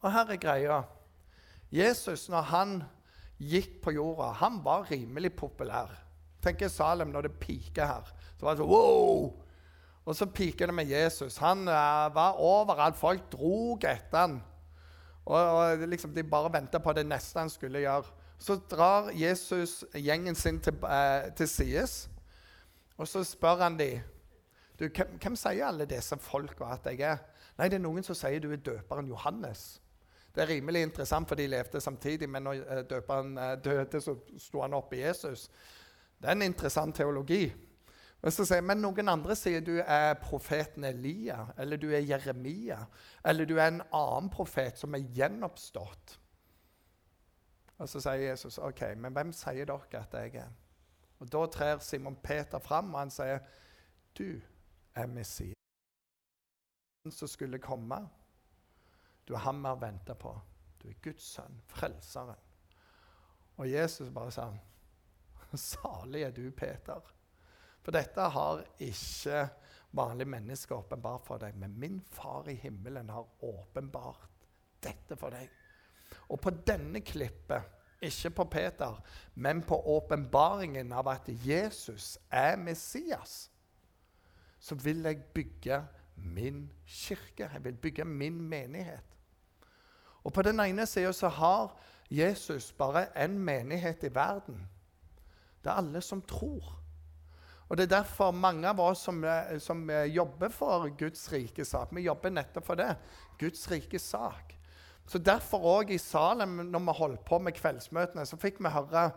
Og 0.00 0.10
her 0.12 0.32
er 0.32 0.42
greia. 0.42 0.80
Jesus, 1.70 2.26
når 2.32 2.50
han 2.50 2.74
gikk 3.38 3.78
på 3.84 3.94
jorda, 3.94 4.32
han 4.40 4.58
var 4.64 4.88
rimelig 4.90 5.36
populær. 5.36 5.92
Tenk 6.46 6.62
Salem 6.70 7.10
når 7.12 7.28
det 7.28 7.38
piker 7.42 7.90
her. 7.90 8.14
Så 8.38 8.46
var 8.46 8.54
det 8.54 8.62
sånn 8.62 8.70
wow! 8.70 9.34
Og 10.06 10.14
så 10.14 10.28
piker 10.30 10.70
det 10.70 10.74
med 10.74 10.90
Jesus. 10.90 11.36
Han 11.42 11.66
uh, 11.66 12.06
var 12.14 12.38
overalt. 12.38 12.98
Folk 12.98 13.26
drog 13.32 13.84
etter 13.84 14.20
han. 14.20 14.36
Og, 15.26 15.38
og 15.38 15.88
liksom, 15.90 16.14
De 16.14 16.22
bare 16.22 16.52
venta 16.54 16.78
på 16.78 16.94
det 16.94 17.06
neste 17.06 17.42
han 17.42 17.50
skulle 17.50 17.82
gjøre. 17.82 18.14
Så 18.38 18.58
drar 18.70 19.10
Jesus 19.16 19.84
gjengen 19.94 20.34
sin 20.34 20.60
til, 20.60 20.76
uh, 20.84 21.34
til 21.36 21.48
sides, 21.48 22.08
og 22.96 23.08
så 23.08 23.24
spør 23.24 23.62
han 23.64 23.78
dem 23.78 24.04
du, 24.76 24.84
hvem, 24.92 25.16
hvem, 25.22 25.36
sier 25.40 25.64
alle 25.64 25.86
disse 25.88 26.18
folka 26.20 26.66
at 26.74 26.84
jeg 26.90 27.00
er? 27.00 27.22
Nei, 27.56 27.70
det 27.72 27.78
er 27.78 27.84
noen 27.84 28.04
som 28.04 28.16
sier 28.16 28.42
du 28.44 28.50
er 28.52 28.60
døperen 28.60 29.08
Johannes. 29.08 29.80
Det 30.34 30.42
er 30.44 30.50
rimelig 30.50 30.82
interessant, 30.84 31.28
for 31.28 31.40
de 31.40 31.46
levde 31.48 31.80
samtidig, 31.80 32.28
men 32.28 32.44
når 32.44 32.60
uh, 32.60 32.82
døperen 32.90 33.38
døde, 33.64 34.00
så 34.04 34.18
sto 34.38 34.60
han 34.60 34.76
opp 34.76 34.92
i 34.92 35.00
Jesus. 35.00 35.48
Det 36.20 36.28
er 36.28 36.36
en 36.36 36.42
interessant 36.46 36.96
teologi. 36.96 37.44
Sier, 38.26 38.62
men 38.64 38.80
noen 38.82 39.08
andre 39.12 39.36
sier 39.38 39.62
du 39.62 39.76
er 39.78 40.16
profeten 40.18 40.84
Elia, 40.88 41.44
eller 41.60 41.78
du 41.78 41.90
er 41.94 42.02
Jeremia, 42.02 42.80
eller 43.24 43.46
du 43.46 43.54
er 43.58 43.68
en 43.68 43.82
annen 43.94 44.30
profet 44.32 44.80
som 44.80 44.96
er 44.96 45.04
gjenoppstått. 45.14 46.16
Og 47.78 47.88
Så 47.88 48.00
sier 48.00 48.30
Jesus, 48.30 48.58
OK, 48.58 48.82
men 48.96 49.12
hvem 49.12 49.32
sier 49.36 49.68
dere 49.68 50.00
at 50.00 50.16
jeg 50.16 50.40
er? 50.40 50.50
Og 51.20 51.32
Da 51.32 51.46
trer 51.46 51.78
Simon 51.78 52.16
Peter 52.16 52.58
fram, 52.58 52.94
og 52.94 53.00
han 53.00 53.10
sier, 53.10 53.38
du 54.18 54.40
er 54.94 55.06
Messias. 55.06 55.54
som 57.10 57.28
skulle 57.28 57.58
komme. 57.58 58.08
Du 59.28 59.34
er 59.34 59.38
ham 59.38 59.60
vi 59.62 59.68
har 59.68 59.76
venta 59.76 60.14
på. 60.14 60.40
Du 60.82 60.88
er 60.88 60.94
Guds 61.02 61.22
sønn, 61.22 61.60
frelseren. 61.66 62.34
Og 63.56 63.70
Jesus 63.70 64.10
bare 64.10 64.30
sa, 64.32 64.50
salig 65.72 66.22
er 66.26 66.34
du, 66.34 66.50
Peter. 66.50 67.12
For 67.82 67.94
dette 67.94 68.20
har 68.34 68.64
ikke 68.82 69.46
vanlige 69.96 70.28
mennesker 70.28 70.76
åpenbart 70.76 71.26
for 71.26 71.38
deg. 71.42 71.54
Men 71.54 71.78
min 71.78 72.00
far 72.00 72.48
i 72.50 72.56
himmelen 72.58 73.10
har 73.14 73.28
åpenbart 73.44 74.28
dette 74.82 75.16
for 75.16 75.34
deg. 75.34 75.50
Og 76.30 76.40
på 76.42 76.50
denne 76.66 77.00
klippet, 77.00 77.72
ikke 78.02 78.30
på 78.30 78.44
Peter, 78.52 78.98
men 79.34 79.62
på 79.64 79.78
åpenbaringen 79.96 80.92
av 80.92 81.08
at 81.08 81.28
Jesus 81.46 82.18
er 82.30 82.58
Messias, 82.60 83.50
så 84.58 84.74
vil 84.74 85.02
jeg 85.06 85.22
bygge 85.34 85.80
min 86.16 86.66
kirke. 86.86 87.48
Jeg 87.52 87.64
vil 87.64 87.76
bygge 87.76 88.04
min 88.04 88.40
menighet. 88.42 89.16
Og 90.24 90.32
på 90.32 90.42
den 90.42 90.60
ene 90.60 90.86
sida 90.86 91.12
så 91.12 91.28
har 91.28 91.76
Jesus 92.10 92.72
bare 92.72 93.06
én 93.16 93.38
menighet 93.38 94.04
i 94.04 94.14
verden. 94.14 94.68
Det 95.66 95.72
er 95.72 95.80
alle 95.82 96.00
som 96.00 96.20
tror. 96.22 96.66
Og 97.66 97.76
Det 97.76 97.88
er 97.88 97.96
derfor 97.96 98.30
mange 98.30 98.68
av 98.70 98.78
oss 98.80 99.00
som, 99.08 99.24
eh, 99.24 99.58
som 99.58 99.80
eh, 99.90 100.04
jobber 100.14 100.52
for 100.54 100.86
Guds 100.98 101.24
rike 101.32 101.64
sak, 101.64 101.88
vi 101.90 102.06
jobber 102.06 102.30
nettopp 102.30 102.66
for 102.68 102.78
det. 102.78 102.92
Guds 103.40 103.66
rike 103.70 103.98
sak. 103.98 104.54
Så 105.06 105.18
Derfor 105.18 105.58
òg 105.58 105.90
i 105.90 105.98
Salem, 105.98 106.70
når 106.70 106.84
vi 106.86 106.94
holdt 107.00 107.24
på 107.26 107.40
med 107.42 107.54
kveldsmøtene, 107.58 108.26
så 108.26 108.38
fikk 108.38 108.62
vi 108.62 108.70
høre 108.70 109.10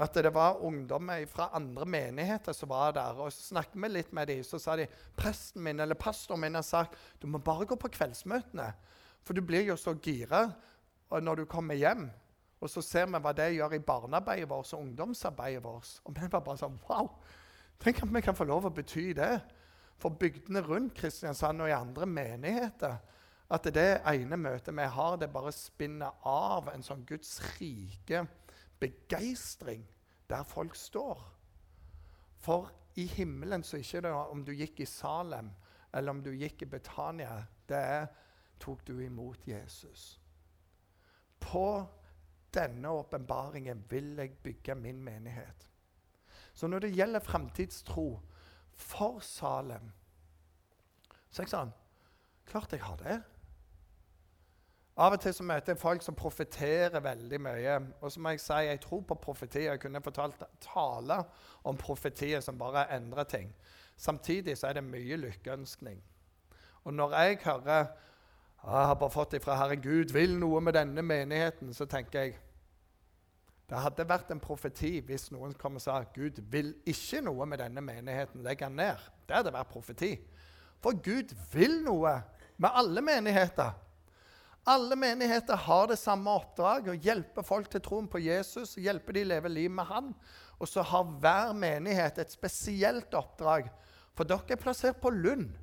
at 0.00 0.14
det 0.14 0.30
var 0.32 0.62
ungdommer 0.62 1.26
fra 1.26 1.50
andre 1.52 1.84
menigheter 1.84 2.52
som 2.52 2.70
var 2.70 2.94
der. 2.94 3.18
Og 3.18 3.32
så 3.32 3.50
snakket 3.50 3.82
vi 3.82 3.88
litt 3.88 4.12
med 4.12 4.28
dem, 4.30 4.44
så 4.46 4.62
sa 4.62 4.76
de 4.76 4.86
presten 5.16 5.62
min 5.62 5.80
eller 5.80 5.98
pastoren 5.98 6.40
min 6.40 6.54
har 6.54 6.62
sagt 6.62 6.94
du 7.18 7.26
må 7.26 7.38
bare 7.38 7.66
gå 7.66 7.74
på 7.74 7.90
kveldsmøtene. 7.98 8.70
For 9.26 9.34
du 9.34 9.42
blir 9.42 9.66
jo 9.66 9.76
så 9.76 9.98
gira 9.98 10.46
når 11.10 11.42
du 11.42 11.46
kommer 11.50 11.74
hjem. 11.74 12.10
Og 12.60 12.70
så 12.70 12.82
ser 12.84 13.06
vi 13.08 13.20
hva 13.24 13.32
det 13.36 13.48
gjør 13.54 13.76
i 13.76 13.84
barnearbeidet 13.84 14.48
vårt 14.50 14.72
og 14.76 14.82
ungdomsarbeidet 14.84 15.62
vårt. 15.64 15.94
Og 16.04 16.16
vi 16.16 16.28
var 16.32 16.44
bare 16.44 16.60
sånn 16.60 16.76
wow! 16.88 17.08
Tenk 17.80 18.02
at 18.04 18.12
vi 18.12 18.20
kan 18.20 18.36
få 18.36 18.44
lov 18.44 18.68
å 18.68 18.74
bety 18.76 19.06
det 19.16 19.32
for 20.00 20.16
bygdene 20.20 20.60
rundt 20.64 20.94
Kristiansand 20.96 21.64
og 21.64 21.70
i 21.70 21.76
andre 21.76 22.08
menigheter. 22.08 22.98
At 23.50 23.66
det 23.74 24.02
ene 24.06 24.36
møtet 24.36 24.76
vi 24.76 24.84
har, 24.94 25.16
det 25.16 25.32
bare 25.32 25.52
spinner 25.56 26.20
av 26.28 26.68
en 26.70 26.84
sånn 26.84 27.06
Guds 27.08 27.38
rike 27.56 28.26
begeistring 28.80 29.82
der 30.30 30.44
folk 30.46 30.76
står. 30.78 31.24
For 32.40 32.70
i 33.00 33.06
himmelen 33.08 33.64
så 33.64 33.80
ikke 33.80 34.04
det 34.04 34.12
om 34.12 34.44
du 34.44 34.52
gikk 34.52 34.84
i 34.84 34.88
Salem 34.88 35.50
eller 35.96 36.14
om 36.14 36.20
du 36.22 36.30
gikk 36.36 36.62
i 36.62 36.70
Betania. 36.70 37.40
Det 37.68 38.06
tok 38.60 38.84
du 38.86 39.00
imot 39.02 39.48
Jesus. 39.48 40.20
På 41.40 41.86
denne 42.54 42.90
åpenbaringen 42.90 43.84
vil 43.90 44.14
jeg 44.18 44.38
bygge 44.42 44.74
min 44.74 45.02
menighet. 45.04 45.68
Så 46.54 46.66
når 46.66 46.78
det 46.78 46.94
gjelder 46.94 47.20
framtidstro 47.20 48.20
for 48.72 49.20
Salem, 49.20 49.92
så 51.30 51.42
er 51.42 51.46
jeg 51.46 51.54
sånn 51.54 51.76
Klart 52.50 52.72
jeg 52.74 52.82
har 52.82 52.96
det. 52.98 53.20
Av 54.98 55.14
og 55.14 55.20
til 55.22 55.32
så 55.32 55.44
møter 55.46 55.70
jeg 55.70 55.78
folk 55.78 56.02
som 56.02 56.16
profeterer 56.18 57.00
veldig 57.04 57.38
mye. 57.40 57.76
Og 58.02 58.10
så 58.10 58.20
må 58.20 58.32
jeg 58.34 58.42
si 58.42 58.56
jeg 58.66 58.80
tror 58.82 59.04
på 59.06 59.16
profetier. 59.22 59.70
Jeg 59.70 59.82
kunne 59.84 60.02
fortalt 60.02 60.42
tale 60.64 61.20
om 61.62 61.78
profetier 61.78 62.42
som 62.42 62.58
bare 62.58 62.88
endrer 62.96 63.28
ting. 63.30 63.52
Samtidig 63.96 64.58
så 64.58 64.66
er 64.66 64.80
det 64.80 64.84
mye 64.88 65.16
lykkeønskning. 65.22 66.02
Og 66.84 66.94
når 66.94 67.14
jeg 67.20 67.38
hører 67.44 67.80
«Ah, 67.80 68.09
jeg 68.60 68.86
har 68.90 68.94
bare 69.00 69.12
fått 69.14 69.34
det 69.36 69.42
fra 69.44 69.56
Herren 69.56 69.80
Gud 69.80 70.12
vil 70.12 70.36
noe 70.38 70.60
med 70.60 70.76
denne 70.76 71.02
menigheten, 71.02 71.72
så 71.74 71.86
tenker 71.88 72.24
jeg 72.24 72.38
det 73.70 73.78
hadde 73.78 74.02
vært 74.08 74.32
en 74.34 74.40
profeti 74.42 74.96
hvis 75.06 75.28
noen 75.30 75.52
kom 75.54 75.76
og 75.78 75.82
sa 75.84 76.00
Gud 76.14 76.40
vil 76.50 76.72
ikke 76.90 77.20
noe 77.22 77.46
med 77.46 77.60
denne 77.62 77.82
menigheten. 77.86 78.42
Legg 78.42 78.64
den 78.64 78.74
ned. 78.80 78.98
Det 79.28 79.36
hadde 79.36 79.52
vært 79.54 79.70
profeti. 79.70 80.16
For 80.82 80.98
Gud 80.98 81.30
vil 81.52 81.76
noe 81.84 82.16
med 82.58 82.80
alle 82.82 83.04
menigheter. 83.04 83.76
Alle 84.68 84.98
menigheter 84.98 85.56
har 85.56 85.86
det 85.88 86.00
samme 86.00 86.34
oppdraget, 86.34 86.90
å 86.90 87.04
hjelpe 87.06 87.44
folk 87.46 87.70
til 87.70 87.82
troen 87.84 88.10
på 88.10 88.20
Jesus. 88.20 88.74
hjelpe 88.76 89.14
de 89.14 89.24
leve 89.24 89.48
liv 89.48 89.70
med 89.70 89.86
han. 89.86 90.10
Og 90.58 90.68
så 90.68 90.82
har 90.82 91.14
hver 91.22 91.54
menighet 91.54 92.18
et 92.18 92.34
spesielt 92.34 93.14
oppdrag. 93.14 93.70
For 94.18 94.26
dere 94.26 94.50
er 94.50 94.60
plassert 94.60 94.98
på 95.00 95.14
Lund, 95.14 95.54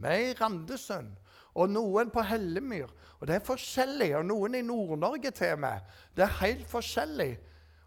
vi 0.00 0.08
er 0.08 0.30
i 0.30 0.34
Randesund, 0.40 1.12
og 1.56 1.70
noen 1.72 2.10
på 2.12 2.22
Hellemyr. 2.26 2.90
Og 3.16 3.28
det 3.28 3.38
er 3.38 3.44
forskjellig, 3.44 4.10
og 4.18 4.26
noen 4.28 4.58
i 4.58 4.64
Nord-Norge 4.64 5.32
til 5.34 5.54
og 5.54 5.62
med. 5.64 5.92
Det 6.16 6.26
er 6.26 6.40
helt 6.42 6.66
forskjellig. 6.68 7.30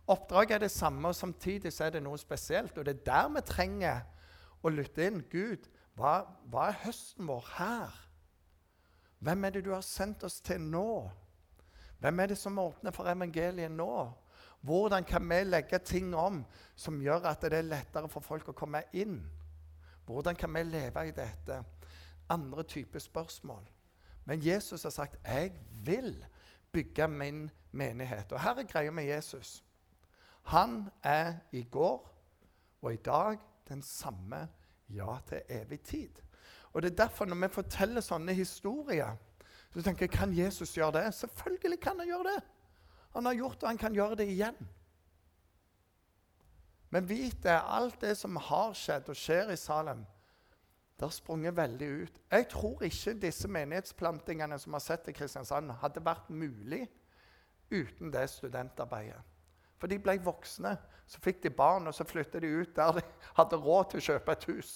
Oppdraget 0.10 0.56
er 0.58 0.64
det 0.66 0.72
samme, 0.74 1.12
og 1.12 1.16
samtidig 1.16 1.74
er 1.82 1.94
det 1.94 2.02
noe 2.04 2.18
spesielt. 2.18 2.78
Og 2.78 2.86
det 2.86 2.96
er 2.98 3.06
der 3.12 3.30
vi 3.36 3.46
trenger 3.46 4.02
å 4.66 4.74
lytte 4.74 5.06
inn. 5.06 5.22
Gud, 5.30 5.70
hva, 6.00 6.24
hva 6.50 6.70
er 6.72 6.82
høsten 6.88 7.30
vår 7.30 7.52
her? 7.60 8.00
Hvem 9.20 9.46
er 9.46 9.54
det 9.54 9.66
du 9.68 9.74
har 9.76 9.86
sendt 9.86 10.24
oss 10.26 10.40
til 10.42 10.64
nå? 10.64 10.90
Hvem 12.00 12.24
er 12.24 12.32
det 12.32 12.40
som 12.40 12.58
åpner 12.58 12.96
for 12.96 13.12
evangeliet 13.12 13.72
nå? 13.76 13.94
Hvordan 14.66 15.06
kan 15.08 15.24
vi 15.30 15.44
legge 15.46 15.80
ting 15.80 16.16
om 16.16 16.42
som 16.76 16.98
gjør 17.04 17.28
at 17.30 17.44
det 17.46 17.60
er 17.60 17.68
lettere 17.68 18.10
for 18.12 18.24
folk 18.24 18.50
å 18.50 18.58
komme 18.58 18.82
inn? 18.98 19.20
Hvordan 20.08 20.36
kan 20.36 20.52
vi 20.56 20.64
leve 20.66 21.06
i 21.06 21.14
dette? 21.16 21.60
Andre 22.30 22.64
typer 22.64 23.00
spørsmål. 23.00 23.70
Men 24.26 24.46
Jesus 24.46 24.84
har 24.84 24.90
sagt 24.90 25.16
'Jeg 25.26 25.54
vil 25.84 26.26
bygge 26.72 27.08
min 27.08 27.52
menighet'. 27.72 28.32
Og 28.32 28.42
her 28.42 28.56
er 28.56 28.64
greia 28.64 28.92
med 28.92 29.04
Jesus. 29.04 29.64
Han 30.44 30.90
er 31.04 31.34
i 31.52 31.64
går 31.64 32.16
og 32.82 32.94
i 32.94 32.98
dag 32.98 33.38
den 33.68 33.82
samme 33.82 34.48
ja 34.90 35.18
til 35.28 35.42
evig 35.50 35.82
tid. 35.82 36.10
Og 36.74 36.82
Det 36.82 36.92
er 36.92 36.96
derfor 36.96 37.26
når 37.26 37.48
vi 37.48 37.54
forteller 37.54 38.02
sånne 38.02 38.34
historier, 38.34 39.16
så 39.70 39.82
tenker 39.82 40.06
jeg 40.06 40.10
kan 40.12 40.38
Jesus 40.38 40.74
gjøre 40.74 41.04
det? 41.04 41.14
Selvfølgelig 41.14 41.80
kan 41.80 42.00
han 42.00 42.08
gjøre 42.08 42.24
det. 42.24 42.44
Han 43.14 43.26
har 43.26 43.34
gjort 43.34 43.56
det, 43.56 43.64
og 43.64 43.70
han 43.70 43.78
kan 43.78 43.94
gjøre 43.94 44.16
det 44.16 44.28
igjen. 44.28 44.68
Men 46.90 47.10
vit 47.10 47.44
det, 47.44 47.62
alt 47.64 48.02
det 48.02 48.18
som 48.18 48.36
har 48.36 48.74
skjedd 48.74 49.10
og 49.10 49.18
skjer 49.18 49.52
i 49.54 49.58
Salem, 49.58 50.06
det 51.00 51.08
har 51.08 51.16
sprunget 51.16 51.56
veldig 51.56 51.88
ut. 51.88 52.16
Jeg 52.32 52.48
tror 52.52 52.82
ikke 52.84 53.14
disse 53.22 53.48
menighetsplantingene 53.48 54.58
som 54.60 54.74
har 54.76 54.82
sett 54.84 55.06
i 55.08 55.14
Kristiansand, 55.16 55.72
hadde 55.80 56.04
vært 56.04 56.28
mulig 56.28 56.82
uten 57.72 58.12
det 58.12 58.26
studentarbeidet. 58.28 59.22
For 59.80 59.88
de 59.88 59.96
ble 60.04 60.18
voksne, 60.26 60.74
så 61.08 61.22
fikk 61.24 61.40
de 61.46 61.54
barn, 61.56 61.88
og 61.88 61.96
så 61.96 62.04
flyttet 62.04 62.44
de 62.44 62.50
ut 62.52 62.74
der 62.76 63.00
de 63.00 63.04
hadde 63.38 63.62
råd 63.64 63.94
til 63.94 64.02
å 64.02 64.08
kjøpe 64.10 64.36
et 64.36 64.48
hus. 64.52 64.74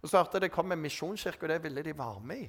Og 0.00 0.08
så 0.08 0.22
hørte 0.22 0.40
det 0.40 0.50
kom 0.54 0.72
en 0.72 0.80
misjonskirke, 0.80 1.44
og 1.44 1.52
det 1.52 1.60
ville 1.66 1.84
de 1.84 1.94
være 1.98 2.24
med 2.32 2.46
i. 2.46 2.48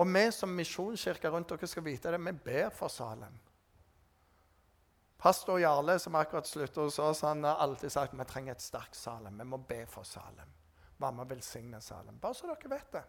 Og 0.00 0.08
vi 0.08 0.24
som 0.32 0.56
misjonskirke 0.56 1.28
rundt 1.28 1.52
dere 1.52 1.68
skal 1.68 1.84
vite 1.84 2.14
det, 2.14 2.22
vi 2.24 2.34
ber 2.48 2.72
for 2.72 2.88
Salem. 2.88 3.36
Pastor 5.20 5.60
Jarle, 5.60 5.98
som 6.00 6.16
akkurat 6.16 6.48
sluttet 6.48 6.80
hos 6.80 6.98
oss, 6.98 7.20
han 7.20 7.44
har 7.44 7.60
alltid 7.60 7.92
sagt 7.92 8.16
vi 8.16 8.24
trenger 8.24 8.56
et 8.56 8.64
sterkt 8.64 8.96
Salem. 8.96 9.36
Vi 9.38 9.50
må 9.52 9.60
be 9.60 9.84
for 9.86 10.08
Salem 10.08 10.61
være 11.02 11.12
med 11.12 11.24
og 11.26 11.30
velsigne 11.30 11.80
Salem. 11.80 12.18
Bare 12.20 12.34
så 12.34 12.48
dere 12.50 12.70
vet 12.70 12.92
det. 12.92 13.02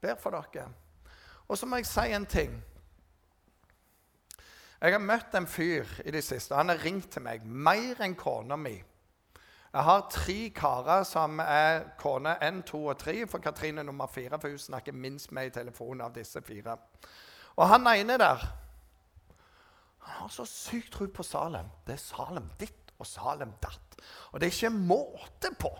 Ber 0.00 0.18
for 0.20 0.36
dere. 0.36 0.68
Og 1.48 1.58
så 1.58 1.66
må 1.66 1.80
jeg 1.80 1.88
si 1.90 2.12
en 2.14 2.26
ting. 2.26 2.60
Jeg 4.80 4.94
har 4.94 5.02
møtt 5.02 5.34
en 5.36 5.46
fyr 5.46 5.88
i 6.04 6.12
det 6.14 6.22
siste. 6.24 6.56
Han 6.56 6.72
har 6.72 6.80
ringt 6.84 7.10
til 7.12 7.22
meg 7.22 7.44
mer 7.44 8.00
enn 8.00 8.14
kona 8.16 8.56
mi. 8.56 8.78
Jeg 9.70 9.86
har 9.86 10.06
tre 10.10 10.38
karer 10.56 11.04
som 11.06 11.38
er 11.44 11.84
kone 12.00 12.32
1, 12.42 12.62
2 12.66 12.78
og 12.86 12.96
tre, 12.98 13.26
for 13.26 13.38
Katrine 13.38 13.84
nummer 13.84 14.08
fire. 14.10 14.40
For 14.40 14.48
hun 14.48 14.58
snakker 14.58 14.96
minst 14.96 15.32
med 15.32 15.50
i 15.50 15.52
telefonen 15.54 16.06
av 16.06 16.14
disse 16.14 16.42
fire. 16.42 16.78
Og 17.56 17.68
han 17.68 17.86
ene 17.92 18.16
der 18.18 18.48
han 20.00 20.22
har 20.22 20.32
så 20.32 20.44
sykt 20.48 20.92
tro 20.92 21.06
på 21.06 21.22
Salem. 21.22 21.68
Det 21.86 21.92
er 21.94 22.02
Salem 22.02 22.48
ditt 22.58 22.94
og 22.98 23.06
Salem 23.06 23.52
datt. 23.62 24.00
Og 24.32 24.40
det 24.40 24.48
er 24.48 24.56
ikke 24.56 24.70
måte 24.74 25.52
på 25.60 25.70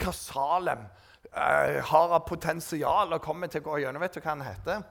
hva 0.00 0.12
Salem 0.16 0.84
eh, 1.30 1.80
har 1.90 2.14
av 2.16 2.24
potensial 2.28 3.16
og 3.16 3.22
kommer 3.24 3.50
til 3.50 3.62
å 3.62 3.68
gå 3.70 3.82
gjennom. 3.84 4.02
Vet 4.04 4.16
du 4.16 4.22
hva 4.22 4.32
han 4.32 4.46
heter? 4.46 4.84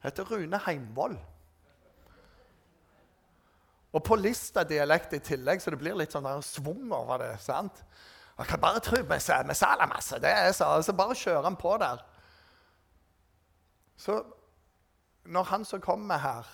Han 0.00 0.08
heter 0.08 0.30
Rune 0.30 0.62
Heimvoll. 0.66 1.18
Og 3.90 4.04
på 4.06 4.16
Lista-dialekt 4.16 5.16
i 5.18 5.22
tillegg, 5.24 5.62
så 5.62 5.72
det 5.74 5.80
blir 5.80 5.98
litt 5.98 6.14
sånn 6.14 6.26
der 6.26 6.42
svung 6.46 6.92
over 6.94 7.18
det. 7.24 7.32
sant? 7.42 7.82
Jeg 8.38 8.48
kan 8.48 8.60
bare 8.62 8.80
tro 8.80 9.02
med, 9.02 9.20
med 9.46 9.56
altså. 9.92 10.18
Det 10.18 10.30
er 10.30 10.52
så, 10.52 10.64
altså 10.64 10.94
bare 10.96 11.14
kjører 11.18 11.42
han 11.44 11.58
på 11.60 11.74
der. 11.82 12.04
Så 14.00 14.22
når 15.24 15.42
han 15.50 15.64
som 15.64 15.80
kommer 15.80 16.18
her, 16.18 16.46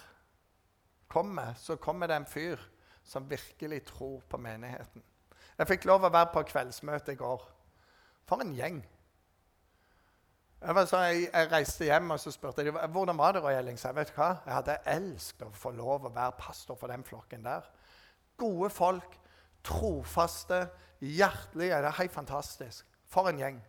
kommer, 1.09 1.55
så 1.55 1.77
kommer 1.77 2.07
det 2.07 2.17
en 2.17 2.27
fyr 2.27 2.57
som 3.05 3.31
virkelig 3.31 3.85
tror 3.85 4.23
på 4.29 4.37
menigheten. 4.37 5.03
Jeg 5.59 5.69
fikk 5.71 5.87
lov 5.87 6.05
å 6.05 6.11
være 6.11 6.33
på 6.35 6.43
kveldsmøte 6.51 7.15
i 7.15 7.21
går. 7.21 7.45
For 8.27 8.43
en 8.43 8.55
gjeng. 8.55 8.81
Jeg, 10.61 10.89
jeg, 10.93 11.29
jeg, 11.33 11.51
reiste 11.53 11.85
hjem 11.85 12.11
og 12.11 12.21
så 12.21 12.33
spurte 12.35 12.65
de, 12.65 12.73
hvordan 12.73 13.19
var 13.19 13.37
det. 13.37 13.43
Roy? 13.45 13.53
Jeg 13.53 13.77
jeg 14.17 14.55
hadde 14.55 14.79
elsket 14.87 15.47
å 15.47 15.53
få 15.55 15.71
lov 15.71 16.09
å 16.09 16.15
være 16.15 16.39
pastor 16.41 16.79
for 16.81 16.91
den 16.91 17.05
flokken 17.05 17.45
der. 17.45 17.69
Gode 18.37 18.71
folk, 18.71 19.19
trofaste, 19.65 20.67
hjertelige. 21.01 21.79
Det 21.79 21.93
er 21.93 22.01
helt 22.01 22.13
fantastisk. 22.13 22.87
For 23.07 23.29
en 23.29 23.39
gjeng. 23.39 23.63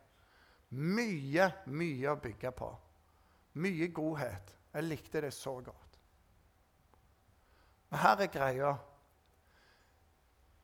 Mye, 0.70 1.52
mye 1.66 2.12
å 2.12 2.20
bygge 2.20 2.52
på. 2.52 2.72
Mye 3.62 3.92
godhet. 3.94 4.56
Jeg 4.74 4.90
likte 4.90 5.22
det 5.22 5.34
så 5.34 5.54
godt. 5.62 6.02
Men 7.90 8.00
her 8.00 8.26
er 8.26 8.32
greia. 8.32 8.76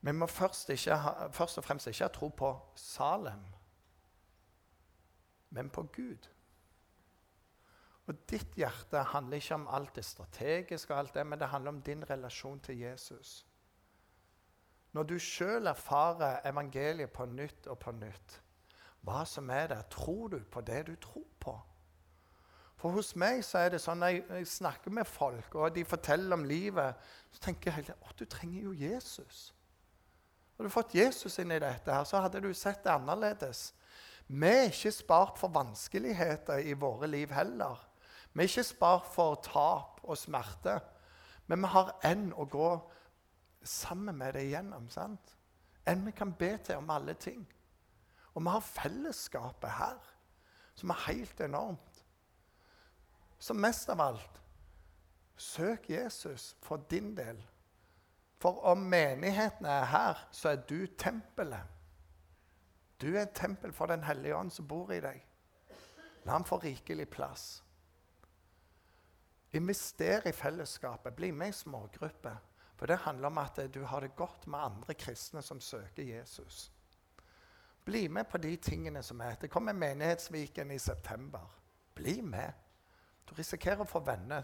Vi 0.04 0.12
må 0.12 0.26
først, 0.26 0.70
ha, 0.90 1.28
først 1.32 1.58
og 1.58 1.64
fremst 1.64 1.88
ikke 1.88 2.04
ha 2.04 2.12
tro 2.12 2.28
på 2.28 2.56
Salem 2.76 3.53
men 5.54 5.70
på 5.70 5.86
Gud. 5.94 6.28
Og 8.06 8.14
Ditt 8.30 8.56
hjerte 8.58 9.00
handler 9.14 9.40
ikke 9.40 9.56
om 9.56 9.68
alt 9.72 9.96
det 9.96 10.04
strategiske, 10.04 10.92
og 10.92 10.98
alt 10.98 11.14
det, 11.14 11.26
men 11.26 11.40
det 11.40 11.48
handler 11.48 11.72
om 11.72 11.82
din 11.82 12.04
relasjon 12.10 12.60
til 12.60 12.78
Jesus. 12.78 13.46
Når 14.92 15.02
du 15.02 15.18
sjøl 15.18 15.66
erfarer 15.66 16.42
evangeliet 16.46 17.10
på 17.10 17.24
nytt 17.26 17.66
og 17.66 17.78
på 17.78 17.94
nytt, 17.96 18.40
hva 19.04 19.24
som 19.28 19.50
er 19.50 19.70
det, 19.72 19.80
tror 19.90 20.28
du 20.28 20.38
på 20.50 20.60
det 20.60 20.86
du 20.86 20.94
tror 21.00 21.26
på? 21.40 21.54
For 22.76 22.92
hos 22.92 23.14
meg 23.16 23.40
så 23.46 23.62
er 23.64 23.72
det 23.72 23.80
sånn 23.80 24.02
når 24.02 24.18
jeg 24.36 24.48
snakker 24.50 24.92
med 24.92 25.08
folk, 25.08 25.54
og 25.54 25.74
de 25.74 25.86
forteller 25.88 26.36
om 26.36 26.44
livet, 26.44 27.00
så 27.32 27.46
tenker 27.46 27.70
jeg 27.70 27.78
hele 27.78 27.96
at 28.10 28.18
du 28.20 28.26
trenger 28.28 28.66
jo 28.66 28.74
Jesus. 28.76 29.46
Hadde 30.54 30.68
du 30.68 30.74
fått 30.74 30.94
Jesus 30.94 31.38
inn 31.40 31.54
i 31.54 31.62
dette, 31.62 31.90
her, 31.90 32.04
så 32.04 32.20
hadde 32.22 32.42
du 32.44 32.50
sett 32.54 32.84
det 32.84 32.92
annerledes. 32.92 33.72
Vi 34.26 34.48
er 34.48 34.70
ikke 34.70 34.92
spart 34.92 35.38
for 35.38 35.52
vanskeligheter 35.52 36.64
i 36.64 36.72
våre 36.72 37.06
liv 37.06 37.32
heller. 37.32 37.80
Vi 38.32 38.42
er 38.42 38.48
ikke 38.48 38.66
spart 38.66 39.08
for 39.12 39.40
tap 39.44 40.00
og 40.02 40.18
smerte. 40.18 40.78
Men 41.46 41.60
vi 41.60 41.72
har 41.74 41.92
en 42.08 42.30
å 42.32 42.46
gå 42.48 42.70
sammen 43.62 44.16
med 44.18 44.34
det 44.34 44.46
igjennom. 44.48 44.88
sant? 44.90 45.36
En 45.86 46.06
vi 46.06 46.12
kan 46.16 46.32
be 46.32 46.56
til 46.56 46.80
om 46.80 46.90
alle 46.90 47.14
ting. 47.14 47.44
Og 48.34 48.42
vi 48.42 48.48
har 48.48 48.60
fellesskapet 48.60 49.70
her, 49.70 50.00
som 50.74 50.90
er 50.90 51.04
helt 51.06 51.40
enormt. 51.40 52.04
Så 53.38 53.54
mest 53.54 53.88
av 53.88 54.00
alt 54.00 54.40
søk 55.36 55.90
Jesus 55.90 56.56
for 56.62 56.76
din 56.76 57.14
del. 57.16 57.38
For 58.38 58.60
om 58.64 58.78
menigheten 58.78 59.66
er 59.66 59.84
her, 59.84 60.28
så 60.30 60.48
er 60.48 60.56
du 60.56 60.86
tempelet. 60.86 61.73
Du 63.00 63.14
er 63.14 63.22
et 63.22 63.34
tempel 63.34 63.72
for 63.72 63.86
Den 63.86 64.04
hellige 64.04 64.36
ånd 64.36 64.50
som 64.52 64.68
bor 64.68 64.92
i 64.92 65.00
deg. 65.00 65.20
La 66.24 66.32
ham 66.32 66.44
få 66.44 66.58
rikelig 66.62 67.08
plass. 67.10 67.62
Invester 69.52 70.26
i 70.26 70.32
fellesskapet. 70.32 71.14
Bli 71.16 71.30
med 71.32 71.48
i 71.48 71.52
smågrupper. 71.52 72.36
For 72.76 72.86
det 72.86 72.96
handler 73.04 73.28
om 73.28 73.38
at 73.38 73.60
du 73.74 73.84
har 73.84 74.00
det 74.00 74.16
godt 74.16 74.46
med 74.46 74.58
andre 74.58 74.94
kristne 74.94 75.42
som 75.42 75.60
søker 75.60 76.02
Jesus. 76.02 76.72
Bli 77.84 78.08
med 78.08 78.24
på 78.24 78.38
de 78.38 78.56
tingene 78.56 79.02
som 79.02 79.20
er. 79.20 79.34
Det 79.40 79.50
kommer 79.50 79.72
Menighetsviken 79.72 80.70
i 80.70 80.78
september. 80.78 81.60
Bli 81.94 82.20
med. 82.20 82.52
Du 83.28 83.34
risikerer 83.34 83.84
å 83.84 83.88
få 83.88 84.00
venner. 84.00 84.42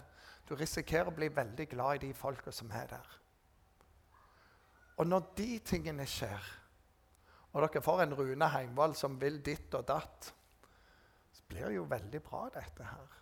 Du 0.49 0.55
risikerer 0.55 1.09
å 1.09 1.15
bli 1.17 1.29
veldig 1.29 1.67
glad 1.69 1.95
i 1.97 2.07
de 2.07 2.15
folka 2.15 2.53
som 2.53 2.71
er 2.71 2.87
der. 2.91 3.17
Og 4.97 5.07
når 5.07 5.33
de 5.37 5.59
tingene 5.59 6.07
skjer, 6.07 6.60
og 7.53 7.65
dere 7.65 7.83
får 7.83 8.05
en 8.05 8.15
Rune 8.15 8.49
Heimvoll 8.53 8.95
som 8.99 9.19
vil 9.21 9.41
ditt 9.45 9.75
og 9.75 9.87
datt, 9.89 10.31
så 11.33 11.47
blir 11.49 11.67
det 11.67 11.79
jo 11.81 11.89
veldig 11.91 12.23
bra, 12.23 12.45
dette 12.55 12.87
her. 12.87 13.17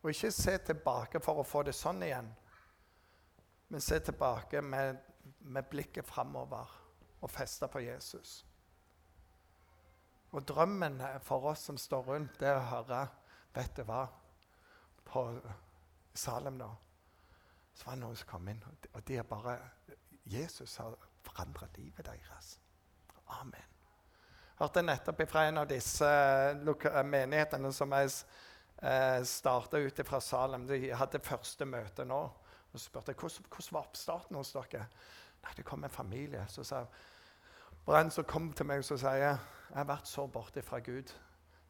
Og 0.00 0.10
ikke 0.10 0.32
se 0.32 0.56
tilbake 0.70 1.20
for 1.22 1.40
å 1.40 1.46
få 1.46 1.62
det 1.68 1.76
sånn 1.76 2.02
igjen, 2.02 2.30
men 3.70 3.84
se 3.84 4.00
tilbake 4.02 4.62
med, 4.66 4.98
med 5.46 5.68
blikket 5.70 6.08
framover 6.08 6.72
og 7.20 7.30
feste 7.30 7.68
på 7.70 7.84
Jesus. 7.84 8.40
Og 10.30 10.42
drømmen 10.46 10.98
for 11.26 11.52
oss 11.52 11.68
som 11.68 11.78
står 11.78 12.06
rundt, 12.06 12.38
det 12.40 12.50
er 12.50 12.60
å 12.60 12.68
høre 12.74 13.06
Vet 13.50 13.74
du 13.74 13.82
hva? 13.82 14.04
På 15.02 15.24
Salem 16.14 16.58
da, 16.60 16.68
så 17.74 17.88
var 17.88 17.96
det 17.96 18.02
noen 18.04 18.18
som 18.20 18.28
kom 18.30 18.50
inn, 18.52 18.60
og 18.92 19.02
de 19.08 19.16
er 19.18 19.26
bare 19.26 19.56
Jesus 20.30 20.76
har 20.78 20.94
forandre 21.30 21.68
livet 21.78 22.06
deres. 22.06 22.58
Amen. 23.40 23.66
Hørte 24.60 24.82
nettopp 24.82 25.22
fra 25.30 25.46
en 25.48 25.62
av 25.62 25.68
disse 25.70 26.06
eh, 26.06 27.02
menighetene 27.06 27.70
som 27.72 27.94
jeg 27.96 28.10
eh, 28.82 29.22
starta 29.24 29.80
ut 29.80 30.02
fra 30.04 30.20
Salem. 30.20 30.66
De 30.68 30.90
hadde 30.92 31.22
første 31.24 31.64
møte 31.64 32.04
nå. 32.04 32.20
Og 32.70 32.82
spurte 32.82 33.14
jeg 33.14 33.18
hvordan, 33.18 33.48
hvordan 33.48 33.76
var 33.78 33.88
oppstarten 33.88 34.36
hos 34.36 34.52
dere. 34.54 34.84
Nei, 35.40 35.54
det 35.56 35.64
kom 35.64 35.84
en 35.84 35.94
familie. 35.94 36.44
Så 36.52 36.64
sa 36.66 36.84
Brenn 37.86 38.12
som 38.12 38.26
kom 38.28 38.50
til 38.52 38.68
meg 38.68 38.84
og 38.84 39.00
sier 39.00 39.22
jeg 39.22 39.38
har 39.72 39.88
vært 39.88 40.10
så 40.10 40.26
borte 40.28 40.62
fra 40.62 40.82
Gud. 40.84 41.08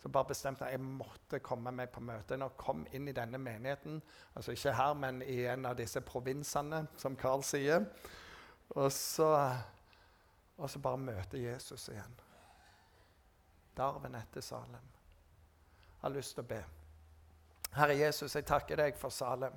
Så 0.03 0.09
bare 0.09 0.33
bestemte 0.33 0.65
jeg 0.65 0.79
jeg 0.81 0.83
måtte 0.83 1.39
komme 1.45 1.71
meg 1.77 1.93
på 1.93 2.03
møte. 2.03 2.41
Og 2.43 2.57
kom 2.59 2.83
inn 2.97 3.07
i 3.09 3.15
denne 3.17 3.39
menigheten, 3.39 4.01
altså 4.35 4.57
ikke 4.57 4.75
her, 4.75 4.95
men 4.99 5.23
i 5.23 5.45
en 5.53 5.69
av 5.69 5.77
disse 5.79 6.01
provinsene, 6.01 6.87
som 6.99 7.17
Carl 7.21 7.45
sier, 7.47 7.85
og 8.71 8.93
så, 8.93 9.31
og 10.57 10.71
så 10.71 10.79
bare 10.79 10.99
møte 10.99 11.39
Jesus 11.39 11.89
igjen. 11.89 12.19
Darven 13.77 14.15
etter 14.15 14.45
Salem. 14.45 14.87
Jeg 15.91 16.03
har 16.03 16.15
lyst 16.15 16.37
til 16.37 16.45
å 16.45 16.51
be. 16.51 16.61
Herre 17.75 17.97
Jesus, 17.99 18.35
jeg 18.35 18.47
takker 18.47 18.81
deg 18.81 18.97
for 18.99 19.15
Salem. 19.15 19.55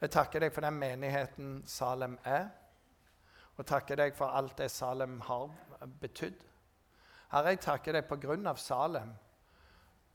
Jeg 0.00 0.12
takker 0.14 0.40
deg 0.44 0.52
for 0.54 0.64
den 0.64 0.78
menigheten 0.80 1.56
Salem 1.68 2.16
er, 2.24 2.48
og 3.56 3.66
takker 3.68 3.98
deg 4.00 4.14
for 4.16 4.32
alt 4.32 4.56
det 4.56 4.70
Salem 4.72 5.18
har 5.26 5.50
betydd. 6.00 6.46
Herre, 7.30 7.52
jeg 7.52 7.60
takker 7.66 7.98
deg 7.98 8.08
på 8.08 8.16
grunn 8.22 8.48
av 8.48 8.60
Salem. 8.60 9.12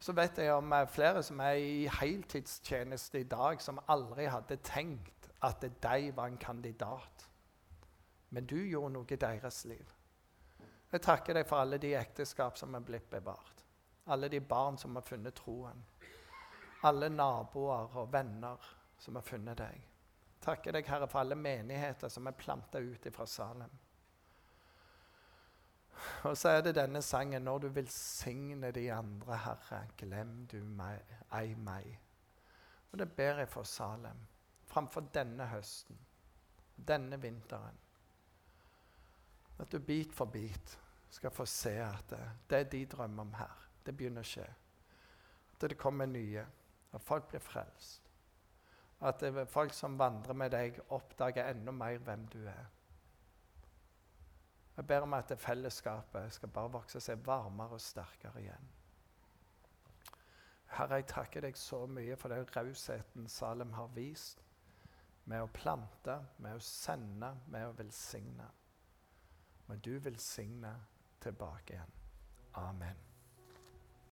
Så 0.02 0.14
vet 0.18 0.38
jeg 0.42 0.52
om 0.54 0.74
flere 0.92 1.22
som 1.24 1.40
er 1.40 1.62
i 1.62 1.86
heltidstjeneste 2.00 3.22
i 3.22 3.30
dag, 3.30 3.62
som 3.62 3.80
aldri 3.88 4.26
hadde 4.28 4.58
tenkt 4.66 5.30
at 5.46 5.62
de 5.62 6.12
var 6.18 6.28
en 6.28 6.42
kandidat. 6.42 7.28
Men 8.36 8.48
du 8.52 8.58
gjorde 8.68 8.92
noe 8.98 9.08
i 9.08 9.18
deres 9.20 9.62
liv. 9.70 9.92
Jeg 10.92 11.04
takker 11.04 11.38
deg 11.38 11.48
for 11.48 11.64
alle 11.64 11.78
de 11.80 11.94
ekteskap 11.96 12.58
som 12.60 12.76
er 12.76 12.84
blitt 12.84 13.08
bevart. 13.10 13.64
Alle 14.12 14.28
de 14.30 14.42
barn 14.44 14.78
som 14.78 14.96
har 15.00 15.06
funnet 15.08 15.38
troen. 15.40 15.80
Alle 16.84 17.08
naboer 17.10 17.96
og 18.02 18.12
venner 18.12 18.68
som 19.00 19.16
har 19.16 19.24
funnet 19.24 19.58
deg. 19.64 19.88
Takker 20.44 20.76
deg, 20.76 20.92
Herre, 20.92 21.08
for 21.08 21.24
alle 21.24 21.40
menigheter 21.40 22.12
som 22.12 22.28
er 22.28 22.36
planta 22.38 22.84
ut 22.84 23.08
fra 23.16 23.26
Salem. 23.26 23.80
Og 26.28 26.36
så 26.38 26.58
er 26.58 26.62
det 26.62 26.76
denne 26.76 27.02
sangen 27.02 27.44
'Når 27.44 27.60
du 27.60 27.68
velsigner 27.68 28.72
de 28.72 28.92
andre, 28.92 29.38
Herre, 29.38 29.88
glem 29.98 30.46
du 30.52 30.64
meg, 30.64 31.00
ei 31.32 31.56
meg'. 31.56 32.00
Og 32.92 33.00
det 33.00 33.16
ber 33.16 33.38
jeg 33.38 33.50
for 33.50 33.64
Salem 33.64 34.28
framfor 34.66 35.02
denne 35.14 35.48
høsten, 35.48 35.98
denne 36.88 37.22
vinteren. 37.22 37.85
At 39.60 39.72
du 39.72 39.80
bit 39.80 40.14
for 40.14 40.26
bit 40.26 40.80
skal 41.10 41.32
få 41.32 41.46
se 41.46 41.78
at 41.80 42.10
det, 42.10 42.24
det 42.50 42.72
de 42.72 42.86
drømmer 42.86 43.24
om 43.24 43.34
her, 43.40 43.68
det 43.86 43.96
begynner 43.96 44.26
å 44.26 44.28
skje. 44.28 44.48
At 45.54 45.70
det 45.70 45.78
kommer 45.80 46.10
nye, 46.12 46.44
at 46.92 47.04
folk 47.04 47.30
blir 47.32 47.44
frelst. 47.44 48.02
At 49.02 49.24
folk 49.52 49.74
som 49.74 50.00
vandrer 50.00 50.34
med 50.34 50.52
deg, 50.52 50.80
oppdager 50.90 51.52
enda 51.52 51.72
mer 51.72 52.00
hvem 52.04 52.26
du 52.32 52.42
er. 52.48 52.66
Jeg 54.76 54.88
ber 54.88 55.06
om 55.06 55.14
at 55.14 55.30
det 55.30 55.40
fellesskapet 55.40 56.34
skal 56.34 56.52
bare 56.52 56.72
vokse 56.74 57.00
seg 57.00 57.22
varmere 57.24 57.78
og 57.78 57.82
sterkere 57.82 58.42
igjen. 58.42 58.72
Herre, 60.76 61.00
jeg 61.00 61.08
takker 61.08 61.46
deg 61.46 61.56
så 61.56 61.86
mye 61.88 62.18
for 62.20 62.34
den 62.34 62.48
rausheten 62.56 63.30
Salem 63.32 63.72
har 63.78 63.94
vist 63.96 64.42
med 65.32 65.46
å 65.46 65.52
plante, 65.54 66.18
med 66.44 66.58
å 66.58 66.64
sende, 66.64 67.32
med 67.48 67.70
å 67.70 67.76
velsigne. 67.78 68.50
Men 69.68 69.80
du 69.80 69.98
velsigne 70.00 70.76
tilbake 71.20 71.74
igjen. 71.74 71.92
Amen. 72.54 72.96